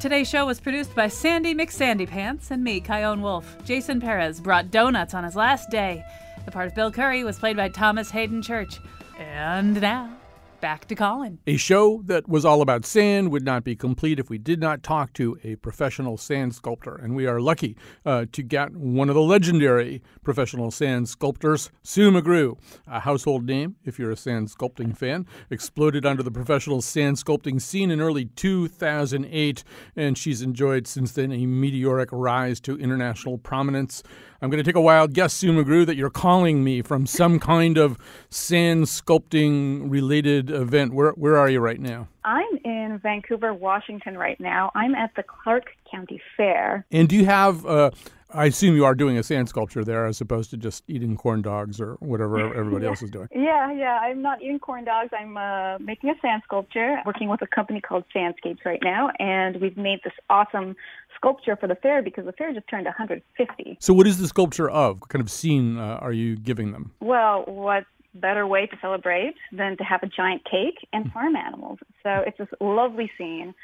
Today's 0.00 0.28
show 0.28 0.44
was 0.44 0.60
produced 0.60 0.94
by 0.94 1.08
Sandy 1.08 1.54
McSandy 1.54 2.06
Pants 2.06 2.50
and 2.50 2.62
me, 2.62 2.78
Chion 2.78 3.22
Wolf. 3.22 3.56
Jason 3.64 4.00
Perez 4.00 4.38
brought 4.38 4.70
donuts 4.70 5.14
on 5.14 5.24
his 5.24 5.34
last 5.34 5.70
day. 5.70 6.04
The 6.44 6.50
part 6.50 6.66
of 6.66 6.74
Bill 6.74 6.92
Curry 6.92 7.24
was 7.24 7.38
played 7.38 7.56
by 7.56 7.70
Thomas 7.70 8.10
Hayden 8.10 8.42
Church. 8.42 8.78
And 9.20 9.78
now, 9.82 10.16
back 10.62 10.88
to 10.88 10.94
Colin. 10.94 11.40
A 11.46 11.58
show 11.58 12.00
that 12.06 12.26
was 12.26 12.46
all 12.46 12.62
about 12.62 12.86
sand 12.86 13.30
would 13.30 13.44
not 13.44 13.64
be 13.64 13.76
complete 13.76 14.18
if 14.18 14.30
we 14.30 14.38
did 14.38 14.58
not 14.58 14.82
talk 14.82 15.12
to 15.12 15.38
a 15.44 15.56
professional 15.56 16.16
sand 16.16 16.54
sculptor. 16.54 16.94
And 16.94 17.14
we 17.14 17.26
are 17.26 17.38
lucky 17.38 17.76
uh, 18.06 18.24
to 18.32 18.42
get 18.42 18.74
one 18.74 19.10
of 19.10 19.14
the 19.14 19.20
legendary 19.20 20.02
professional 20.24 20.70
sand 20.70 21.10
sculptors, 21.10 21.70
Sue 21.82 22.10
McGrew, 22.10 22.58
a 22.86 23.00
household 23.00 23.44
name 23.44 23.76
if 23.84 23.98
you're 23.98 24.10
a 24.10 24.16
sand 24.16 24.48
sculpting 24.48 24.96
fan, 24.96 25.26
exploded 25.50 26.06
onto 26.06 26.22
the 26.22 26.30
professional 26.30 26.80
sand 26.80 27.18
sculpting 27.18 27.60
scene 27.60 27.90
in 27.90 28.00
early 28.00 28.24
2008. 28.24 29.64
And 29.96 30.16
she's 30.16 30.40
enjoyed 30.40 30.86
since 30.86 31.12
then 31.12 31.30
a 31.30 31.44
meteoric 31.44 32.08
rise 32.10 32.58
to 32.60 32.78
international 32.78 33.36
prominence. 33.36 34.02
I'm 34.42 34.48
going 34.48 34.62
to 34.62 34.68
take 34.68 34.76
a 34.76 34.80
wild 34.80 35.12
guess, 35.12 35.34
Sue 35.34 35.52
McGrew, 35.52 35.84
that 35.84 35.96
you're 35.96 36.08
calling 36.08 36.64
me 36.64 36.80
from 36.80 37.06
some 37.06 37.38
kind 37.38 37.76
of 37.76 37.98
sand 38.30 38.84
sculpting 38.84 39.90
related 39.90 40.50
event. 40.50 40.94
Where, 40.94 41.10
where 41.12 41.36
are 41.36 41.50
you 41.50 41.60
right 41.60 41.78
now? 41.78 42.08
I'm 42.24 42.58
in 42.64 42.98
Vancouver, 43.02 43.52
Washington 43.52 44.16
right 44.16 44.40
now. 44.40 44.70
I'm 44.74 44.94
at 44.94 45.14
the 45.14 45.22
Clark 45.22 45.64
County 45.90 46.22
Fair. 46.36 46.86
And 46.90 47.06
do 47.06 47.16
you 47.16 47.26
have 47.26 47.66
uh, 47.66 47.90
I 48.32 48.46
assume 48.46 48.76
you 48.76 48.84
are 48.84 48.94
doing 48.94 49.18
a 49.18 49.22
sand 49.22 49.48
sculpture 49.48 49.84
there 49.84 50.06
as 50.06 50.20
opposed 50.20 50.50
to 50.50 50.56
just 50.56 50.84
eating 50.86 51.16
corn 51.16 51.42
dogs 51.42 51.80
or 51.80 51.94
whatever 52.00 52.38
everybody 52.56 52.84
yeah. 52.84 52.90
else 52.90 53.02
is 53.02 53.10
doing. 53.10 53.28
Yeah, 53.32 53.72
yeah. 53.72 53.98
I'm 54.02 54.22
not 54.22 54.42
eating 54.42 54.58
corn 54.58 54.84
dogs. 54.84 55.10
I'm 55.12 55.36
uh, 55.36 55.78
making 55.78 56.10
a 56.10 56.14
sand 56.22 56.42
sculpture, 56.44 56.98
working 57.04 57.28
with 57.28 57.42
a 57.42 57.46
company 57.46 57.80
called 57.80 58.04
Sandscapes 58.14 58.64
right 58.64 58.80
now, 58.82 59.10
and 59.18 59.60
we've 59.60 59.76
made 59.76 60.00
this 60.04 60.12
awesome 60.28 60.76
sculpture 61.20 61.56
for 61.56 61.66
the 61.66 61.74
fair 61.74 62.02
because 62.02 62.24
the 62.24 62.32
fair 62.32 62.52
just 62.52 62.66
turned 62.68 62.86
150. 62.86 63.76
So, 63.80 63.92
what 63.92 64.06
is 64.06 64.18
the 64.18 64.26
sculpture 64.28 64.70
of? 64.70 65.00
What 65.00 65.08
kind 65.10 65.22
of 65.22 65.30
scene 65.30 65.76
uh, 65.78 65.98
are 66.00 66.12
you 66.12 66.36
giving 66.36 66.72
them? 66.72 66.92
Well, 67.00 67.44
what 67.46 67.84
better 68.14 68.46
way 68.46 68.66
to 68.66 68.76
celebrate 68.80 69.34
than 69.52 69.76
to 69.76 69.84
have 69.84 70.02
a 70.02 70.06
giant 70.08 70.42
cake 70.44 70.78
and 70.92 71.12
farm 71.12 71.36
animals? 71.36 71.78
So, 72.02 72.10
it's 72.26 72.38
this 72.38 72.48
lovely 72.60 73.10
scene 73.18 73.54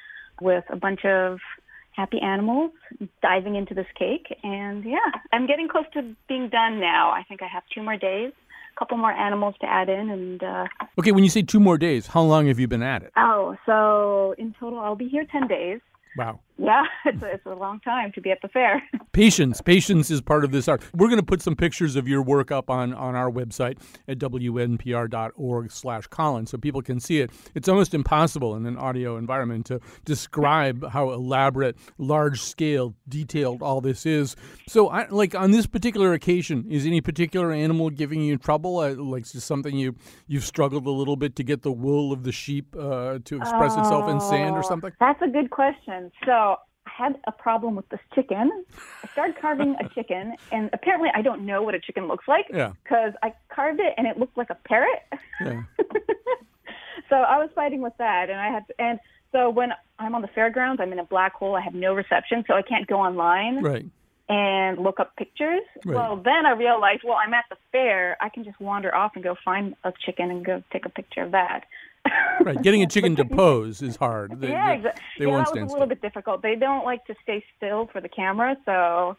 with 0.40 0.64
a 0.70 0.76
bunch 0.76 1.04
of 1.04 1.38
happy 1.92 2.20
animals 2.20 2.72
diving 3.22 3.54
into 3.56 3.72
this 3.72 3.86
cake. 3.98 4.26
And 4.42 4.84
yeah, 4.84 4.98
I'm 5.32 5.46
getting 5.46 5.66
close 5.66 5.86
to 5.94 6.14
being 6.28 6.50
done 6.50 6.78
now. 6.78 7.10
I 7.10 7.22
think 7.26 7.40
I 7.42 7.46
have 7.46 7.62
two 7.74 7.82
more 7.82 7.96
days, 7.96 8.32
a 8.76 8.78
couple 8.78 8.98
more 8.98 9.12
animals 9.12 9.54
to 9.62 9.66
add 9.66 9.88
in. 9.88 10.10
And 10.10 10.42
uh, 10.42 10.66
Okay, 10.98 11.12
when 11.12 11.24
you 11.24 11.30
say 11.30 11.40
two 11.40 11.58
more 11.58 11.78
days, 11.78 12.06
how 12.08 12.20
long 12.20 12.48
have 12.48 12.58
you 12.60 12.68
been 12.68 12.82
at 12.82 13.02
it? 13.02 13.12
oh, 13.16 13.56
so 13.64 14.34
in 14.36 14.54
total, 14.60 14.78
I'll 14.78 14.94
be 14.94 15.08
here 15.08 15.24
10 15.24 15.48
days. 15.48 15.80
Wow. 16.18 16.40
Yeah, 16.58 16.84
it's 17.04 17.22
a, 17.22 17.26
it's 17.26 17.46
a 17.46 17.54
long 17.54 17.80
time 17.80 18.12
to 18.12 18.20
be 18.20 18.30
at 18.30 18.38
the 18.42 18.48
fair. 18.48 18.82
Patience. 19.12 19.60
Patience 19.60 20.10
is 20.10 20.20
part 20.20 20.44
of 20.44 20.52
this 20.52 20.68
art. 20.68 20.82
We're 20.94 21.08
going 21.08 21.20
to 21.20 21.26
put 21.26 21.40
some 21.42 21.56
pictures 21.56 21.96
of 21.96 22.06
your 22.06 22.22
work 22.22 22.50
up 22.50 22.70
on, 22.70 22.92
on 22.94 23.14
our 23.14 23.30
website 23.30 23.78
at 24.08 24.18
wnpr.org 24.18 25.70
slash 25.70 26.06
Colin 26.08 26.46
so 26.46 26.58
people 26.58 26.82
can 26.82 27.00
see 27.00 27.20
it. 27.20 27.30
It's 27.54 27.68
almost 27.68 27.94
impossible 27.94 28.54
in 28.56 28.66
an 28.66 28.76
audio 28.76 29.16
environment 29.16 29.66
to 29.66 29.80
describe 30.04 30.88
how 30.90 31.10
elaborate, 31.10 31.76
large 31.98 32.40
scale, 32.40 32.94
detailed 33.08 33.62
all 33.62 33.80
this 33.80 34.06
is. 34.06 34.36
So, 34.68 34.88
I, 34.88 35.08
like 35.08 35.34
on 35.34 35.50
this 35.50 35.66
particular 35.66 36.12
occasion, 36.12 36.66
is 36.70 36.86
any 36.86 37.00
particular 37.00 37.52
animal 37.52 37.90
giving 37.90 38.20
you 38.20 38.36
trouble? 38.36 38.78
Uh, 38.78 38.94
like 38.94 39.24
is 39.24 39.32
this 39.32 39.44
something 39.44 39.76
you, 39.76 39.94
you've 40.26 40.44
struggled 40.44 40.86
a 40.86 40.90
little 40.90 41.16
bit 41.16 41.36
to 41.36 41.42
get 41.42 41.62
the 41.62 41.72
wool 41.72 42.12
of 42.12 42.22
the 42.22 42.32
sheep 42.32 42.74
uh, 42.78 43.18
to 43.24 43.36
express 43.36 43.76
itself 43.76 44.08
in 44.10 44.20
sand 44.20 44.54
or 44.56 44.58
Oh, 44.60 44.62
something? 44.68 44.92
That's 45.00 45.20
a 45.22 45.28
good 45.28 45.50
question. 45.50 46.10
So 46.24 46.45
I 46.86 46.90
had 47.04 47.18
a 47.26 47.32
problem 47.32 47.74
with 47.74 47.88
this 47.88 48.00
chicken. 48.14 48.64
I 49.04 49.08
started 49.08 49.36
carving 49.40 49.76
a 49.80 49.88
chicken, 49.94 50.34
and 50.52 50.70
apparently 50.72 51.10
I 51.14 51.22
don't 51.22 51.44
know 51.44 51.62
what 51.62 51.74
a 51.74 51.80
chicken 51.80 52.06
looks 52.08 52.26
like 52.28 52.46
Yeah. 52.52 52.72
because 52.84 53.12
I 53.22 53.34
carved 53.48 53.80
it 53.80 53.94
and 53.98 54.06
it 54.06 54.18
looked 54.18 54.36
like 54.36 54.50
a 54.50 54.56
parrot. 54.66 55.02
Yeah. 55.40 55.62
So 57.08 57.14
I 57.14 57.38
was 57.38 57.50
fighting 57.54 57.82
with 57.82 57.92
that, 57.98 58.30
and 58.30 58.40
I 58.40 58.48
had 58.50 58.66
to, 58.66 58.74
and 58.80 58.98
so 59.30 59.48
when 59.48 59.70
I'm 60.00 60.16
on 60.16 60.22
the 60.22 60.28
fairgrounds, 60.28 60.80
I'm 60.82 60.90
in 60.92 60.98
a 60.98 61.04
black 61.04 61.34
hole. 61.34 61.54
I 61.54 61.60
have 61.60 61.74
no 61.74 61.94
reception, 61.94 62.42
so 62.48 62.54
I 62.54 62.62
can't 62.62 62.84
go 62.88 62.96
online 62.96 63.62
Right. 63.62 63.84
and 64.28 64.78
look 64.78 64.98
up 64.98 65.14
pictures. 65.14 65.60
Right. 65.84 65.94
Well, 65.94 66.16
then 66.16 66.46
I 66.46 66.50
realized, 66.52 67.02
well, 67.04 67.16
I'm 67.24 67.32
at 67.32 67.44
the 67.48 67.56
fair. 67.70 68.16
I 68.20 68.28
can 68.28 68.42
just 68.42 68.58
wander 68.58 68.92
off 68.92 69.12
and 69.14 69.22
go 69.22 69.36
find 69.44 69.76
a 69.84 69.92
chicken 70.04 70.32
and 70.32 70.44
go 70.44 70.64
take 70.72 70.84
a 70.84 70.88
picture 70.88 71.22
of 71.22 71.30
that. 71.30 71.64
Right. 72.40 72.62
Getting 72.62 72.82
a 72.82 72.86
chicken 72.86 73.16
to 73.16 73.24
pose 73.36 73.82
is 73.82 73.96
hard. 73.96 74.40
They, 74.40 74.50
yeah, 74.50 74.68
they, 74.68 74.76
exactly. 74.76 75.02
they 75.18 75.24
yeah, 75.24 75.30
won't 75.32 75.46
that 75.46 75.54
was 75.54 75.62
a 75.62 75.66
still. 75.66 75.72
little 75.72 75.88
bit 75.88 76.02
difficult. 76.02 76.42
They 76.42 76.54
don't 76.54 76.84
like 76.84 77.04
to 77.06 77.14
stay 77.22 77.44
still 77.56 77.88
for 77.92 78.00
the 78.00 78.08
camera, 78.08 78.56
so 78.64 79.16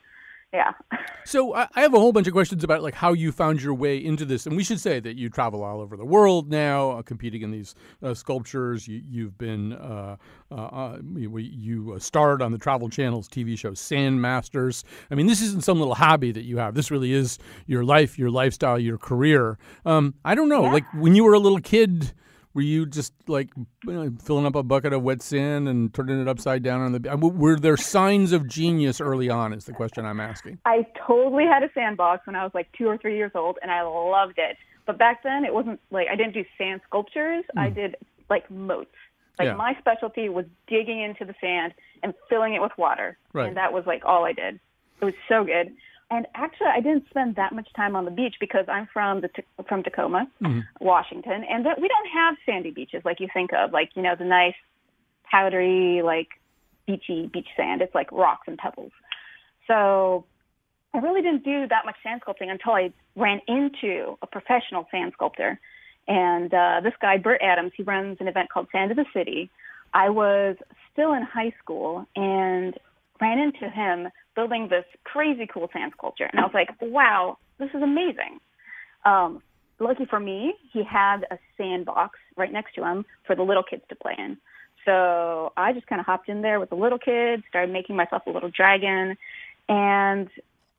yeah. 0.54 0.74
So 1.26 1.54
I 1.54 1.68
I 1.76 1.82
have 1.82 1.94
a 1.94 2.00
whole 2.00 2.14
bunch 2.14 2.28
of 2.28 2.32
questions 2.32 2.64
about 2.64 2.82
like 2.82 2.94
how 2.94 3.12
you 3.12 3.34
found 3.34 3.62
your 3.62 3.74
way 3.74 3.98
into 3.98 4.24
this, 4.24 4.46
and 4.46 4.56
we 4.56 4.64
should 4.64 4.80
say 4.80 5.02
that 5.02 5.18
you 5.18 5.28
travel 5.28 5.62
all 5.62 5.82
over 5.82 5.98
the 5.98 6.06
world 6.06 6.50
now, 6.50 6.92
uh, 6.92 7.02
competing 7.02 7.42
in 7.42 7.52
these 7.52 7.76
uh, 8.02 8.14
sculptures. 8.14 8.88
You, 8.88 9.02
you've 9.06 9.38
been 9.38 9.74
uh, 9.74 10.16
uh, 10.50 10.56
uh, 10.56 11.00
you, 11.18 11.38
you 11.38 11.94
uh, 11.96 12.00
starred 12.00 12.42
on 12.42 12.54
the 12.54 12.58
Travel 12.58 12.88
Channel's 12.88 13.28
TV 13.28 13.60
show 13.60 13.74
Sand 13.74 14.22
Masters. 14.22 14.86
I 15.12 15.16
mean, 15.16 15.28
this 15.28 15.42
isn't 15.42 15.66
some 15.66 15.80
little 15.80 15.96
hobby 15.96 16.32
that 16.32 16.44
you 16.44 16.60
have. 16.60 16.76
This 16.76 16.92
really 16.92 17.12
is 17.12 17.40
your 17.66 17.84
life, 17.84 18.18
your 18.18 18.32
lifestyle, 18.32 18.80
your 18.80 18.98
career. 18.98 19.58
Um, 19.86 20.14
I 20.24 20.34
don't 20.34 20.48
know, 20.48 20.62
like 20.62 20.86
when 20.94 21.14
you 21.14 21.26
were 21.26 21.34
a 21.34 21.40
little 21.40 21.60
kid. 21.60 22.14
Were 22.58 22.64
you 22.64 22.88
just 22.88 23.14
like 23.28 23.52
you 23.86 23.94
know, 23.94 24.12
filling 24.20 24.48
up 24.48 24.56
a 24.56 24.64
bucket 24.64 24.92
of 24.92 25.04
wet 25.04 25.22
sand 25.22 25.70
and 25.70 25.94
turning 25.94 26.20
it 26.20 26.28
upside 26.28 26.64
down 26.64 26.82
on 26.82 26.92
the? 26.92 27.16
Were 27.16 27.56
there 27.56 27.78
signs 27.78 28.32
of 28.32 28.48
genius 28.48 29.00
early 29.00 29.30
on? 29.30 29.54
Is 29.54 29.66
the 29.66 29.74
question 29.74 30.08
I'm 30.08 30.20
asking. 30.20 30.58
I 30.66 30.88
totally 31.06 31.46
had 31.46 31.62
a 31.62 31.70
sandbox 31.76 32.26
when 32.26 32.36
I 32.36 32.44
was 32.44 32.52
like 32.56 32.68
two 32.76 32.88
or 32.88 32.98
three 32.98 33.16
years 33.16 33.30
old, 33.36 33.60
and 33.62 33.70
I 33.70 33.84
loved 33.84 34.40
it. 34.40 34.58
But 34.88 34.98
back 34.98 35.22
then, 35.22 35.46
it 35.46 35.54
wasn't 35.54 35.80
like 35.92 36.08
I 36.12 36.16
didn't 36.16 36.34
do 36.34 36.44
sand 36.58 36.82
sculptures. 36.88 37.46
I 37.56 37.68
hmm. 37.68 37.76
did 37.76 37.96
like 38.28 38.50
moats. 38.50 38.90
Like 39.38 39.50
Yeah. 39.50 39.54
my 39.54 39.76
specialty 39.78 40.28
was 40.28 40.46
digging 40.66 41.00
into 41.00 41.26
the 41.26 41.36
sand 41.40 41.76
and 42.02 42.16
filling 42.28 42.56
it 42.56 42.62
with 42.64 42.72
water, 42.76 43.20
Right. 43.34 43.50
and 43.50 43.58
that 43.58 43.72
was 43.72 43.86
like 43.86 44.04
all 44.04 44.26
I 44.26 44.34
did. 44.34 44.60
It 45.00 45.06
was 45.06 45.14
so 45.30 45.44
good. 45.44 45.76
And 46.10 46.26
actually, 46.36 46.68
I 46.68 46.80
didn't 46.80 47.06
spend 47.10 47.36
that 47.36 47.54
much 47.54 47.68
time 47.76 47.96
on 47.96 48.06
the 48.06 48.12
beach 48.12 48.36
because 48.40 48.66
I'm 48.70 48.88
from 48.94 49.22
the 49.22 49.30
from 49.68 49.84
Tacoma, 49.84 50.28
Washington, 50.80 51.44
and 51.50 51.66
that 51.66 51.82
we 51.82 51.88
don't 51.88 52.08
have 52.14 52.36
sandy 52.46 52.72
beaches 52.72 53.02
like 53.04 53.20
you 53.20 53.28
think 53.34 53.52
of, 53.54 53.74
like 53.74 53.90
you 53.96 54.02
know 54.02 54.16
the 54.18 54.24
nice 54.24 54.56
powdery 55.30 56.02
like 56.04 56.30
beachy 56.86 57.30
beach 57.32 57.48
sand. 57.58 57.82
It's 57.82 57.94
like 57.94 58.10
rocks 58.12 58.48
and 58.48 58.58
pebbles. 58.58 58.94
So 59.68 60.26
I 60.94 61.00
really 61.00 61.22
didn't 61.22 61.44
do 61.44 61.68
that 61.68 61.86
much 61.86 61.96
sand 62.02 62.22
sculpting 62.26 62.50
until 62.50 62.72
I 62.72 62.94
ran 63.16 63.42
into 63.48 64.18
a 64.22 64.28
professional 64.28 64.88
sand 64.90 65.12
sculptor. 65.14 65.60
And 66.08 66.54
uh, 66.54 66.80
this 66.82 66.94
guy, 67.02 67.18
Bert 67.18 67.42
Adams, 67.44 67.74
he 67.76 67.84
runs 67.84 68.18
an 68.22 68.30
event 68.30 68.50
called 68.50 68.68
Sand 68.72 68.92
of 68.92 68.98
the 68.98 69.06
City. 69.14 69.50
I 69.94 70.10
was 70.10 70.56
still 70.94 71.14
in 71.14 71.22
high 71.22 71.54
school 71.62 72.06
and 72.16 72.74
ran 73.20 73.40
into 73.40 73.70
him 73.70 74.08
building 74.38 74.68
this 74.70 74.86
crazy 75.04 75.48
cool 75.52 75.68
sand 75.74 75.92
sculpture. 75.98 76.30
And 76.32 76.40
I 76.40 76.44
was 76.44 76.54
like, 76.54 76.70
wow, 76.80 77.38
this 77.58 77.70
is 77.74 77.82
amazing. 77.82 78.40
Um, 79.04 79.42
lucky 79.80 80.06
for 80.06 80.20
me, 80.20 80.54
he 80.72 80.84
had 80.84 81.26
a 81.32 81.38
sandbox 81.58 82.20
right 82.38 82.54
next 82.54 82.76
to 82.76 82.84
him 82.86 83.04
for 83.26 83.36
the 83.36 83.42
little 83.42 83.64
kids 83.64 83.82
to 83.90 83.96
play 83.96 84.14
in. 84.18 84.38
So 84.86 85.52
I 85.58 85.74
just 85.74 85.88
kind 85.88 86.00
of 86.00 86.06
hopped 86.06 86.30
in 86.30 86.44
there 86.44 86.60
with 86.60 86.70
the 86.70 86.76
little 86.76 87.00
kids, 87.00 87.44
started 87.50 87.74
making 87.74 87.96
myself 87.96 88.22
a 88.28 88.30
little 88.30 88.52
dragon, 88.52 89.18
and 89.68 90.30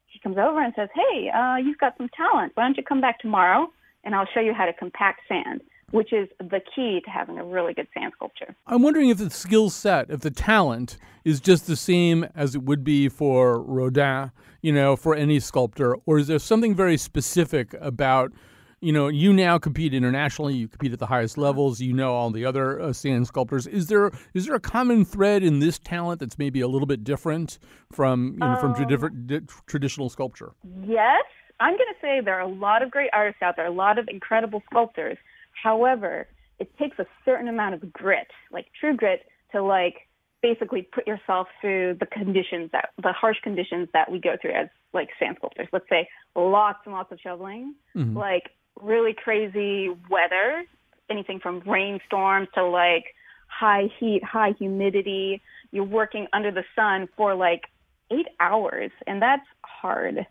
he 0.06 0.18
comes 0.20 0.38
over 0.38 0.62
and 0.62 0.72
says, 0.74 0.88
"Hey, 0.94 1.28
uh, 1.28 1.56
you've 1.56 1.78
got 1.78 1.96
some 1.98 2.09
talent. 2.16 2.52
Why 2.54 2.62
don't 2.62 2.76
you 2.78 2.82
come 2.82 3.02
back 3.02 3.18
tomorrow, 3.18 3.70
and 4.04 4.14
I'll 4.14 4.28
show 4.32 4.40
you 4.40 4.54
how 4.54 4.64
to 4.64 4.72
compact 4.72 5.20
sand, 5.28 5.61
which 5.91 6.12
is 6.12 6.28
the 6.39 6.61
key 6.74 7.01
to 7.05 7.11
having 7.11 7.39
a 7.39 7.45
really 7.45 7.74
good 7.74 7.89
sand 7.95 8.12
sculpture." 8.16 8.55
I'm 8.66 8.82
wondering 8.82 9.09
if 9.09 9.18
the 9.18 9.30
skill 9.30 9.70
set, 9.70 10.11
if 10.11 10.20
the 10.20 10.30
talent 10.30 10.99
is 11.24 11.41
just 11.41 11.66
the 11.66 11.76
same 11.76 12.26
as 12.34 12.55
it 12.55 12.62
would 12.62 12.84
be 12.84 13.09
for 13.09 13.61
Rodin, 13.61 14.30
you 14.62 14.72
know, 14.72 14.97
for 14.97 15.14
any 15.14 15.41
sculptor, 15.41 15.97
or 16.07 16.18
is 16.18 16.26
there 16.26 16.39
something 16.39 16.74
very 16.74 16.97
specific 16.97 17.74
about, 17.80 18.32
you 18.80 18.93
know, 18.93 19.09
you 19.09 19.32
now 19.32 19.59
compete 19.59 19.93
internationally, 19.93 20.55
you 20.55 20.68
compete 20.68 20.93
at 20.93 20.99
the 20.99 21.07
highest 21.07 21.36
levels, 21.36 21.80
you 21.80 21.93
know 21.93 22.14
all 22.14 22.30
the 22.30 22.45
other 22.45 22.80
uh, 22.80 22.93
sand 22.93 23.26
sculptors. 23.26 23.66
Is 23.66 23.89
there 23.89 24.11
is 24.34 24.47
there 24.47 24.55
a 24.55 24.61
common 24.61 25.05
thread 25.05 25.43
in 25.43 25.59
this 25.59 25.78
talent 25.78 26.20
that's 26.20 26.39
maybe 26.39 26.61
a 26.61 26.68
little 26.68 26.86
bit 26.86 27.05
different 27.05 27.59
from 27.93 28.32
you 28.34 28.39
know 28.39 28.57
from 28.57 28.74
Um, 28.74 28.86
different 28.86 29.26
di- 29.26 29.41
traditional 29.66 30.09
sculpture? 30.09 30.53
Yes, 30.86 31.24
I'm 31.61 31.74
going 31.74 31.93
to 31.93 32.01
say 32.01 32.20
there 32.20 32.36
are 32.36 32.41
a 32.41 32.47
lot 32.47 32.82
of 32.82 32.91
great 32.91 33.11
artists 33.12 33.43
out 33.43 33.57
there, 33.57 33.66
a 33.66 33.70
lot 33.70 33.99
of 33.99 34.09
incredible 34.09 34.62
sculptors. 34.70 35.18
However, 35.62 36.28
it 36.59 36.76
takes 36.78 36.98
a 36.98 37.06
certain 37.24 37.48
amount 37.48 37.74
of 37.74 37.92
grit, 37.92 38.28
like 38.50 38.66
true 38.78 38.96
grit, 38.96 39.26
to 39.52 39.62
like 39.62 40.09
basically 40.42 40.82
put 40.82 41.06
yourself 41.06 41.48
through 41.61 41.96
the 41.98 42.06
conditions 42.06 42.70
that 42.72 42.90
the 43.02 43.12
harsh 43.12 43.38
conditions 43.42 43.88
that 43.92 44.11
we 44.11 44.20
go 44.20 44.36
through 44.40 44.52
as 44.52 44.68
like 44.92 45.09
sand 45.18 45.36
sculptors. 45.38 45.68
Let's 45.72 45.88
say 45.88 46.09
lots 46.36 46.78
and 46.84 46.94
lots 46.94 47.11
of 47.12 47.18
shoveling, 47.20 47.74
Mhm. 47.96 48.14
like 48.14 48.50
really 48.80 49.12
crazy 49.14 49.88
weather, 50.09 50.64
anything 51.11 51.40
from 51.40 51.61
rainstorms 51.61 52.48
to 52.54 52.64
like 52.64 53.14
high 53.48 53.86
heat, 53.98 54.22
high 54.22 54.52
humidity. 54.52 55.42
You're 55.72 55.84
working 55.84 56.28
under 56.32 56.50
the 56.50 56.64
sun 56.76 57.09
for 57.16 57.34
like 57.34 57.64
eight 58.11 58.28
hours, 58.38 58.92
and 59.06 59.20
that's 59.20 59.46
hard. 59.64 60.26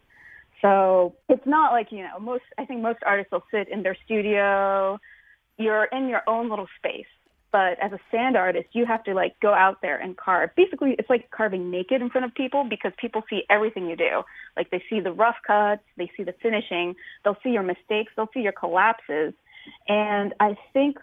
So 0.62 1.16
it's 1.30 1.46
not 1.46 1.72
like, 1.72 1.92
you 1.92 2.04
know, 2.04 2.18
most, 2.20 2.44
I 2.58 2.66
think 2.66 2.82
most 2.82 3.00
artists 3.06 3.32
will 3.32 3.44
sit 3.52 3.68
in 3.68 3.84
their 3.84 3.96
studio. 4.06 5.00
You're 5.58 5.86
in 5.86 6.08
your 6.08 6.22
own 6.28 6.50
little 6.50 6.68
space. 6.78 7.06
But 7.52 7.80
as 7.82 7.94
a 7.94 8.00
sand 8.12 8.36
artist, 8.36 8.68
you 8.74 8.86
have 8.86 9.04
to 9.06 9.14
like 9.14 9.40
go 9.40 9.54
out 9.54 9.82
there 9.82 9.98
and 9.98 10.18
carve. 10.18 10.50
Basically, 10.56 10.96
it's 11.00 11.10
like 11.10 11.32
carving 11.32 11.72
naked 11.72 12.02
in 12.02 12.10
front 12.10 12.26
of 12.26 12.36
people 12.36 12.66
because 12.70 12.92
people 12.98 13.24
see 13.30 13.44
everything 13.50 13.88
you 13.88 13.96
do. 13.96 14.24
Like 14.56 14.70
they 14.70 14.84
see 14.90 15.00
the 15.00 15.12
rough 15.12 15.38
cuts, 15.46 15.82
they 15.98 16.12
see 16.18 16.24
the 16.24 16.34
finishing, 16.42 16.96
they'll 17.24 17.38
see 17.44 17.52
your 17.52 17.64
mistakes, 17.64 18.12
they'll 18.16 18.30
see 18.34 18.42
your 18.42 18.52
collapses. 18.52 19.34
And 19.88 20.34
I 20.40 20.58
think, 20.74 20.98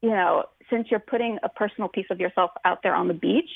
you 0.00 0.10
know, 0.10 0.44
since 0.70 0.88
you're 0.90 1.00
putting 1.00 1.38
a 1.42 1.48
personal 1.48 1.88
piece 1.88 2.06
of 2.10 2.18
yourself 2.18 2.50
out 2.64 2.82
there 2.82 2.94
on 2.94 3.08
the 3.08 3.14
beach, 3.14 3.50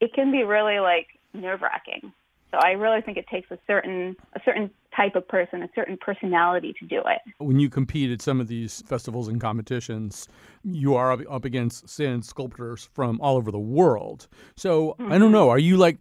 it 0.00 0.14
can 0.14 0.30
be 0.30 0.44
really 0.44 0.78
like 0.78 1.08
nerve 1.34 1.62
wracking. 1.62 2.12
So 2.50 2.58
I 2.62 2.72
really 2.72 3.00
think 3.00 3.16
it 3.16 3.26
takes 3.28 3.50
a 3.50 3.58
certain 3.66 4.16
a 4.34 4.40
certain 4.44 4.70
type 4.94 5.14
of 5.14 5.26
person, 5.28 5.62
a 5.62 5.68
certain 5.74 5.96
personality 6.00 6.74
to 6.80 6.86
do 6.86 7.00
it. 7.06 7.18
when 7.38 7.58
you 7.58 7.70
compete 7.70 8.10
at 8.10 8.20
some 8.20 8.40
of 8.40 8.48
these 8.48 8.82
festivals 8.82 9.28
and 9.28 9.40
competitions, 9.40 10.28
you 10.64 10.94
are 10.94 11.12
up, 11.12 11.20
up 11.30 11.44
against 11.44 11.88
sand 11.88 12.24
sculptors 12.24 12.88
from 12.92 13.20
all 13.20 13.36
over 13.36 13.50
the 13.52 13.58
world. 13.58 14.26
So 14.56 14.96
I 14.98 15.10
don't 15.10 15.20
mm-hmm. 15.20 15.32
know. 15.32 15.48
Are 15.48 15.58
you 15.58 15.76
like 15.76 15.98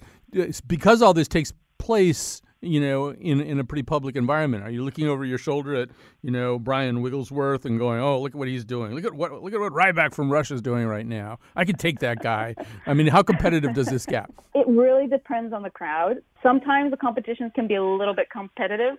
because 0.67 1.01
all 1.01 1.13
this 1.13 1.27
takes 1.27 1.53
place, 1.77 2.41
you 2.61 2.81
know, 2.81 3.09
in 3.11 3.39
in 3.39 3.59
a 3.59 3.63
pretty 3.63 3.83
public 3.83 4.15
environment? 4.15 4.63
Are 4.63 4.69
you 4.69 4.83
looking 4.83 5.07
over 5.07 5.23
your 5.23 5.37
shoulder 5.37 5.75
at 5.75 5.89
you 6.21 6.31
know 6.31 6.59
Brian 6.59 7.01
Wigglesworth 7.01 7.65
and 7.65 7.79
going, 7.79 8.01
"Oh, 8.01 8.21
look 8.21 8.31
at 8.31 8.37
what 8.37 8.47
he's 8.47 8.65
doing. 8.65 8.93
Look 8.93 9.05
at 9.05 9.13
what 9.13 9.31
look 9.43 9.53
at 9.53 9.59
what 9.59 9.71
Ryback 9.71 10.13
from 10.13 10.29
Russia 10.29 10.55
is 10.55 10.61
doing 10.61 10.85
right 10.85 11.05
now. 11.05 11.39
I 11.55 11.63
could 11.63 11.79
take 11.79 11.99
that 11.99 12.21
guy." 12.21 12.55
I 12.85 12.93
mean, 12.93 13.07
how 13.07 13.21
competitive 13.23 13.73
does 13.73 13.87
this 13.87 14.05
get? 14.05 14.29
It 14.55 14.67
really 14.67 15.07
depends 15.07 15.53
on 15.53 15.63
the 15.63 15.69
crowd. 15.69 16.17
Sometimes 16.43 16.91
the 16.91 16.97
competitions 16.97 17.51
can 17.55 17.67
be 17.67 17.75
a 17.75 17.83
little 17.83 18.13
bit 18.13 18.29
competitive 18.29 18.97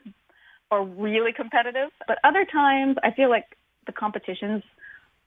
or 0.71 0.87
really 0.87 1.33
competitive, 1.33 1.91
but 2.09 2.19
other 2.25 2.47
times 2.47 2.97
I 3.03 3.11
feel 3.11 3.29
like 3.29 3.45
the 3.87 3.93
competitions 3.93 4.63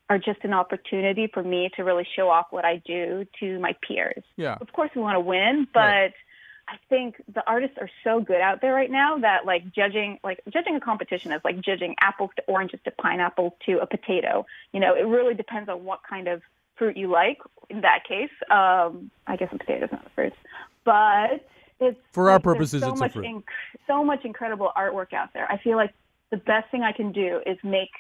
are 0.10 0.18
just 0.18 0.40
an 0.44 0.54
opportunity 0.54 1.30
for 1.32 1.44
me 1.44 1.70
to 1.76 1.84
really 1.84 2.08
show 2.16 2.30
off 2.30 2.48
what 2.50 2.66
I 2.66 2.82
do 2.86 3.26
to 3.42 3.60
my 3.60 3.76
peers. 3.88 4.24
Yeah. 4.38 4.58
Of 4.60 4.74
course, 4.74 4.90
we 4.96 5.02
want 5.02 5.18
to 5.18 5.20
win, 5.20 5.68
but 5.72 5.80
Right. 5.80 6.14
I 6.68 6.78
think 6.90 7.16
the 7.34 7.44
artists 7.46 7.78
are 7.80 7.90
so 8.04 8.22
good 8.22 8.40
out 8.40 8.62
there 8.62 8.74
right 8.74 8.90
now 8.90 9.18
that 9.18 9.46
like 9.46 9.74
judging, 9.74 10.20
like 10.24 10.40
judging 10.50 10.76
a 10.76 10.80
competition 10.80 11.32
is 11.32 11.42
like 11.44 11.60
judging 11.62 11.96
apples 12.00 12.30
to 12.38 12.44
oranges 12.48 12.80
to 12.86 12.92
pineapple 12.92 13.58
to 13.66 13.80
a 13.80 13.86
potato. 13.86 14.46
You 14.72 14.80
know, 14.80 14.96
it 14.96 15.04
really 15.06 15.34
depends 15.34 15.70
on 15.70 15.84
what 15.84 16.00
kind 16.10 16.28
of 16.28 16.42
fruit 16.78 16.96
you 16.96 17.10
like. 17.12 17.40
In 17.70 17.82
that 17.82 18.04
case, 18.08 18.32
um, 18.50 19.12
I 19.28 19.36
guess 19.36 19.50
a 19.52 19.58
potato's 19.58 19.90
not 19.92 20.06
a 20.06 20.10
fruit, 20.12 20.34
but 20.86 21.46
it's 21.80 22.00
For 22.12 22.30
our 22.30 22.36
like, 22.36 22.44
purposes, 22.44 22.82
so 22.82 22.90
it's 22.90 23.00
a 23.00 23.04
much 23.04 23.14
fruit. 23.14 23.26
inc- 23.26 23.44
so 23.88 24.04
much 24.04 24.24
incredible 24.24 24.72
artwork 24.78 25.14
out 25.14 25.30
there. 25.34 25.52
I 25.52 25.58
feel 25.58 25.76
like 25.76 25.94
the 26.32 26.38
best 26.38 26.72
thing 26.72 26.84
I 26.84 26.92
can 26.94 27.12
do 27.12 27.42
is 27.46 27.58
make 27.64 27.92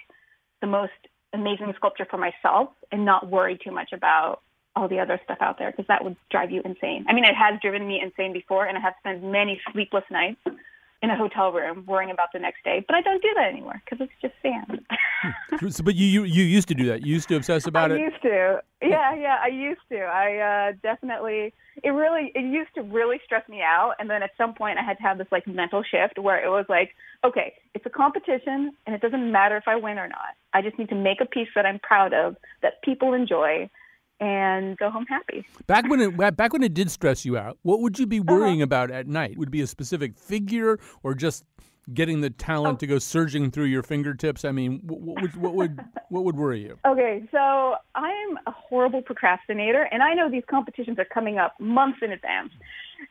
the 0.61 0.67
most 0.67 0.91
amazing 1.33 1.73
sculpture 1.75 2.05
for 2.09 2.17
myself 2.17 2.69
and 2.91 3.03
not 3.03 3.29
worry 3.29 3.57
too 3.63 3.71
much 3.71 3.91
about 3.91 4.41
all 4.75 4.87
the 4.87 4.99
other 4.99 5.19
stuff 5.23 5.37
out 5.41 5.57
there 5.59 5.71
because 5.71 5.85
that 5.87 6.03
would 6.03 6.15
drive 6.31 6.51
you 6.51 6.61
insane. 6.65 7.05
I 7.07 7.13
mean, 7.13 7.23
it 7.25 7.35
has 7.35 7.59
driven 7.61 7.87
me 7.87 8.01
insane 8.01 8.33
before, 8.33 8.65
and 8.65 8.77
I 8.77 8.81
have 8.81 8.93
spent 8.99 9.23
many 9.23 9.61
sleepless 9.71 10.03
nights 10.09 10.39
in 11.03 11.09
a 11.09 11.17
hotel 11.17 11.51
room 11.51 11.83
worrying 11.85 12.11
about 12.11 12.29
the 12.33 12.39
next 12.39 12.63
day. 12.63 12.83
But 12.87 12.95
I 12.95 13.01
don't 13.01 13.21
do 13.21 13.27
that 13.35 13.47
anymore 13.49 13.81
because 13.83 13.99
it's 14.07 14.13
just 14.21 14.33
sand. 14.41 14.79
So- 15.69 15.83
but 15.83 15.95
you, 15.95 16.05
you 16.05 16.23
you 16.23 16.43
used 16.43 16.67
to 16.69 16.73
do 16.73 16.85
that. 16.87 17.05
You 17.05 17.13
used 17.13 17.27
to 17.29 17.35
obsess 17.35 17.67
about 17.67 17.91
I 17.91 17.95
it. 17.95 17.97
I 17.99 18.03
used 18.03 18.21
to. 18.23 18.61
Yeah, 18.81 19.15
yeah, 19.15 19.37
I 19.41 19.47
used 19.47 19.81
to. 19.89 19.99
I 19.99 20.69
uh, 20.69 20.71
definitely. 20.81 21.53
It 21.83 21.89
really. 21.89 22.31
It 22.35 22.43
used 22.43 22.73
to 22.75 22.81
really 22.81 23.19
stress 23.23 23.47
me 23.47 23.61
out, 23.61 23.93
and 23.99 24.09
then 24.09 24.23
at 24.23 24.31
some 24.37 24.53
point, 24.53 24.79
I 24.79 24.83
had 24.83 24.97
to 24.97 25.03
have 25.03 25.17
this 25.17 25.27
like 25.31 25.47
mental 25.47 25.83
shift 25.83 26.19
where 26.19 26.43
it 26.43 26.49
was 26.49 26.65
like, 26.67 26.91
okay, 27.23 27.53
it's 27.73 27.85
a 27.85 27.89
competition, 27.89 28.71
and 28.85 28.95
it 28.95 29.01
doesn't 29.01 29.31
matter 29.31 29.55
if 29.55 29.63
I 29.67 29.75
win 29.75 29.97
or 29.97 30.07
not. 30.07 30.35
I 30.53 30.61
just 30.61 30.77
need 30.77 30.89
to 30.89 30.95
make 30.95 31.21
a 31.21 31.25
piece 31.25 31.47
that 31.55 31.65
I'm 31.65 31.79
proud 31.79 32.13
of, 32.13 32.35
that 32.61 32.81
people 32.83 33.13
enjoy, 33.13 33.69
and 34.23 34.77
go 34.77 34.89
home 34.89 35.05
happy. 35.07 35.45
Back 35.67 35.87
when 35.89 35.99
it 35.99 36.15
back 36.37 36.53
when 36.53 36.63
it 36.63 36.73
did 36.73 36.89
stress 36.89 37.25
you 37.25 37.37
out, 37.37 37.57
what 37.63 37.81
would 37.81 37.99
you 37.99 38.07
be 38.07 38.19
Uh-huh. 38.19 38.33
worrying 38.33 38.61
about 38.61 38.89
at 38.91 39.07
night? 39.07 39.37
Would 39.37 39.49
it 39.49 39.51
be 39.51 39.61
a 39.61 39.67
specific 39.67 40.17
figure 40.17 40.79
or 41.03 41.13
just 41.13 41.43
getting 41.93 42.21
the 42.21 42.29
talent 42.29 42.79
to 42.79 42.87
go 42.87 42.97
surging 42.97 43.51
through 43.51 43.65
your 43.65 43.83
fingertips? 43.83 44.45
I 44.45 44.51
mean, 44.53 44.79
wh- 44.79 45.01
what 45.07 45.21
would 45.21 45.35
what 45.35 45.53
would 45.55 45.79
what 46.09 46.23
would 46.23 46.37
worry 46.37 46.61
you? 46.63 46.77
Okay, 46.85 47.27
so 47.31 47.75
I'm 47.95 48.37
a 48.47 48.51
horrible 48.51 49.01
procrastinator, 49.01 49.83
and 49.91 50.01
I 50.01 50.13
know 50.13 50.29
these 50.29 50.43
competitions 50.49 50.97
are 50.99 51.05
coming 51.05 51.37
up 51.37 51.59
months 51.59 51.99
in 52.01 52.11
advance. 52.11 52.51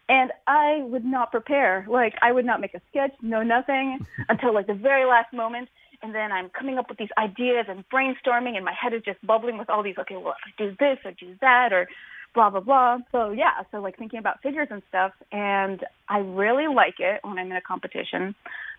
And 0.09 0.33
I 0.47 0.81
would 0.85 1.05
not 1.05 1.31
prepare. 1.31 1.85
Like, 1.89 2.15
I 2.23 2.33
would 2.33 2.47
not 2.47 2.61
make 2.63 2.73
a 2.75 2.81
sketch, 2.89 3.13
no 3.21 3.43
nothing, 3.43 3.99
until 4.31 4.55
like 4.55 4.67
the 4.67 4.75
very 4.75 5.05
last 5.05 5.33
moment. 5.35 5.69
And 6.03 6.15
then 6.15 6.33
I'm 6.33 6.51
coming 6.51 6.79
up 6.79 6.89
with 6.89 6.99
these 6.99 7.09
ideas 7.17 7.67
and 7.69 7.85
brainstorming, 7.89 8.57
and 8.57 8.65
my 8.65 8.75
head 8.75 8.93
is 8.93 9.03
just 9.05 9.25
bubbling 9.25 9.59
with 9.59 9.71
all 9.71 9.83
these, 9.83 9.97
okay, 9.99 10.17
well, 10.17 10.35
if 10.47 10.53
I 10.59 10.63
do 10.63 10.77
this 10.79 10.99
or 11.05 11.13
do 11.13 11.37
that 11.41 11.73
or 11.73 11.89
blah, 12.35 12.51
blah, 12.51 12.61
blah. 12.61 12.99
So, 13.13 13.31
yeah, 13.31 13.63
so 13.71 13.79
like 13.79 13.99
thinking 13.99 14.19
about 14.19 14.43
figures 14.43 14.69
and 14.71 14.83
stuff. 14.89 15.13
And 15.31 15.85
I 16.09 16.19
really 16.19 16.73
like 16.73 16.99
it 16.99 17.21
when 17.23 17.39
I'm 17.39 17.51
in 17.51 17.57
a 17.57 17.61
competition 17.61 18.35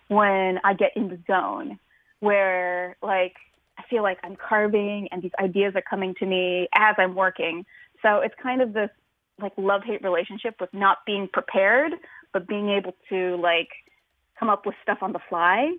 when 0.08 0.60
I 0.64 0.74
get 0.74 0.90
in 0.96 1.08
the 1.08 1.18
zone 1.26 1.78
where, 2.20 2.96
like, 3.02 3.36
I 3.78 3.82
feel 3.88 4.02
like 4.02 4.18
I'm 4.22 4.36
carving 4.36 5.08
and 5.10 5.22
these 5.22 5.32
ideas 5.42 5.74
are 5.76 5.82
coming 5.82 6.14
to 6.18 6.26
me 6.26 6.68
as 6.74 6.94
I'm 6.98 7.14
working. 7.14 7.64
So 8.02 8.18
it's 8.18 8.34
kind 8.42 8.60
of 8.60 8.72
this 8.72 8.90
like 9.40 9.52
love 9.56 9.82
hate 9.84 10.02
relationship 10.02 10.56
with 10.60 10.72
not 10.72 10.98
being 11.06 11.28
prepared, 11.32 11.92
but 12.32 12.46
being 12.46 12.70
able 12.70 12.94
to 13.08 13.36
like 13.36 13.68
come 14.38 14.48
up 14.48 14.66
with 14.66 14.74
stuff 14.82 14.98
on 15.00 15.12
the 15.12 15.18
fly 15.28 15.72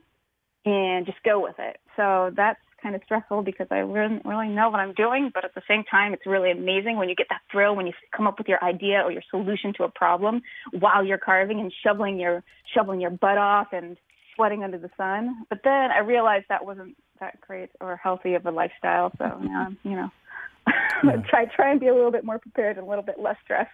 and 0.65 1.05
just 1.05 1.21
go 1.23 1.41
with 1.41 1.55
it. 1.59 1.77
So 1.95 2.31
that's 2.35 2.59
kind 2.81 2.95
of 2.95 3.01
stressful 3.05 3.41
because 3.43 3.67
I 3.71 3.77
really, 3.77 4.19
really 4.25 4.49
know 4.49 4.69
what 4.69 4.79
I'm 4.79 4.93
doing, 4.93 5.31
but 5.33 5.45
at 5.45 5.55
the 5.55 5.61
same 5.67 5.83
time, 5.89 6.13
it's 6.13 6.25
really 6.25 6.51
amazing 6.51 6.97
when 6.97 7.09
you 7.09 7.15
get 7.15 7.27
that 7.29 7.41
thrill 7.51 7.75
when 7.75 7.87
you 7.87 7.93
come 8.15 8.27
up 8.27 8.37
with 8.37 8.47
your 8.47 8.63
idea 8.63 9.01
or 9.01 9.11
your 9.11 9.23
solution 9.31 9.73
to 9.77 9.83
a 9.83 9.89
problem 9.89 10.41
while 10.71 11.03
you're 11.03 11.17
carving 11.17 11.59
and 11.59 11.73
shoveling 11.83 12.19
your 12.19 12.43
shoveling 12.75 13.01
your 13.01 13.09
butt 13.11 13.37
off 13.37 13.67
and 13.71 13.97
sweating 14.35 14.63
under 14.63 14.77
the 14.77 14.89
sun. 14.97 15.45
But 15.49 15.61
then 15.63 15.91
I 15.91 15.99
realized 15.99 16.45
that 16.49 16.65
wasn't 16.65 16.95
that 17.19 17.39
great 17.41 17.69
or 17.79 17.95
healthy 17.95 18.33
of 18.33 18.45
a 18.45 18.51
lifestyle. 18.51 19.11
So 19.17 19.25
now, 19.25 19.67
I'm, 19.67 19.77
you 19.83 19.95
know, 19.95 20.11
try 21.29 21.45
try 21.45 21.71
and 21.71 21.79
be 21.79 21.87
a 21.87 21.93
little 21.95 22.11
bit 22.11 22.23
more 22.23 22.39
prepared 22.39 22.77
and 22.77 22.85
a 22.85 22.89
little 22.89 23.03
bit 23.03 23.19
less 23.19 23.37
stressed. 23.43 23.71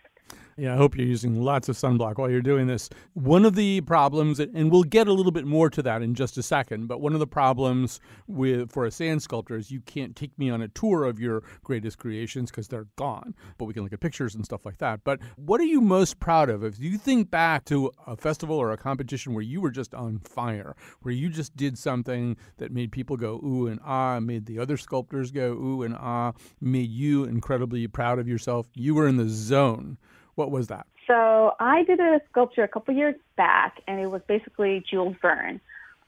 Yeah, 0.62 0.76
I 0.76 0.78
hope 0.78 0.96
you're 0.96 1.08
using 1.08 1.42
lots 1.42 1.70
of 1.70 1.76
sunblock 1.76 2.20
while 2.20 2.30
you're 2.30 2.40
doing 2.40 2.68
this. 2.68 2.88
One 3.14 3.46
of 3.46 3.56
the 3.56 3.82
problems, 3.82 4.40
and 4.40 4.72
we'll 4.72 4.84
get 4.84 5.08
a 5.08 5.12
little 5.12 5.32
bit 5.32 5.48
more 5.48 5.72
to 5.72 5.82
that 5.82 6.04
in 6.04 6.14
just 6.14 6.38
a 6.38 6.44
second, 6.44 6.86
but 6.86 7.02
one 7.02 7.14
of 7.14 7.20
the 7.20 7.26
problems 7.26 8.00
with 8.28 8.72
for 8.72 8.86
a 8.86 8.92
sand 8.92 9.24
sculptor 9.24 9.58
is 9.58 9.72
you 9.72 9.82
can't 9.82 10.16
take 10.16 10.38
me 10.38 10.52
on 10.52 10.62
a 10.62 10.68
tour 10.68 11.06
of 11.06 11.20
your 11.20 11.42
greatest 11.64 11.98
creations 11.98 12.52
because 12.52 12.68
they're 12.68 12.86
gone. 12.96 13.34
But 13.58 13.66
we 13.66 13.74
can 13.74 13.82
look 13.82 13.92
at 13.92 14.02
pictures 14.02 14.36
and 14.36 14.46
stuff 14.46 14.64
like 14.64 14.78
that. 14.78 15.04
But 15.04 15.20
what 15.36 15.60
are 15.60 15.64
you 15.64 15.82
most 15.82 16.20
proud 16.20 16.48
of? 16.48 16.64
If 16.64 16.78
you 16.78 17.00
think 17.00 17.32
back 17.32 17.66
to 17.66 17.92
a 18.06 18.16
festival 18.16 18.56
or 18.56 18.72
a 18.72 18.78
competition 18.78 19.34
where 19.34 19.42
you 19.42 19.62
were 19.62 19.72
just 19.72 19.96
on 19.96 20.20
fire, 20.20 20.76
where 21.02 21.12
you 21.12 21.30
just 21.30 21.56
did 21.56 21.76
something 21.76 22.38
that 22.58 22.72
made 22.72 22.92
people 22.92 23.18
go 23.18 23.42
ooh 23.44 23.66
and 23.66 23.80
ah, 23.84 24.20
made 24.20 24.46
the 24.46 24.60
other 24.60 24.78
sculptors 24.78 25.32
go 25.32 25.54
ooh 25.54 25.82
and 25.82 25.96
ah, 25.96 26.34
made 26.60 26.92
you 26.92 27.24
incredibly 27.24 27.88
proud 27.88 28.20
of 28.20 28.28
yourself. 28.28 28.68
You 28.76 28.94
were 28.94 29.08
in 29.08 29.18
the 29.18 29.28
zone. 29.28 29.98
What 30.36 30.52
was 30.52 30.68
that? 30.68 30.88
So 31.08 31.54
I 31.60 31.84
did 31.84 32.00
a 32.00 32.22
sculpture 32.30 32.64
a 32.64 32.68
couple 32.68 32.94
years 32.94 33.16
back, 33.36 33.82
and 33.88 34.00
it 34.00 34.08
was 34.08 34.22
basically 34.28 34.84
Jules 34.90 35.16
Verne. 35.22 35.60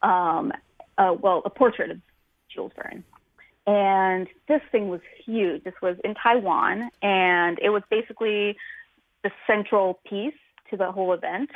Um, 0.02 0.52
uh, 0.98 1.16
well, 1.20 1.42
a 1.46 1.50
portrait 1.50 1.92
of 1.92 1.98
Jules 2.54 2.72
Verne. 2.76 3.04
And 3.66 4.28
this 4.48 4.62
thing 4.72 4.90
was 4.90 5.02
huge. 5.26 5.64
This 5.64 5.74
was 5.82 5.98
in 6.04 6.16
Taiwan, 6.16 6.90
and 7.02 7.58
it 7.62 7.70
was 7.70 7.82
basically 7.90 8.58
the 9.24 9.32
central 9.48 10.00
piece 10.06 10.34
to 10.70 10.78
the 10.78 10.92
whole 10.92 11.14
event. 11.14 11.50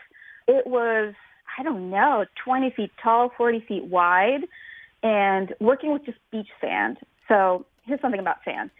It 0.47 0.65
was, 0.65 1.13
I 1.57 1.63
don't 1.63 1.89
know, 1.89 2.25
20 2.43 2.71
feet 2.71 2.91
tall, 3.01 3.31
40 3.37 3.59
feet 3.67 3.83
wide, 3.83 4.45
and 5.03 5.53
working 5.59 5.91
with 5.91 6.05
just 6.05 6.17
beach 6.31 6.47
sand. 6.61 6.97
So 7.27 7.65
here's 7.83 8.01
something 8.01 8.19
about 8.19 8.37
sand 8.45 8.71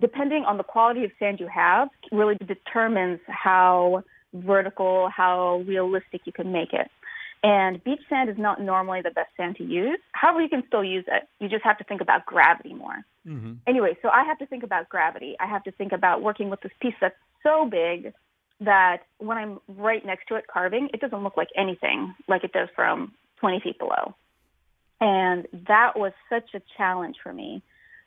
depending 0.00 0.44
on 0.44 0.56
the 0.56 0.64
quality 0.64 1.04
of 1.04 1.10
sand 1.18 1.40
you 1.40 1.48
have, 1.48 1.88
really 2.12 2.36
determines 2.36 3.20
how 3.26 4.02
vertical, 4.32 5.08
how 5.08 5.64
realistic 5.66 6.22
you 6.24 6.32
can 6.32 6.52
make 6.52 6.72
it. 6.72 6.90
And 7.42 7.82
beach 7.84 8.00
sand 8.08 8.28
is 8.28 8.36
not 8.36 8.60
normally 8.60 9.00
the 9.00 9.10
best 9.10 9.30
sand 9.36 9.56
to 9.56 9.64
use. 9.64 9.98
However, 10.12 10.42
you 10.42 10.48
can 10.48 10.64
still 10.66 10.82
use 10.82 11.04
it. 11.06 11.28
You 11.38 11.48
just 11.48 11.64
have 11.64 11.78
to 11.78 11.84
think 11.84 12.00
about 12.00 12.26
gravity 12.26 12.74
more. 12.74 13.04
Mm-hmm. 13.26 13.54
Anyway, 13.66 13.96
so 14.02 14.08
I 14.08 14.24
have 14.24 14.38
to 14.38 14.46
think 14.46 14.64
about 14.64 14.88
gravity. 14.88 15.36
I 15.38 15.46
have 15.46 15.62
to 15.64 15.70
think 15.70 15.92
about 15.92 16.22
working 16.22 16.50
with 16.50 16.60
this 16.62 16.72
piece 16.80 16.94
that's 17.00 17.14
so 17.42 17.68
big 17.70 18.12
that 18.60 19.02
when 19.18 19.38
I'm 19.38 19.60
right 19.68 20.04
next 20.04 20.26
to 20.28 20.34
it 20.34 20.46
carving, 20.52 20.88
it 20.92 21.00
doesn't 21.00 21.22
look 21.22 21.36
like 21.36 21.48
anything 21.56 22.14
like 22.26 22.42
it 22.42 22.52
does 22.52 22.68
from 22.74 23.12
20 23.38 23.60
feet 23.60 23.78
below. 23.78 24.16
And 25.00 25.46
that 25.68 25.96
was 25.96 26.12
such 26.28 26.54
a 26.54 26.62
challenge 26.76 27.16
for 27.22 27.32
me 27.32 27.62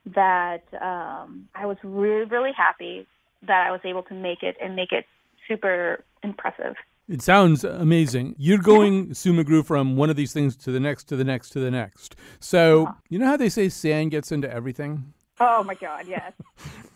that 0.05 0.63
um, 0.81 1.47
I 1.55 1.65
was 1.65 1.77
really, 1.83 2.25
really 2.25 2.51
happy 2.55 3.07
that 3.43 3.67
I 3.67 3.71
was 3.71 3.81
able 3.83 4.03
to 4.03 4.13
make 4.13 4.43
it 4.43 4.55
and 4.61 4.75
make 4.75 4.91
it 4.91 5.05
super 5.47 6.03
impressive. 6.23 6.75
It 7.09 7.21
sounds 7.21 7.63
amazing. 7.63 8.35
You're 8.37 8.59
going, 8.59 9.13
Sue 9.13 9.33
McGrew, 9.33 9.65
from 9.65 9.97
one 9.97 10.09
of 10.09 10.15
these 10.15 10.31
things 10.31 10.55
to 10.57 10.71
the 10.71 10.79
next, 10.79 11.05
to 11.05 11.15
the 11.15 11.23
next, 11.23 11.49
to 11.49 11.59
the 11.59 11.71
next. 11.71 12.15
So, 12.39 12.87
you 13.09 13.19
know 13.19 13.25
how 13.25 13.35
they 13.37 13.49
say 13.49 13.67
sand 13.69 14.11
gets 14.11 14.31
into 14.31 14.49
everything? 14.51 15.13
Oh 15.39 15.63
my 15.63 15.73
God, 15.75 16.07
yes. 16.07 16.31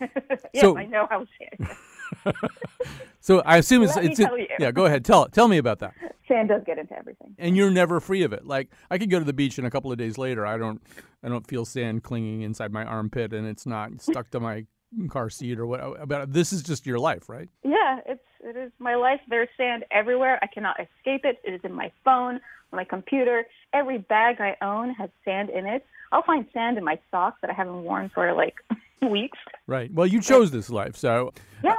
yes, 0.00 0.62
So- 0.62 0.78
I 0.78 0.86
know 0.86 1.06
how 1.10 1.26
sand. 1.38 1.76
So 3.26 3.40
I 3.40 3.56
assume 3.56 3.82
it's, 3.82 3.96
it's 3.96 4.20
you. 4.20 4.46
yeah. 4.60 4.70
Go 4.70 4.84
ahead, 4.84 5.04
tell 5.04 5.26
tell 5.26 5.48
me 5.48 5.58
about 5.58 5.80
that. 5.80 5.94
Sand 6.28 6.48
does 6.48 6.62
get 6.64 6.78
into 6.78 6.96
everything. 6.96 7.34
And 7.40 7.56
you're 7.56 7.72
never 7.72 7.98
free 7.98 8.22
of 8.22 8.32
it. 8.32 8.46
Like 8.46 8.70
I 8.88 8.98
could 8.98 9.10
go 9.10 9.18
to 9.18 9.24
the 9.24 9.32
beach 9.32 9.58
and 9.58 9.66
a 9.66 9.70
couple 9.70 9.90
of 9.90 9.98
days 9.98 10.16
later, 10.16 10.46
I 10.46 10.56
don't 10.56 10.80
I 11.24 11.28
don't 11.28 11.44
feel 11.44 11.64
sand 11.64 12.04
clinging 12.04 12.42
inside 12.42 12.72
my 12.72 12.84
armpit, 12.84 13.32
and 13.32 13.44
it's 13.44 13.66
not 13.66 14.00
stuck 14.00 14.30
to 14.30 14.38
my 14.38 14.66
car 15.08 15.28
seat 15.28 15.58
or 15.58 15.66
what. 15.66 15.80
About 16.00 16.32
this 16.32 16.52
is 16.52 16.62
just 16.62 16.86
your 16.86 17.00
life, 17.00 17.28
right? 17.28 17.48
Yeah, 17.64 17.98
it's 18.06 18.22
it 18.44 18.56
is 18.56 18.70
my 18.78 18.94
life. 18.94 19.18
There's 19.28 19.48
sand 19.56 19.84
everywhere. 19.90 20.38
I 20.40 20.46
cannot 20.46 20.76
escape 20.78 21.24
it. 21.24 21.40
It 21.42 21.52
is 21.52 21.60
in 21.64 21.72
my 21.72 21.90
phone, 22.04 22.38
my 22.70 22.84
computer. 22.84 23.44
Every 23.72 23.98
bag 23.98 24.36
I 24.40 24.54
own 24.64 24.90
has 24.94 25.10
sand 25.24 25.50
in 25.50 25.66
it. 25.66 25.84
I'll 26.12 26.22
find 26.22 26.46
sand 26.52 26.78
in 26.78 26.84
my 26.84 27.00
socks 27.10 27.38
that 27.40 27.50
I 27.50 27.54
haven't 27.54 27.82
worn 27.82 28.08
for 28.14 28.32
like 28.34 28.54
weeks. 29.10 29.38
Right. 29.66 29.92
Well, 29.92 30.06
you 30.06 30.20
chose 30.20 30.50
this 30.50 30.70
life, 30.70 30.96
so 30.96 31.32
Yeah. 31.62 31.76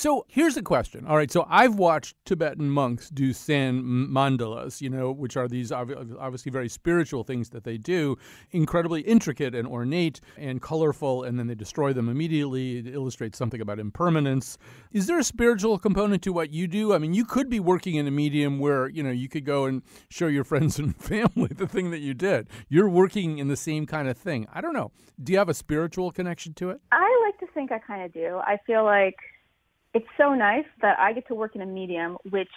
So 0.00 0.24
here's 0.28 0.56
a 0.56 0.62
question. 0.62 1.06
All 1.06 1.14
right, 1.14 1.30
so 1.30 1.44
I've 1.46 1.74
watched 1.74 2.16
Tibetan 2.24 2.70
monks 2.70 3.10
do 3.10 3.34
sand 3.34 3.84
mandalas, 3.84 4.80
you 4.80 4.88
know, 4.88 5.12
which 5.12 5.36
are 5.36 5.46
these 5.46 5.70
obviously 5.70 6.50
very 6.50 6.70
spiritual 6.70 7.22
things 7.22 7.50
that 7.50 7.64
they 7.64 7.76
do, 7.76 8.16
incredibly 8.50 9.02
intricate 9.02 9.54
and 9.54 9.68
ornate 9.68 10.22
and 10.38 10.62
colorful, 10.62 11.24
and 11.24 11.38
then 11.38 11.48
they 11.48 11.54
destroy 11.54 11.92
them 11.92 12.08
immediately. 12.08 12.78
It 12.78 12.86
illustrates 12.86 13.36
something 13.36 13.60
about 13.60 13.78
impermanence. 13.78 14.56
Is 14.90 15.06
there 15.06 15.18
a 15.18 15.22
spiritual 15.22 15.78
component 15.78 16.22
to 16.22 16.32
what 16.32 16.50
you 16.50 16.66
do? 16.66 16.94
I 16.94 16.98
mean, 16.98 17.12
you 17.12 17.26
could 17.26 17.50
be 17.50 17.60
working 17.60 17.96
in 17.96 18.06
a 18.06 18.10
medium 18.10 18.58
where, 18.58 18.88
you 18.88 19.02
know, 19.02 19.10
you 19.10 19.28
could 19.28 19.44
go 19.44 19.66
and 19.66 19.82
show 20.08 20.28
your 20.28 20.44
friends 20.44 20.78
and 20.78 20.96
family 21.02 21.50
the 21.54 21.68
thing 21.68 21.90
that 21.90 22.00
you 22.00 22.14
did. 22.14 22.48
You're 22.70 22.88
working 22.88 23.36
in 23.36 23.48
the 23.48 23.56
same 23.56 23.84
kind 23.84 24.08
of 24.08 24.16
thing. 24.16 24.46
I 24.50 24.62
don't 24.62 24.72
know. 24.72 24.92
Do 25.22 25.32
you 25.32 25.38
have 25.38 25.50
a 25.50 25.54
spiritual 25.54 26.10
connection 26.10 26.54
to 26.54 26.70
it? 26.70 26.80
I 26.90 27.22
like 27.26 27.38
to 27.40 27.52
think 27.52 27.70
I 27.70 27.78
kind 27.80 28.02
of 28.02 28.14
do. 28.14 28.40
I 28.42 28.56
feel 28.66 28.84
like 28.84 29.16
it's 29.94 30.06
so 30.16 30.34
nice 30.34 30.66
that 30.82 30.98
I 30.98 31.12
get 31.12 31.26
to 31.28 31.34
work 31.34 31.54
in 31.54 31.62
a 31.62 31.66
medium 31.66 32.16
which 32.28 32.50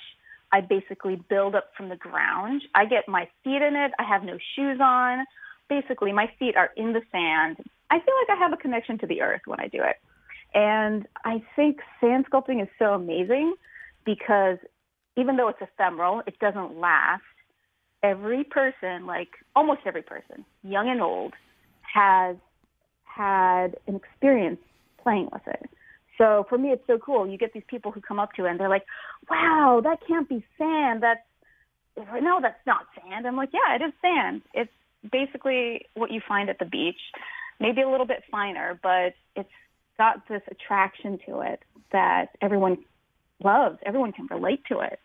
I 0.52 0.62
basically 0.62 1.16
build 1.16 1.56
up 1.56 1.72
from 1.76 1.90
the 1.90 1.96
ground. 1.96 2.62
I 2.76 2.86
get 2.86 3.08
my 3.08 3.28
feet 3.44 3.62
in 3.62 3.76
it. 3.76 3.92
I 3.98 4.04
have 4.04 4.24
no 4.24 4.38
shoes 4.56 4.80
on. 4.80 5.26
Basically, 5.68 6.12
my 6.14 6.30
feet 6.38 6.56
are 6.56 6.70
in 6.78 6.94
the 6.94 7.02
sand. 7.12 7.58
I 7.90 8.00
feel 8.00 8.14
like 8.22 8.38
I 8.38 8.40
have 8.40 8.54
a 8.54 8.58
connection 8.58 9.00
to 9.00 9.08
the 9.08 9.22
earth 9.22 9.42
when 9.46 9.60
I 9.60 9.68
do 9.68 9.80
it. 9.82 9.98
And 10.54 11.08
I 11.26 11.42
think 11.56 11.80
sand 12.00 12.26
sculpting 12.32 12.62
is 12.62 12.68
so 12.78 12.94
amazing 12.94 13.56
because 14.06 14.60
even 15.18 15.38
though 15.38 15.48
it's 15.48 15.62
ephemeral, 15.62 16.22
it 16.28 16.38
doesn't 16.40 16.78
last. 16.80 17.24
Every 18.04 18.44
person, 18.44 19.08
like 19.08 19.30
almost 19.56 19.82
every 19.86 20.02
person, 20.04 20.46
young 20.62 20.90
and 20.90 21.02
old, 21.02 21.34
has 21.82 22.36
had 23.06 23.78
an 23.88 23.96
experience 23.96 24.60
playing 25.02 25.30
with 25.32 25.48
it. 25.48 25.70
So 26.18 26.46
for 26.50 26.58
me, 26.58 26.70
it's 26.70 26.86
so 26.88 26.98
cool. 26.98 27.28
You 27.28 27.38
get 27.38 27.54
these 27.54 27.64
people 27.68 27.92
who 27.92 28.02
come 28.02 28.20
up 28.20 28.34
to 28.34 28.46
it 28.46 28.52
and 28.52 28.60
they're 28.60 28.70
like, 28.70 28.86
wow, 29.30 29.82
that 29.84 30.00
can't 30.08 30.30
be 30.30 30.46
sand. 30.58 31.02
That's, 31.02 31.20
no, 31.98 32.40
that's 32.42 32.66
not 32.66 32.88
sand. 32.96 33.28
I'm 33.28 33.36
like, 33.36 33.50
yeah, 33.54 33.76
it 33.76 33.82
is 33.82 33.94
sand. 34.02 34.42
It's 34.54 34.72
basically 35.12 35.86
what 35.96 36.12
you 36.12 36.22
find 36.28 36.50
at 36.50 36.60
the 36.60 36.66
beach, 36.66 37.00
maybe 37.60 37.82
a 37.82 37.90
little 37.90 38.06
bit 38.06 38.24
finer, 38.32 38.80
but 38.82 39.14
it's 39.36 39.50
got 39.98 40.28
this 40.28 40.42
attraction 40.50 41.20
to 41.28 41.42
it 41.42 41.62
that 41.92 42.28
everyone 42.42 42.78
loves. 43.44 43.78
Everyone 43.86 44.12
can 44.12 44.28
relate 44.28 44.64
to 44.70 44.80
it. 44.80 45.00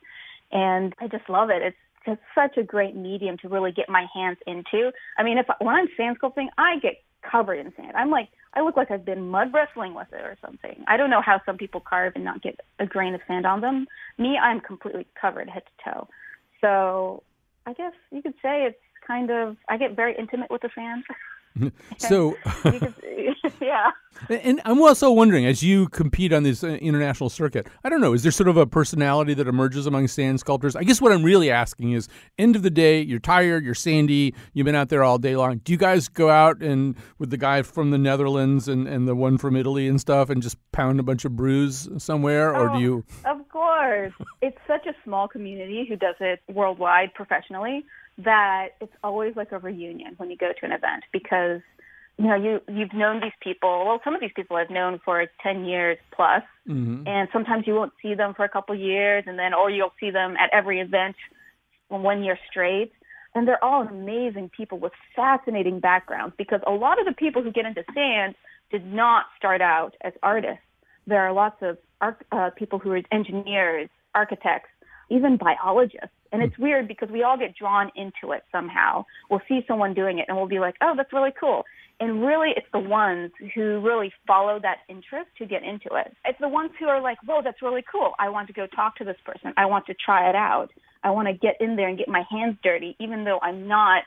And 0.52 0.94
I 1.00 1.08
just 1.08 1.28
love 1.28 1.50
it. 1.50 1.62
It's 1.62 1.76
just 2.06 2.20
such 2.34 2.56
a 2.56 2.62
great 2.62 2.96
medium 2.96 3.36
to 3.38 3.48
really 3.48 3.72
get 3.72 3.88
my 3.88 4.06
hands 4.14 4.38
into. 4.46 4.92
I 5.18 5.22
mean, 5.22 5.36
if 5.38 5.46
when 5.60 5.74
I'm 5.74 5.88
sand 5.96 6.18
sculpting, 6.20 6.46
I 6.56 6.78
get 6.78 7.02
covered 7.30 7.58
in 7.58 7.72
sand. 7.76 7.92
I'm 7.94 8.10
like, 8.10 8.28
I 8.58 8.62
look 8.62 8.76
like 8.76 8.90
I've 8.90 9.04
been 9.04 9.28
mud 9.28 9.52
wrestling 9.54 9.94
with 9.94 10.08
it 10.12 10.20
or 10.20 10.36
something. 10.44 10.84
I 10.88 10.96
don't 10.96 11.10
know 11.10 11.22
how 11.24 11.40
some 11.46 11.56
people 11.56 11.80
carve 11.80 12.14
and 12.16 12.24
not 12.24 12.42
get 12.42 12.58
a 12.80 12.86
grain 12.86 13.14
of 13.14 13.20
sand 13.28 13.46
on 13.46 13.60
them. 13.60 13.86
Me, 14.18 14.36
I'm 14.36 14.60
completely 14.60 15.06
covered 15.20 15.48
head 15.48 15.62
to 15.64 15.90
toe. 15.90 16.08
So 16.60 17.22
I 17.66 17.72
guess 17.74 17.92
you 18.10 18.20
could 18.20 18.34
say 18.42 18.64
it's 18.64 18.76
kind 19.06 19.30
of, 19.30 19.56
I 19.68 19.76
get 19.76 19.94
very 19.94 20.16
intimate 20.18 20.50
with 20.50 20.62
the 20.62 20.70
sand. 20.74 21.04
so 21.98 22.36
yeah. 23.60 23.90
And 24.28 24.60
i'm 24.64 24.82
also 24.82 25.10
wondering 25.10 25.46
as 25.46 25.62
you 25.62 25.88
compete 25.88 26.32
on 26.32 26.42
this 26.42 26.64
uh, 26.64 26.68
international 26.68 27.30
circuit 27.30 27.68
i 27.84 27.88
don't 27.88 28.00
know 28.00 28.14
is 28.14 28.22
there 28.22 28.32
sort 28.32 28.48
of 28.48 28.56
a 28.56 28.66
personality 28.66 29.34
that 29.34 29.46
emerges 29.46 29.86
among 29.86 30.08
sand 30.08 30.40
sculptors? 30.40 30.74
I 30.74 30.82
guess 30.82 31.00
what 31.00 31.12
i'm 31.12 31.22
really 31.22 31.50
asking 31.50 31.92
is 31.92 32.08
end 32.38 32.56
of 32.56 32.62
the 32.62 32.70
day 32.70 33.00
you're 33.00 33.20
tired 33.20 33.64
you're 33.64 33.74
sandy 33.74 34.34
you've 34.52 34.64
been 34.64 34.74
out 34.74 34.88
there 34.88 35.04
all 35.04 35.18
day 35.18 35.36
long. 35.36 35.58
Do 35.58 35.72
you 35.72 35.78
guys 35.78 36.08
go 36.08 36.30
out 36.30 36.60
and 36.62 36.96
with 37.18 37.30
the 37.30 37.36
guy 37.36 37.62
from 37.62 37.90
the 37.90 37.98
netherlands 37.98 38.68
and, 38.68 38.88
and 38.88 39.06
the 39.06 39.14
one 39.14 39.38
from 39.38 39.56
italy 39.56 39.88
and 39.88 40.00
stuff 40.00 40.30
and 40.30 40.42
just 40.42 40.56
pound 40.72 41.00
a 41.00 41.02
bunch 41.02 41.24
of 41.24 41.36
brews 41.36 41.88
somewhere 41.98 42.54
or 42.54 42.70
oh, 42.70 42.76
do 42.76 42.82
you 42.82 43.04
of 43.24 43.48
course. 43.48 44.12
It's 44.40 44.58
such 44.66 44.86
a 44.86 44.94
small 45.04 45.28
community 45.28 45.86
who 45.88 45.96
does 45.96 46.14
it 46.20 46.40
worldwide 46.48 47.14
professionally 47.14 47.84
that 48.18 48.70
it's 48.80 48.92
always 49.02 49.36
like 49.36 49.52
a 49.52 49.58
reunion 49.58 50.14
when 50.16 50.30
you 50.30 50.36
go 50.36 50.52
to 50.58 50.66
an 50.66 50.72
event 50.72 51.04
because 51.12 51.60
you 52.18 52.26
know 52.26 52.34
you 52.34 52.60
you've 52.68 52.92
known 52.92 53.20
these 53.20 53.32
people. 53.40 53.84
Well 53.86 54.00
some 54.04 54.14
of 54.14 54.20
these 54.20 54.32
people 54.34 54.56
I've 54.56 54.70
known 54.70 55.00
for 55.04 55.24
10 55.42 55.64
years 55.64 55.98
plus 56.14 56.42
mm-hmm. 56.68 57.06
and 57.06 57.28
sometimes 57.32 57.66
you 57.66 57.74
won't 57.74 57.92
see 58.02 58.14
them 58.14 58.34
for 58.34 58.44
a 58.44 58.48
couple 58.48 58.74
years 58.74 59.24
and 59.26 59.38
then 59.38 59.54
or 59.54 59.70
you'll 59.70 59.94
see 60.00 60.10
them 60.10 60.36
at 60.36 60.50
every 60.52 60.80
event 60.80 61.16
one 61.88 62.22
year 62.22 62.38
straight. 62.50 62.92
And 63.34 63.46
they're 63.46 63.62
all 63.62 63.86
amazing 63.86 64.50
people 64.56 64.78
with 64.78 64.92
fascinating 65.14 65.80
backgrounds 65.80 66.34
because 66.36 66.60
a 66.66 66.72
lot 66.72 66.98
of 66.98 67.06
the 67.06 67.12
people 67.12 67.42
who 67.42 67.52
get 67.52 67.66
into 67.66 67.84
sand 67.94 68.34
did 68.70 68.84
not 68.84 69.26
start 69.36 69.60
out 69.60 69.94
as 70.00 70.12
artists. 70.22 70.62
There 71.06 71.20
are 71.20 71.32
lots 71.32 71.56
of 71.62 71.78
art, 72.00 72.24
uh, 72.32 72.50
people 72.56 72.78
who 72.78 72.92
are 72.92 73.00
engineers 73.12 73.88
architects 74.14 74.70
even 75.10 75.36
biologists 75.36 76.14
and 76.32 76.42
it's 76.42 76.54
hmm. 76.56 76.62
weird 76.62 76.88
because 76.88 77.08
we 77.10 77.22
all 77.22 77.38
get 77.38 77.56
drawn 77.56 77.90
into 77.96 78.32
it 78.32 78.44
somehow. 78.52 79.04
We'll 79.30 79.42
see 79.48 79.60
someone 79.66 79.94
doing 79.94 80.18
it 80.18 80.26
and 80.28 80.36
we'll 80.36 80.48
be 80.48 80.58
like, 80.58 80.74
oh, 80.80 80.94
that's 80.96 81.12
really 81.12 81.32
cool. 81.38 81.64
And 82.00 82.24
really, 82.24 82.50
it's 82.56 82.66
the 82.72 82.78
ones 82.78 83.32
who 83.54 83.80
really 83.80 84.12
follow 84.24 84.60
that 84.60 84.78
interest 84.88 85.30
who 85.36 85.46
get 85.46 85.64
into 85.64 85.96
it. 85.96 86.14
It's 86.24 86.38
the 86.38 86.48
ones 86.48 86.70
who 86.78 86.86
are 86.86 87.02
like, 87.02 87.18
whoa, 87.26 87.40
that's 87.42 87.60
really 87.60 87.84
cool. 87.90 88.12
I 88.20 88.28
want 88.28 88.46
to 88.48 88.52
go 88.52 88.68
talk 88.68 88.96
to 88.96 89.04
this 89.04 89.16
person. 89.24 89.52
I 89.56 89.66
want 89.66 89.86
to 89.86 89.94
try 89.94 90.28
it 90.28 90.36
out. 90.36 90.70
I 91.02 91.10
want 91.10 91.26
to 91.26 91.34
get 91.34 91.56
in 91.60 91.74
there 91.74 91.88
and 91.88 91.98
get 91.98 92.08
my 92.08 92.22
hands 92.30 92.56
dirty, 92.62 92.94
even 93.00 93.24
though 93.24 93.40
I'm 93.42 93.66
not, 93.66 94.04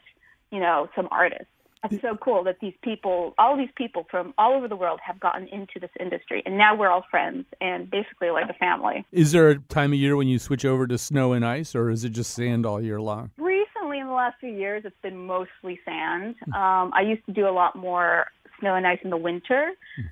you 0.52 0.62
know, 0.62 0.88
some 0.96 1.10
artist. 1.12 1.48
It's 1.84 2.02
so 2.02 2.16
cool 2.16 2.44
that 2.44 2.58
these 2.62 2.76
people, 2.84 3.34
all 3.40 3.58
these 3.58 3.72
people 3.76 4.06
from 4.10 4.34
all 4.38 4.54
over 4.54 4.68
the 4.68 4.76
world 4.76 5.00
have 5.06 5.20
gotten 5.20 5.48
into 5.48 5.80
this 5.80 5.90
industry 6.00 6.44
and 6.46 6.58
now 6.58 6.76
we're 6.76 6.90
all 6.90 7.04
friends 7.10 7.46
and 7.60 7.90
basically 7.90 8.30
like 8.30 8.50
a 8.50 8.54
family. 8.54 9.06
Is 9.12 9.32
there 9.32 9.50
a 9.50 9.60
time 9.60 9.92
of 9.94 10.00
year 10.00 10.16
when 10.16 10.28
you 10.28 10.38
switch 10.38 10.64
over 10.64 10.86
to 10.88 10.98
snow 10.98 11.34
and 11.34 11.46
ice 11.46 11.74
or 11.76 11.90
is 11.90 12.04
it 12.04 12.10
just 12.10 12.34
sand 12.34 12.66
all 12.66 12.82
year 12.82 13.02
long? 13.02 13.32
Recently 13.38 14.00
in 14.00 14.08
the 14.08 14.14
last 14.14 14.40
few 14.40 14.52
years 14.52 14.84
it's 14.86 14.96
been 15.02 15.26
mostly 15.26 15.80
sand. 15.84 16.36
Um, 16.54 16.92
I 16.94 17.02
used 17.02 17.26
to 17.26 17.34
do 17.34 17.48
a 17.48 17.52
lot 17.52 17.76
more 17.76 18.28
snow 18.60 18.76
and 18.76 18.86
ice 18.86 19.00
in 19.04 19.10
the 19.10 19.18
winter. 19.18 19.72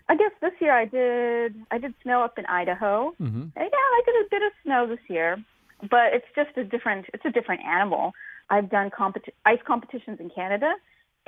I 0.09 0.15
guess 0.15 0.31
this 0.41 0.53
year 0.59 0.73
I 0.73 0.85
did 0.85 1.55
I 1.71 1.77
did 1.77 1.93
snow 2.03 2.23
up 2.23 2.39
in 2.39 2.45
Idaho. 2.47 3.13
Mm-hmm. 3.21 3.43
Yeah, 3.55 3.63
I 3.63 4.01
did 4.05 4.15
a 4.15 4.29
bit 4.29 4.41
of 4.41 4.51
snow 4.63 4.87
this 4.87 4.99
year, 5.07 5.37
but 5.81 6.13
it's 6.13 6.25
just 6.35 6.57
a 6.57 6.63
different 6.63 7.05
it's 7.13 7.25
a 7.25 7.31
different 7.31 7.61
animal. 7.63 8.13
I've 8.49 8.69
done 8.69 8.89
competi- 8.89 9.33
ice 9.45 9.59
competitions 9.65 10.19
in 10.19 10.31
Canada 10.31 10.73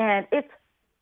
and 0.02 0.28
it's 0.32 0.50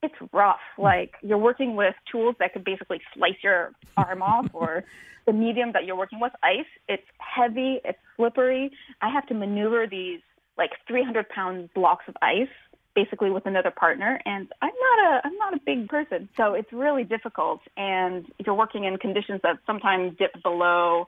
it's 0.02 0.16
rough. 0.32 0.60
Like 0.78 1.14
you're 1.22 1.38
working 1.38 1.76
with 1.76 1.96
tools 2.12 2.36
that 2.40 2.54
could 2.54 2.64
basically 2.64 3.02
slice 3.14 3.42
your 3.42 3.72
arm 3.98 4.22
off, 4.22 4.48
or 4.54 4.84
the 5.26 5.34
medium 5.34 5.72
that 5.74 5.86
you're 5.86 5.98
working 5.98 6.20
with, 6.20 6.34
ice. 6.44 6.72
It's 6.88 7.04
heavy, 7.20 7.80
it's 7.84 8.00
slippery. 8.16 8.72
I 9.02 9.10
have 9.10 9.26
to 9.28 9.34
maneuver 9.34 9.88
these 9.88 10.20
like 10.58 10.72
300 10.88 11.30
pound 11.30 11.70
blocks 11.74 12.06
of 12.08 12.16
ice 12.22 12.50
basically 12.96 13.30
with 13.30 13.46
another 13.46 13.72
partner 13.72 14.20
and 14.26 14.52
I'm 14.62 14.74
not 14.88 15.00
a 15.08 15.28
I'm 15.28 15.38
not 15.38 15.54
a 15.54 15.60
big 15.64 15.88
person 15.88 16.28
so 16.36 16.54
it's 16.54 16.74
really 16.74 17.04
difficult 17.04 17.62
and 17.78 18.26
you're 18.44 18.56
working 18.56 18.84
in 18.84 18.98
conditions 18.98 19.40
that 19.44 19.58
sometimes 19.66 20.18
dip 20.18 20.42
below 20.44 21.06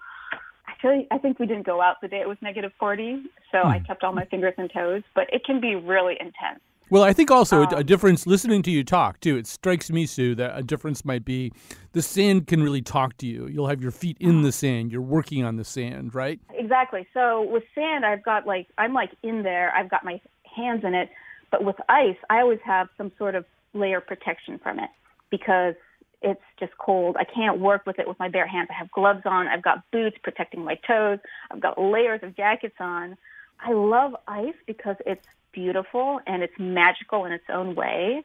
Actually, 0.68 1.06
I 1.12 1.18
think 1.18 1.38
we 1.38 1.48
didn't 1.48 1.66
go 1.66 1.82
out 1.82 1.98
the 2.02 2.08
day 2.08 2.22
it 2.22 2.30
was 2.30 2.38
negative 2.40 2.72
40 2.80 3.24
so 3.52 3.58
mm. 3.58 3.66
I 3.66 3.80
kept 3.80 4.04
all 4.04 4.14
my 4.14 4.26
fingers 4.26 4.54
and 4.58 4.72
toes 4.72 5.02
but 5.16 5.26
it 5.34 5.44
can 5.44 5.60
be 5.60 5.76
really 5.76 6.16
intense 6.20 6.62
well, 6.92 7.04
I 7.04 7.14
think 7.14 7.32
also 7.32 7.64
um, 7.64 7.74
a, 7.74 7.78
a, 7.78 7.84
difference, 7.84 8.28
listening 8.28 8.62
to 8.64 8.72
you 8.72 8.84
talk 8.84 9.20
too, 9.22 9.38
it 9.38 9.48
strikes 9.48 9.90
me, 9.90 10.06
Sue, 10.06 10.36
that 10.36 10.58
a 10.58 10.62
difference 10.62 11.04
might 11.04 11.26
be 11.26 11.52
the 11.94 12.02
sand 12.02 12.48
can 12.48 12.62
really 12.62 12.82
talk 12.82 13.18
to 13.18 13.26
you. 13.26 13.48
You'll 13.48 13.68
have 13.68 13.82
your 13.82 13.92
feet 13.92 14.18
in 14.20 14.44
the 14.44 14.52
sand. 14.52 14.92
You're 14.92 15.02
working 15.02 15.44
on 15.44 15.56
the 15.56 15.64
sand, 15.64 16.14
right? 16.14 16.40
Exactly. 16.54 17.08
So 17.14 17.44
with 17.50 17.64
sand, 17.74 18.06
I've 18.06 18.24
got 18.24 18.46
like, 18.46 18.68
I'm 18.78 18.94
like 18.94 19.12
in 19.24 19.44
there, 19.44 19.74
I've 19.74 19.90
got 19.90 20.04
my 20.04 20.20
hands 20.56 20.84
in 20.84 20.94
it. 20.94 21.10
But 21.50 21.64
with 21.64 21.78
ice, 21.90 22.18
I 22.30 22.42
always 22.42 22.60
have 22.64 22.90
some 22.98 23.12
sort 23.18 23.36
of 23.36 23.46
layer 23.74 24.02
protection 24.02 24.60
from 24.62 24.80
it 24.80 24.90
because 25.30 25.76
it's 26.22 26.42
just 26.60 26.78
cold. 26.78 27.18
I 27.20 27.24
can't 27.24 27.60
work 27.60 27.86
with 27.86 28.00
it 28.00 28.08
with 28.08 28.20
my 28.20 28.30
bare 28.30 28.48
hands. 28.48 28.68
I 28.70 28.78
have 28.78 28.92
gloves 28.92 29.24
on. 29.26 29.48
I've 29.48 29.64
got 29.64 29.90
boots 29.92 30.18
protecting 30.22 30.64
my 30.64 30.76
toes. 30.88 31.20
I've 31.50 31.62
got 31.62 31.82
layers 31.82 32.22
of 32.22 32.36
jackets 32.36 32.76
on. 32.80 33.18
I 33.60 33.74
love 33.74 34.16
ice 34.28 34.56
because 34.66 34.96
it's 35.06 35.26
beautiful 35.54 36.20
and 36.28 36.44
it's 36.44 36.54
magical 36.60 37.26
in 37.26 37.32
its 37.32 37.46
own 37.50 37.76
way. 37.76 38.24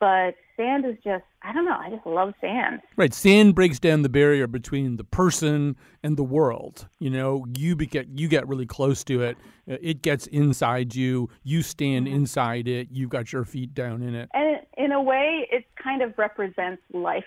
But 0.00 0.34
sand 0.56 0.84
is 0.84 0.96
just, 1.04 1.22
I 1.42 1.52
don't 1.52 1.64
know, 1.64 1.78
I 1.78 1.88
just 1.90 2.04
love 2.04 2.34
sand. 2.40 2.80
Right. 2.96 3.14
Sand 3.14 3.54
breaks 3.54 3.78
down 3.78 4.02
the 4.02 4.08
barrier 4.08 4.48
between 4.48 4.96
the 4.96 5.04
person 5.04 5.76
and 6.02 6.16
the 6.16 6.24
world. 6.24 6.88
You 6.98 7.10
know, 7.10 7.46
you 7.56 7.76
get 7.76 8.08
you 8.08 8.26
get 8.26 8.48
really 8.48 8.66
close 8.66 9.04
to 9.04 9.22
it. 9.22 9.36
Uh, 9.70 9.76
it 9.80 10.02
gets 10.02 10.26
inside 10.26 10.96
you. 10.96 11.30
You 11.44 11.62
stand 11.62 12.06
mm-hmm. 12.06 12.16
inside 12.16 12.66
it. 12.66 12.88
You've 12.90 13.10
got 13.10 13.32
your 13.32 13.44
feet 13.44 13.74
down 13.74 14.02
in 14.02 14.16
it. 14.16 14.28
And 14.34 14.58
in 14.76 14.90
a 14.90 15.00
way, 15.00 15.46
it 15.52 15.66
kind 15.80 16.02
of 16.02 16.18
represents 16.18 16.82
life 16.92 17.24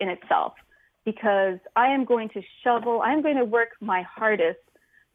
in 0.00 0.08
itself 0.08 0.54
because 1.04 1.58
I 1.76 1.88
am 1.88 2.04
going 2.04 2.30
to 2.30 2.42
shovel, 2.62 3.02
I 3.02 3.12
am 3.12 3.22
going 3.22 3.36
to 3.36 3.44
work 3.44 3.70
my 3.80 4.02
hardest 4.02 4.60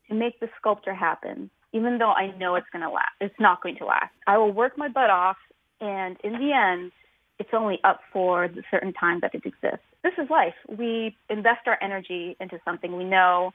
to 0.09 0.15
make 0.15 0.39
the 0.39 0.49
sculpture 0.57 0.93
happen 0.93 1.49
even 1.73 1.97
though 1.97 2.11
I 2.11 2.35
know 2.37 2.55
it's 2.55 2.67
going 2.71 2.83
to 2.83 2.89
last. 2.89 3.13
It's 3.21 3.39
not 3.39 3.61
going 3.61 3.77
to 3.77 3.85
last. 3.85 4.13
I 4.27 4.37
will 4.37 4.51
work 4.51 4.77
my 4.77 4.87
butt 4.87 5.09
off, 5.09 5.37
and 5.81 6.17
in 6.23 6.33
the 6.33 6.51
end, 6.53 6.91
it's 7.39 7.49
only 7.53 7.79
up 7.83 8.01
for 8.11 8.47
the 8.47 8.63
certain 8.69 8.93
time 8.93 9.19
that 9.21 9.33
it 9.33 9.45
exists. 9.45 9.85
this 10.03 10.13
is 10.17 10.29
life. 10.29 10.55
We 10.67 11.15
invest 11.29 11.67
our 11.67 11.77
energy 11.81 12.35
into 12.39 12.59
something 12.65 12.95
we 12.95 13.03
know 13.03 13.51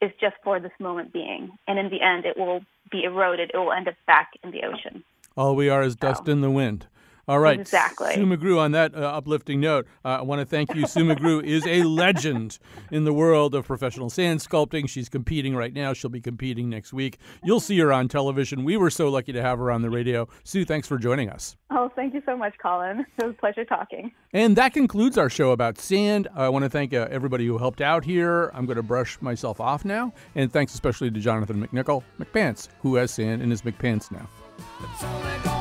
is 0.00 0.10
just 0.20 0.36
for 0.44 0.60
this 0.60 0.72
moment 0.78 1.12
being, 1.12 1.50
and 1.66 1.78
in 1.78 1.90
the 1.90 2.00
end, 2.00 2.24
it 2.24 2.36
will 2.36 2.60
be 2.90 3.02
eroded. 3.04 3.50
It 3.52 3.58
will 3.58 3.72
end 3.72 3.88
up 3.88 3.94
back 4.06 4.30
in 4.42 4.50
the 4.52 4.62
ocean. 4.64 5.02
All 5.36 5.54
we 5.56 5.68
are 5.68 5.82
is 5.82 5.96
dust 5.96 6.28
in 6.28 6.40
the 6.40 6.50
wind. 6.50 6.86
All 7.28 7.38
right. 7.38 7.60
Exactly. 7.60 8.14
Sue 8.14 8.24
McGrew, 8.24 8.58
on 8.58 8.72
that 8.72 8.94
uh, 8.94 9.00
uplifting 9.00 9.60
note, 9.60 9.86
uh, 10.02 10.08
I 10.08 10.22
want 10.22 10.40
to 10.40 10.46
thank 10.46 10.74
you. 10.74 10.86
Sue 10.86 11.04
McGrew 11.04 11.44
is 11.44 11.66
a 11.66 11.82
legend 11.82 12.58
in 12.90 13.04
the 13.04 13.12
world 13.12 13.54
of 13.54 13.66
professional 13.66 14.08
sand 14.08 14.40
sculpting. 14.40 14.88
She's 14.88 15.10
competing 15.10 15.54
right 15.54 15.74
now. 15.74 15.92
She'll 15.92 16.08
be 16.08 16.22
competing 16.22 16.70
next 16.70 16.94
week. 16.94 17.18
You'll 17.44 17.60
see 17.60 17.78
her 17.80 17.92
on 17.92 18.08
television. 18.08 18.64
We 18.64 18.78
were 18.78 18.88
so 18.88 19.10
lucky 19.10 19.32
to 19.32 19.42
have 19.42 19.58
her 19.58 19.70
on 19.70 19.82
the 19.82 19.90
radio. 19.90 20.26
Sue, 20.44 20.64
thanks 20.64 20.88
for 20.88 20.96
joining 20.96 21.28
us. 21.28 21.56
Oh, 21.70 21.90
thank 21.94 22.14
you 22.14 22.22
so 22.24 22.36
much, 22.36 22.54
Colin. 22.62 23.04
It 23.18 23.24
was 23.26 23.34
a 23.34 23.40
pleasure 23.40 23.64
talking. 23.64 24.12
And 24.32 24.56
that 24.56 24.72
concludes 24.72 25.18
our 25.18 25.28
show 25.28 25.50
about 25.50 25.76
sand. 25.76 26.28
I 26.34 26.48
want 26.48 26.62
to 26.62 26.70
thank 26.70 26.94
uh, 26.94 27.08
everybody 27.10 27.46
who 27.46 27.58
helped 27.58 27.80
out 27.80 28.04
here. 28.04 28.50
I'm 28.54 28.64
going 28.64 28.76
to 28.76 28.82
brush 28.82 29.20
myself 29.20 29.60
off 29.60 29.84
now. 29.84 30.14
And 30.34 30.52
thanks 30.52 30.72
especially 30.72 31.10
to 31.10 31.20
Jonathan 31.20 31.66
McNicol 31.66 32.04
McPants, 32.18 32.68
who 32.80 32.94
has 32.94 33.10
sand 33.10 33.42
in 33.42 33.50
his 33.50 33.62
McPants 33.62 34.10
now. 34.12 35.57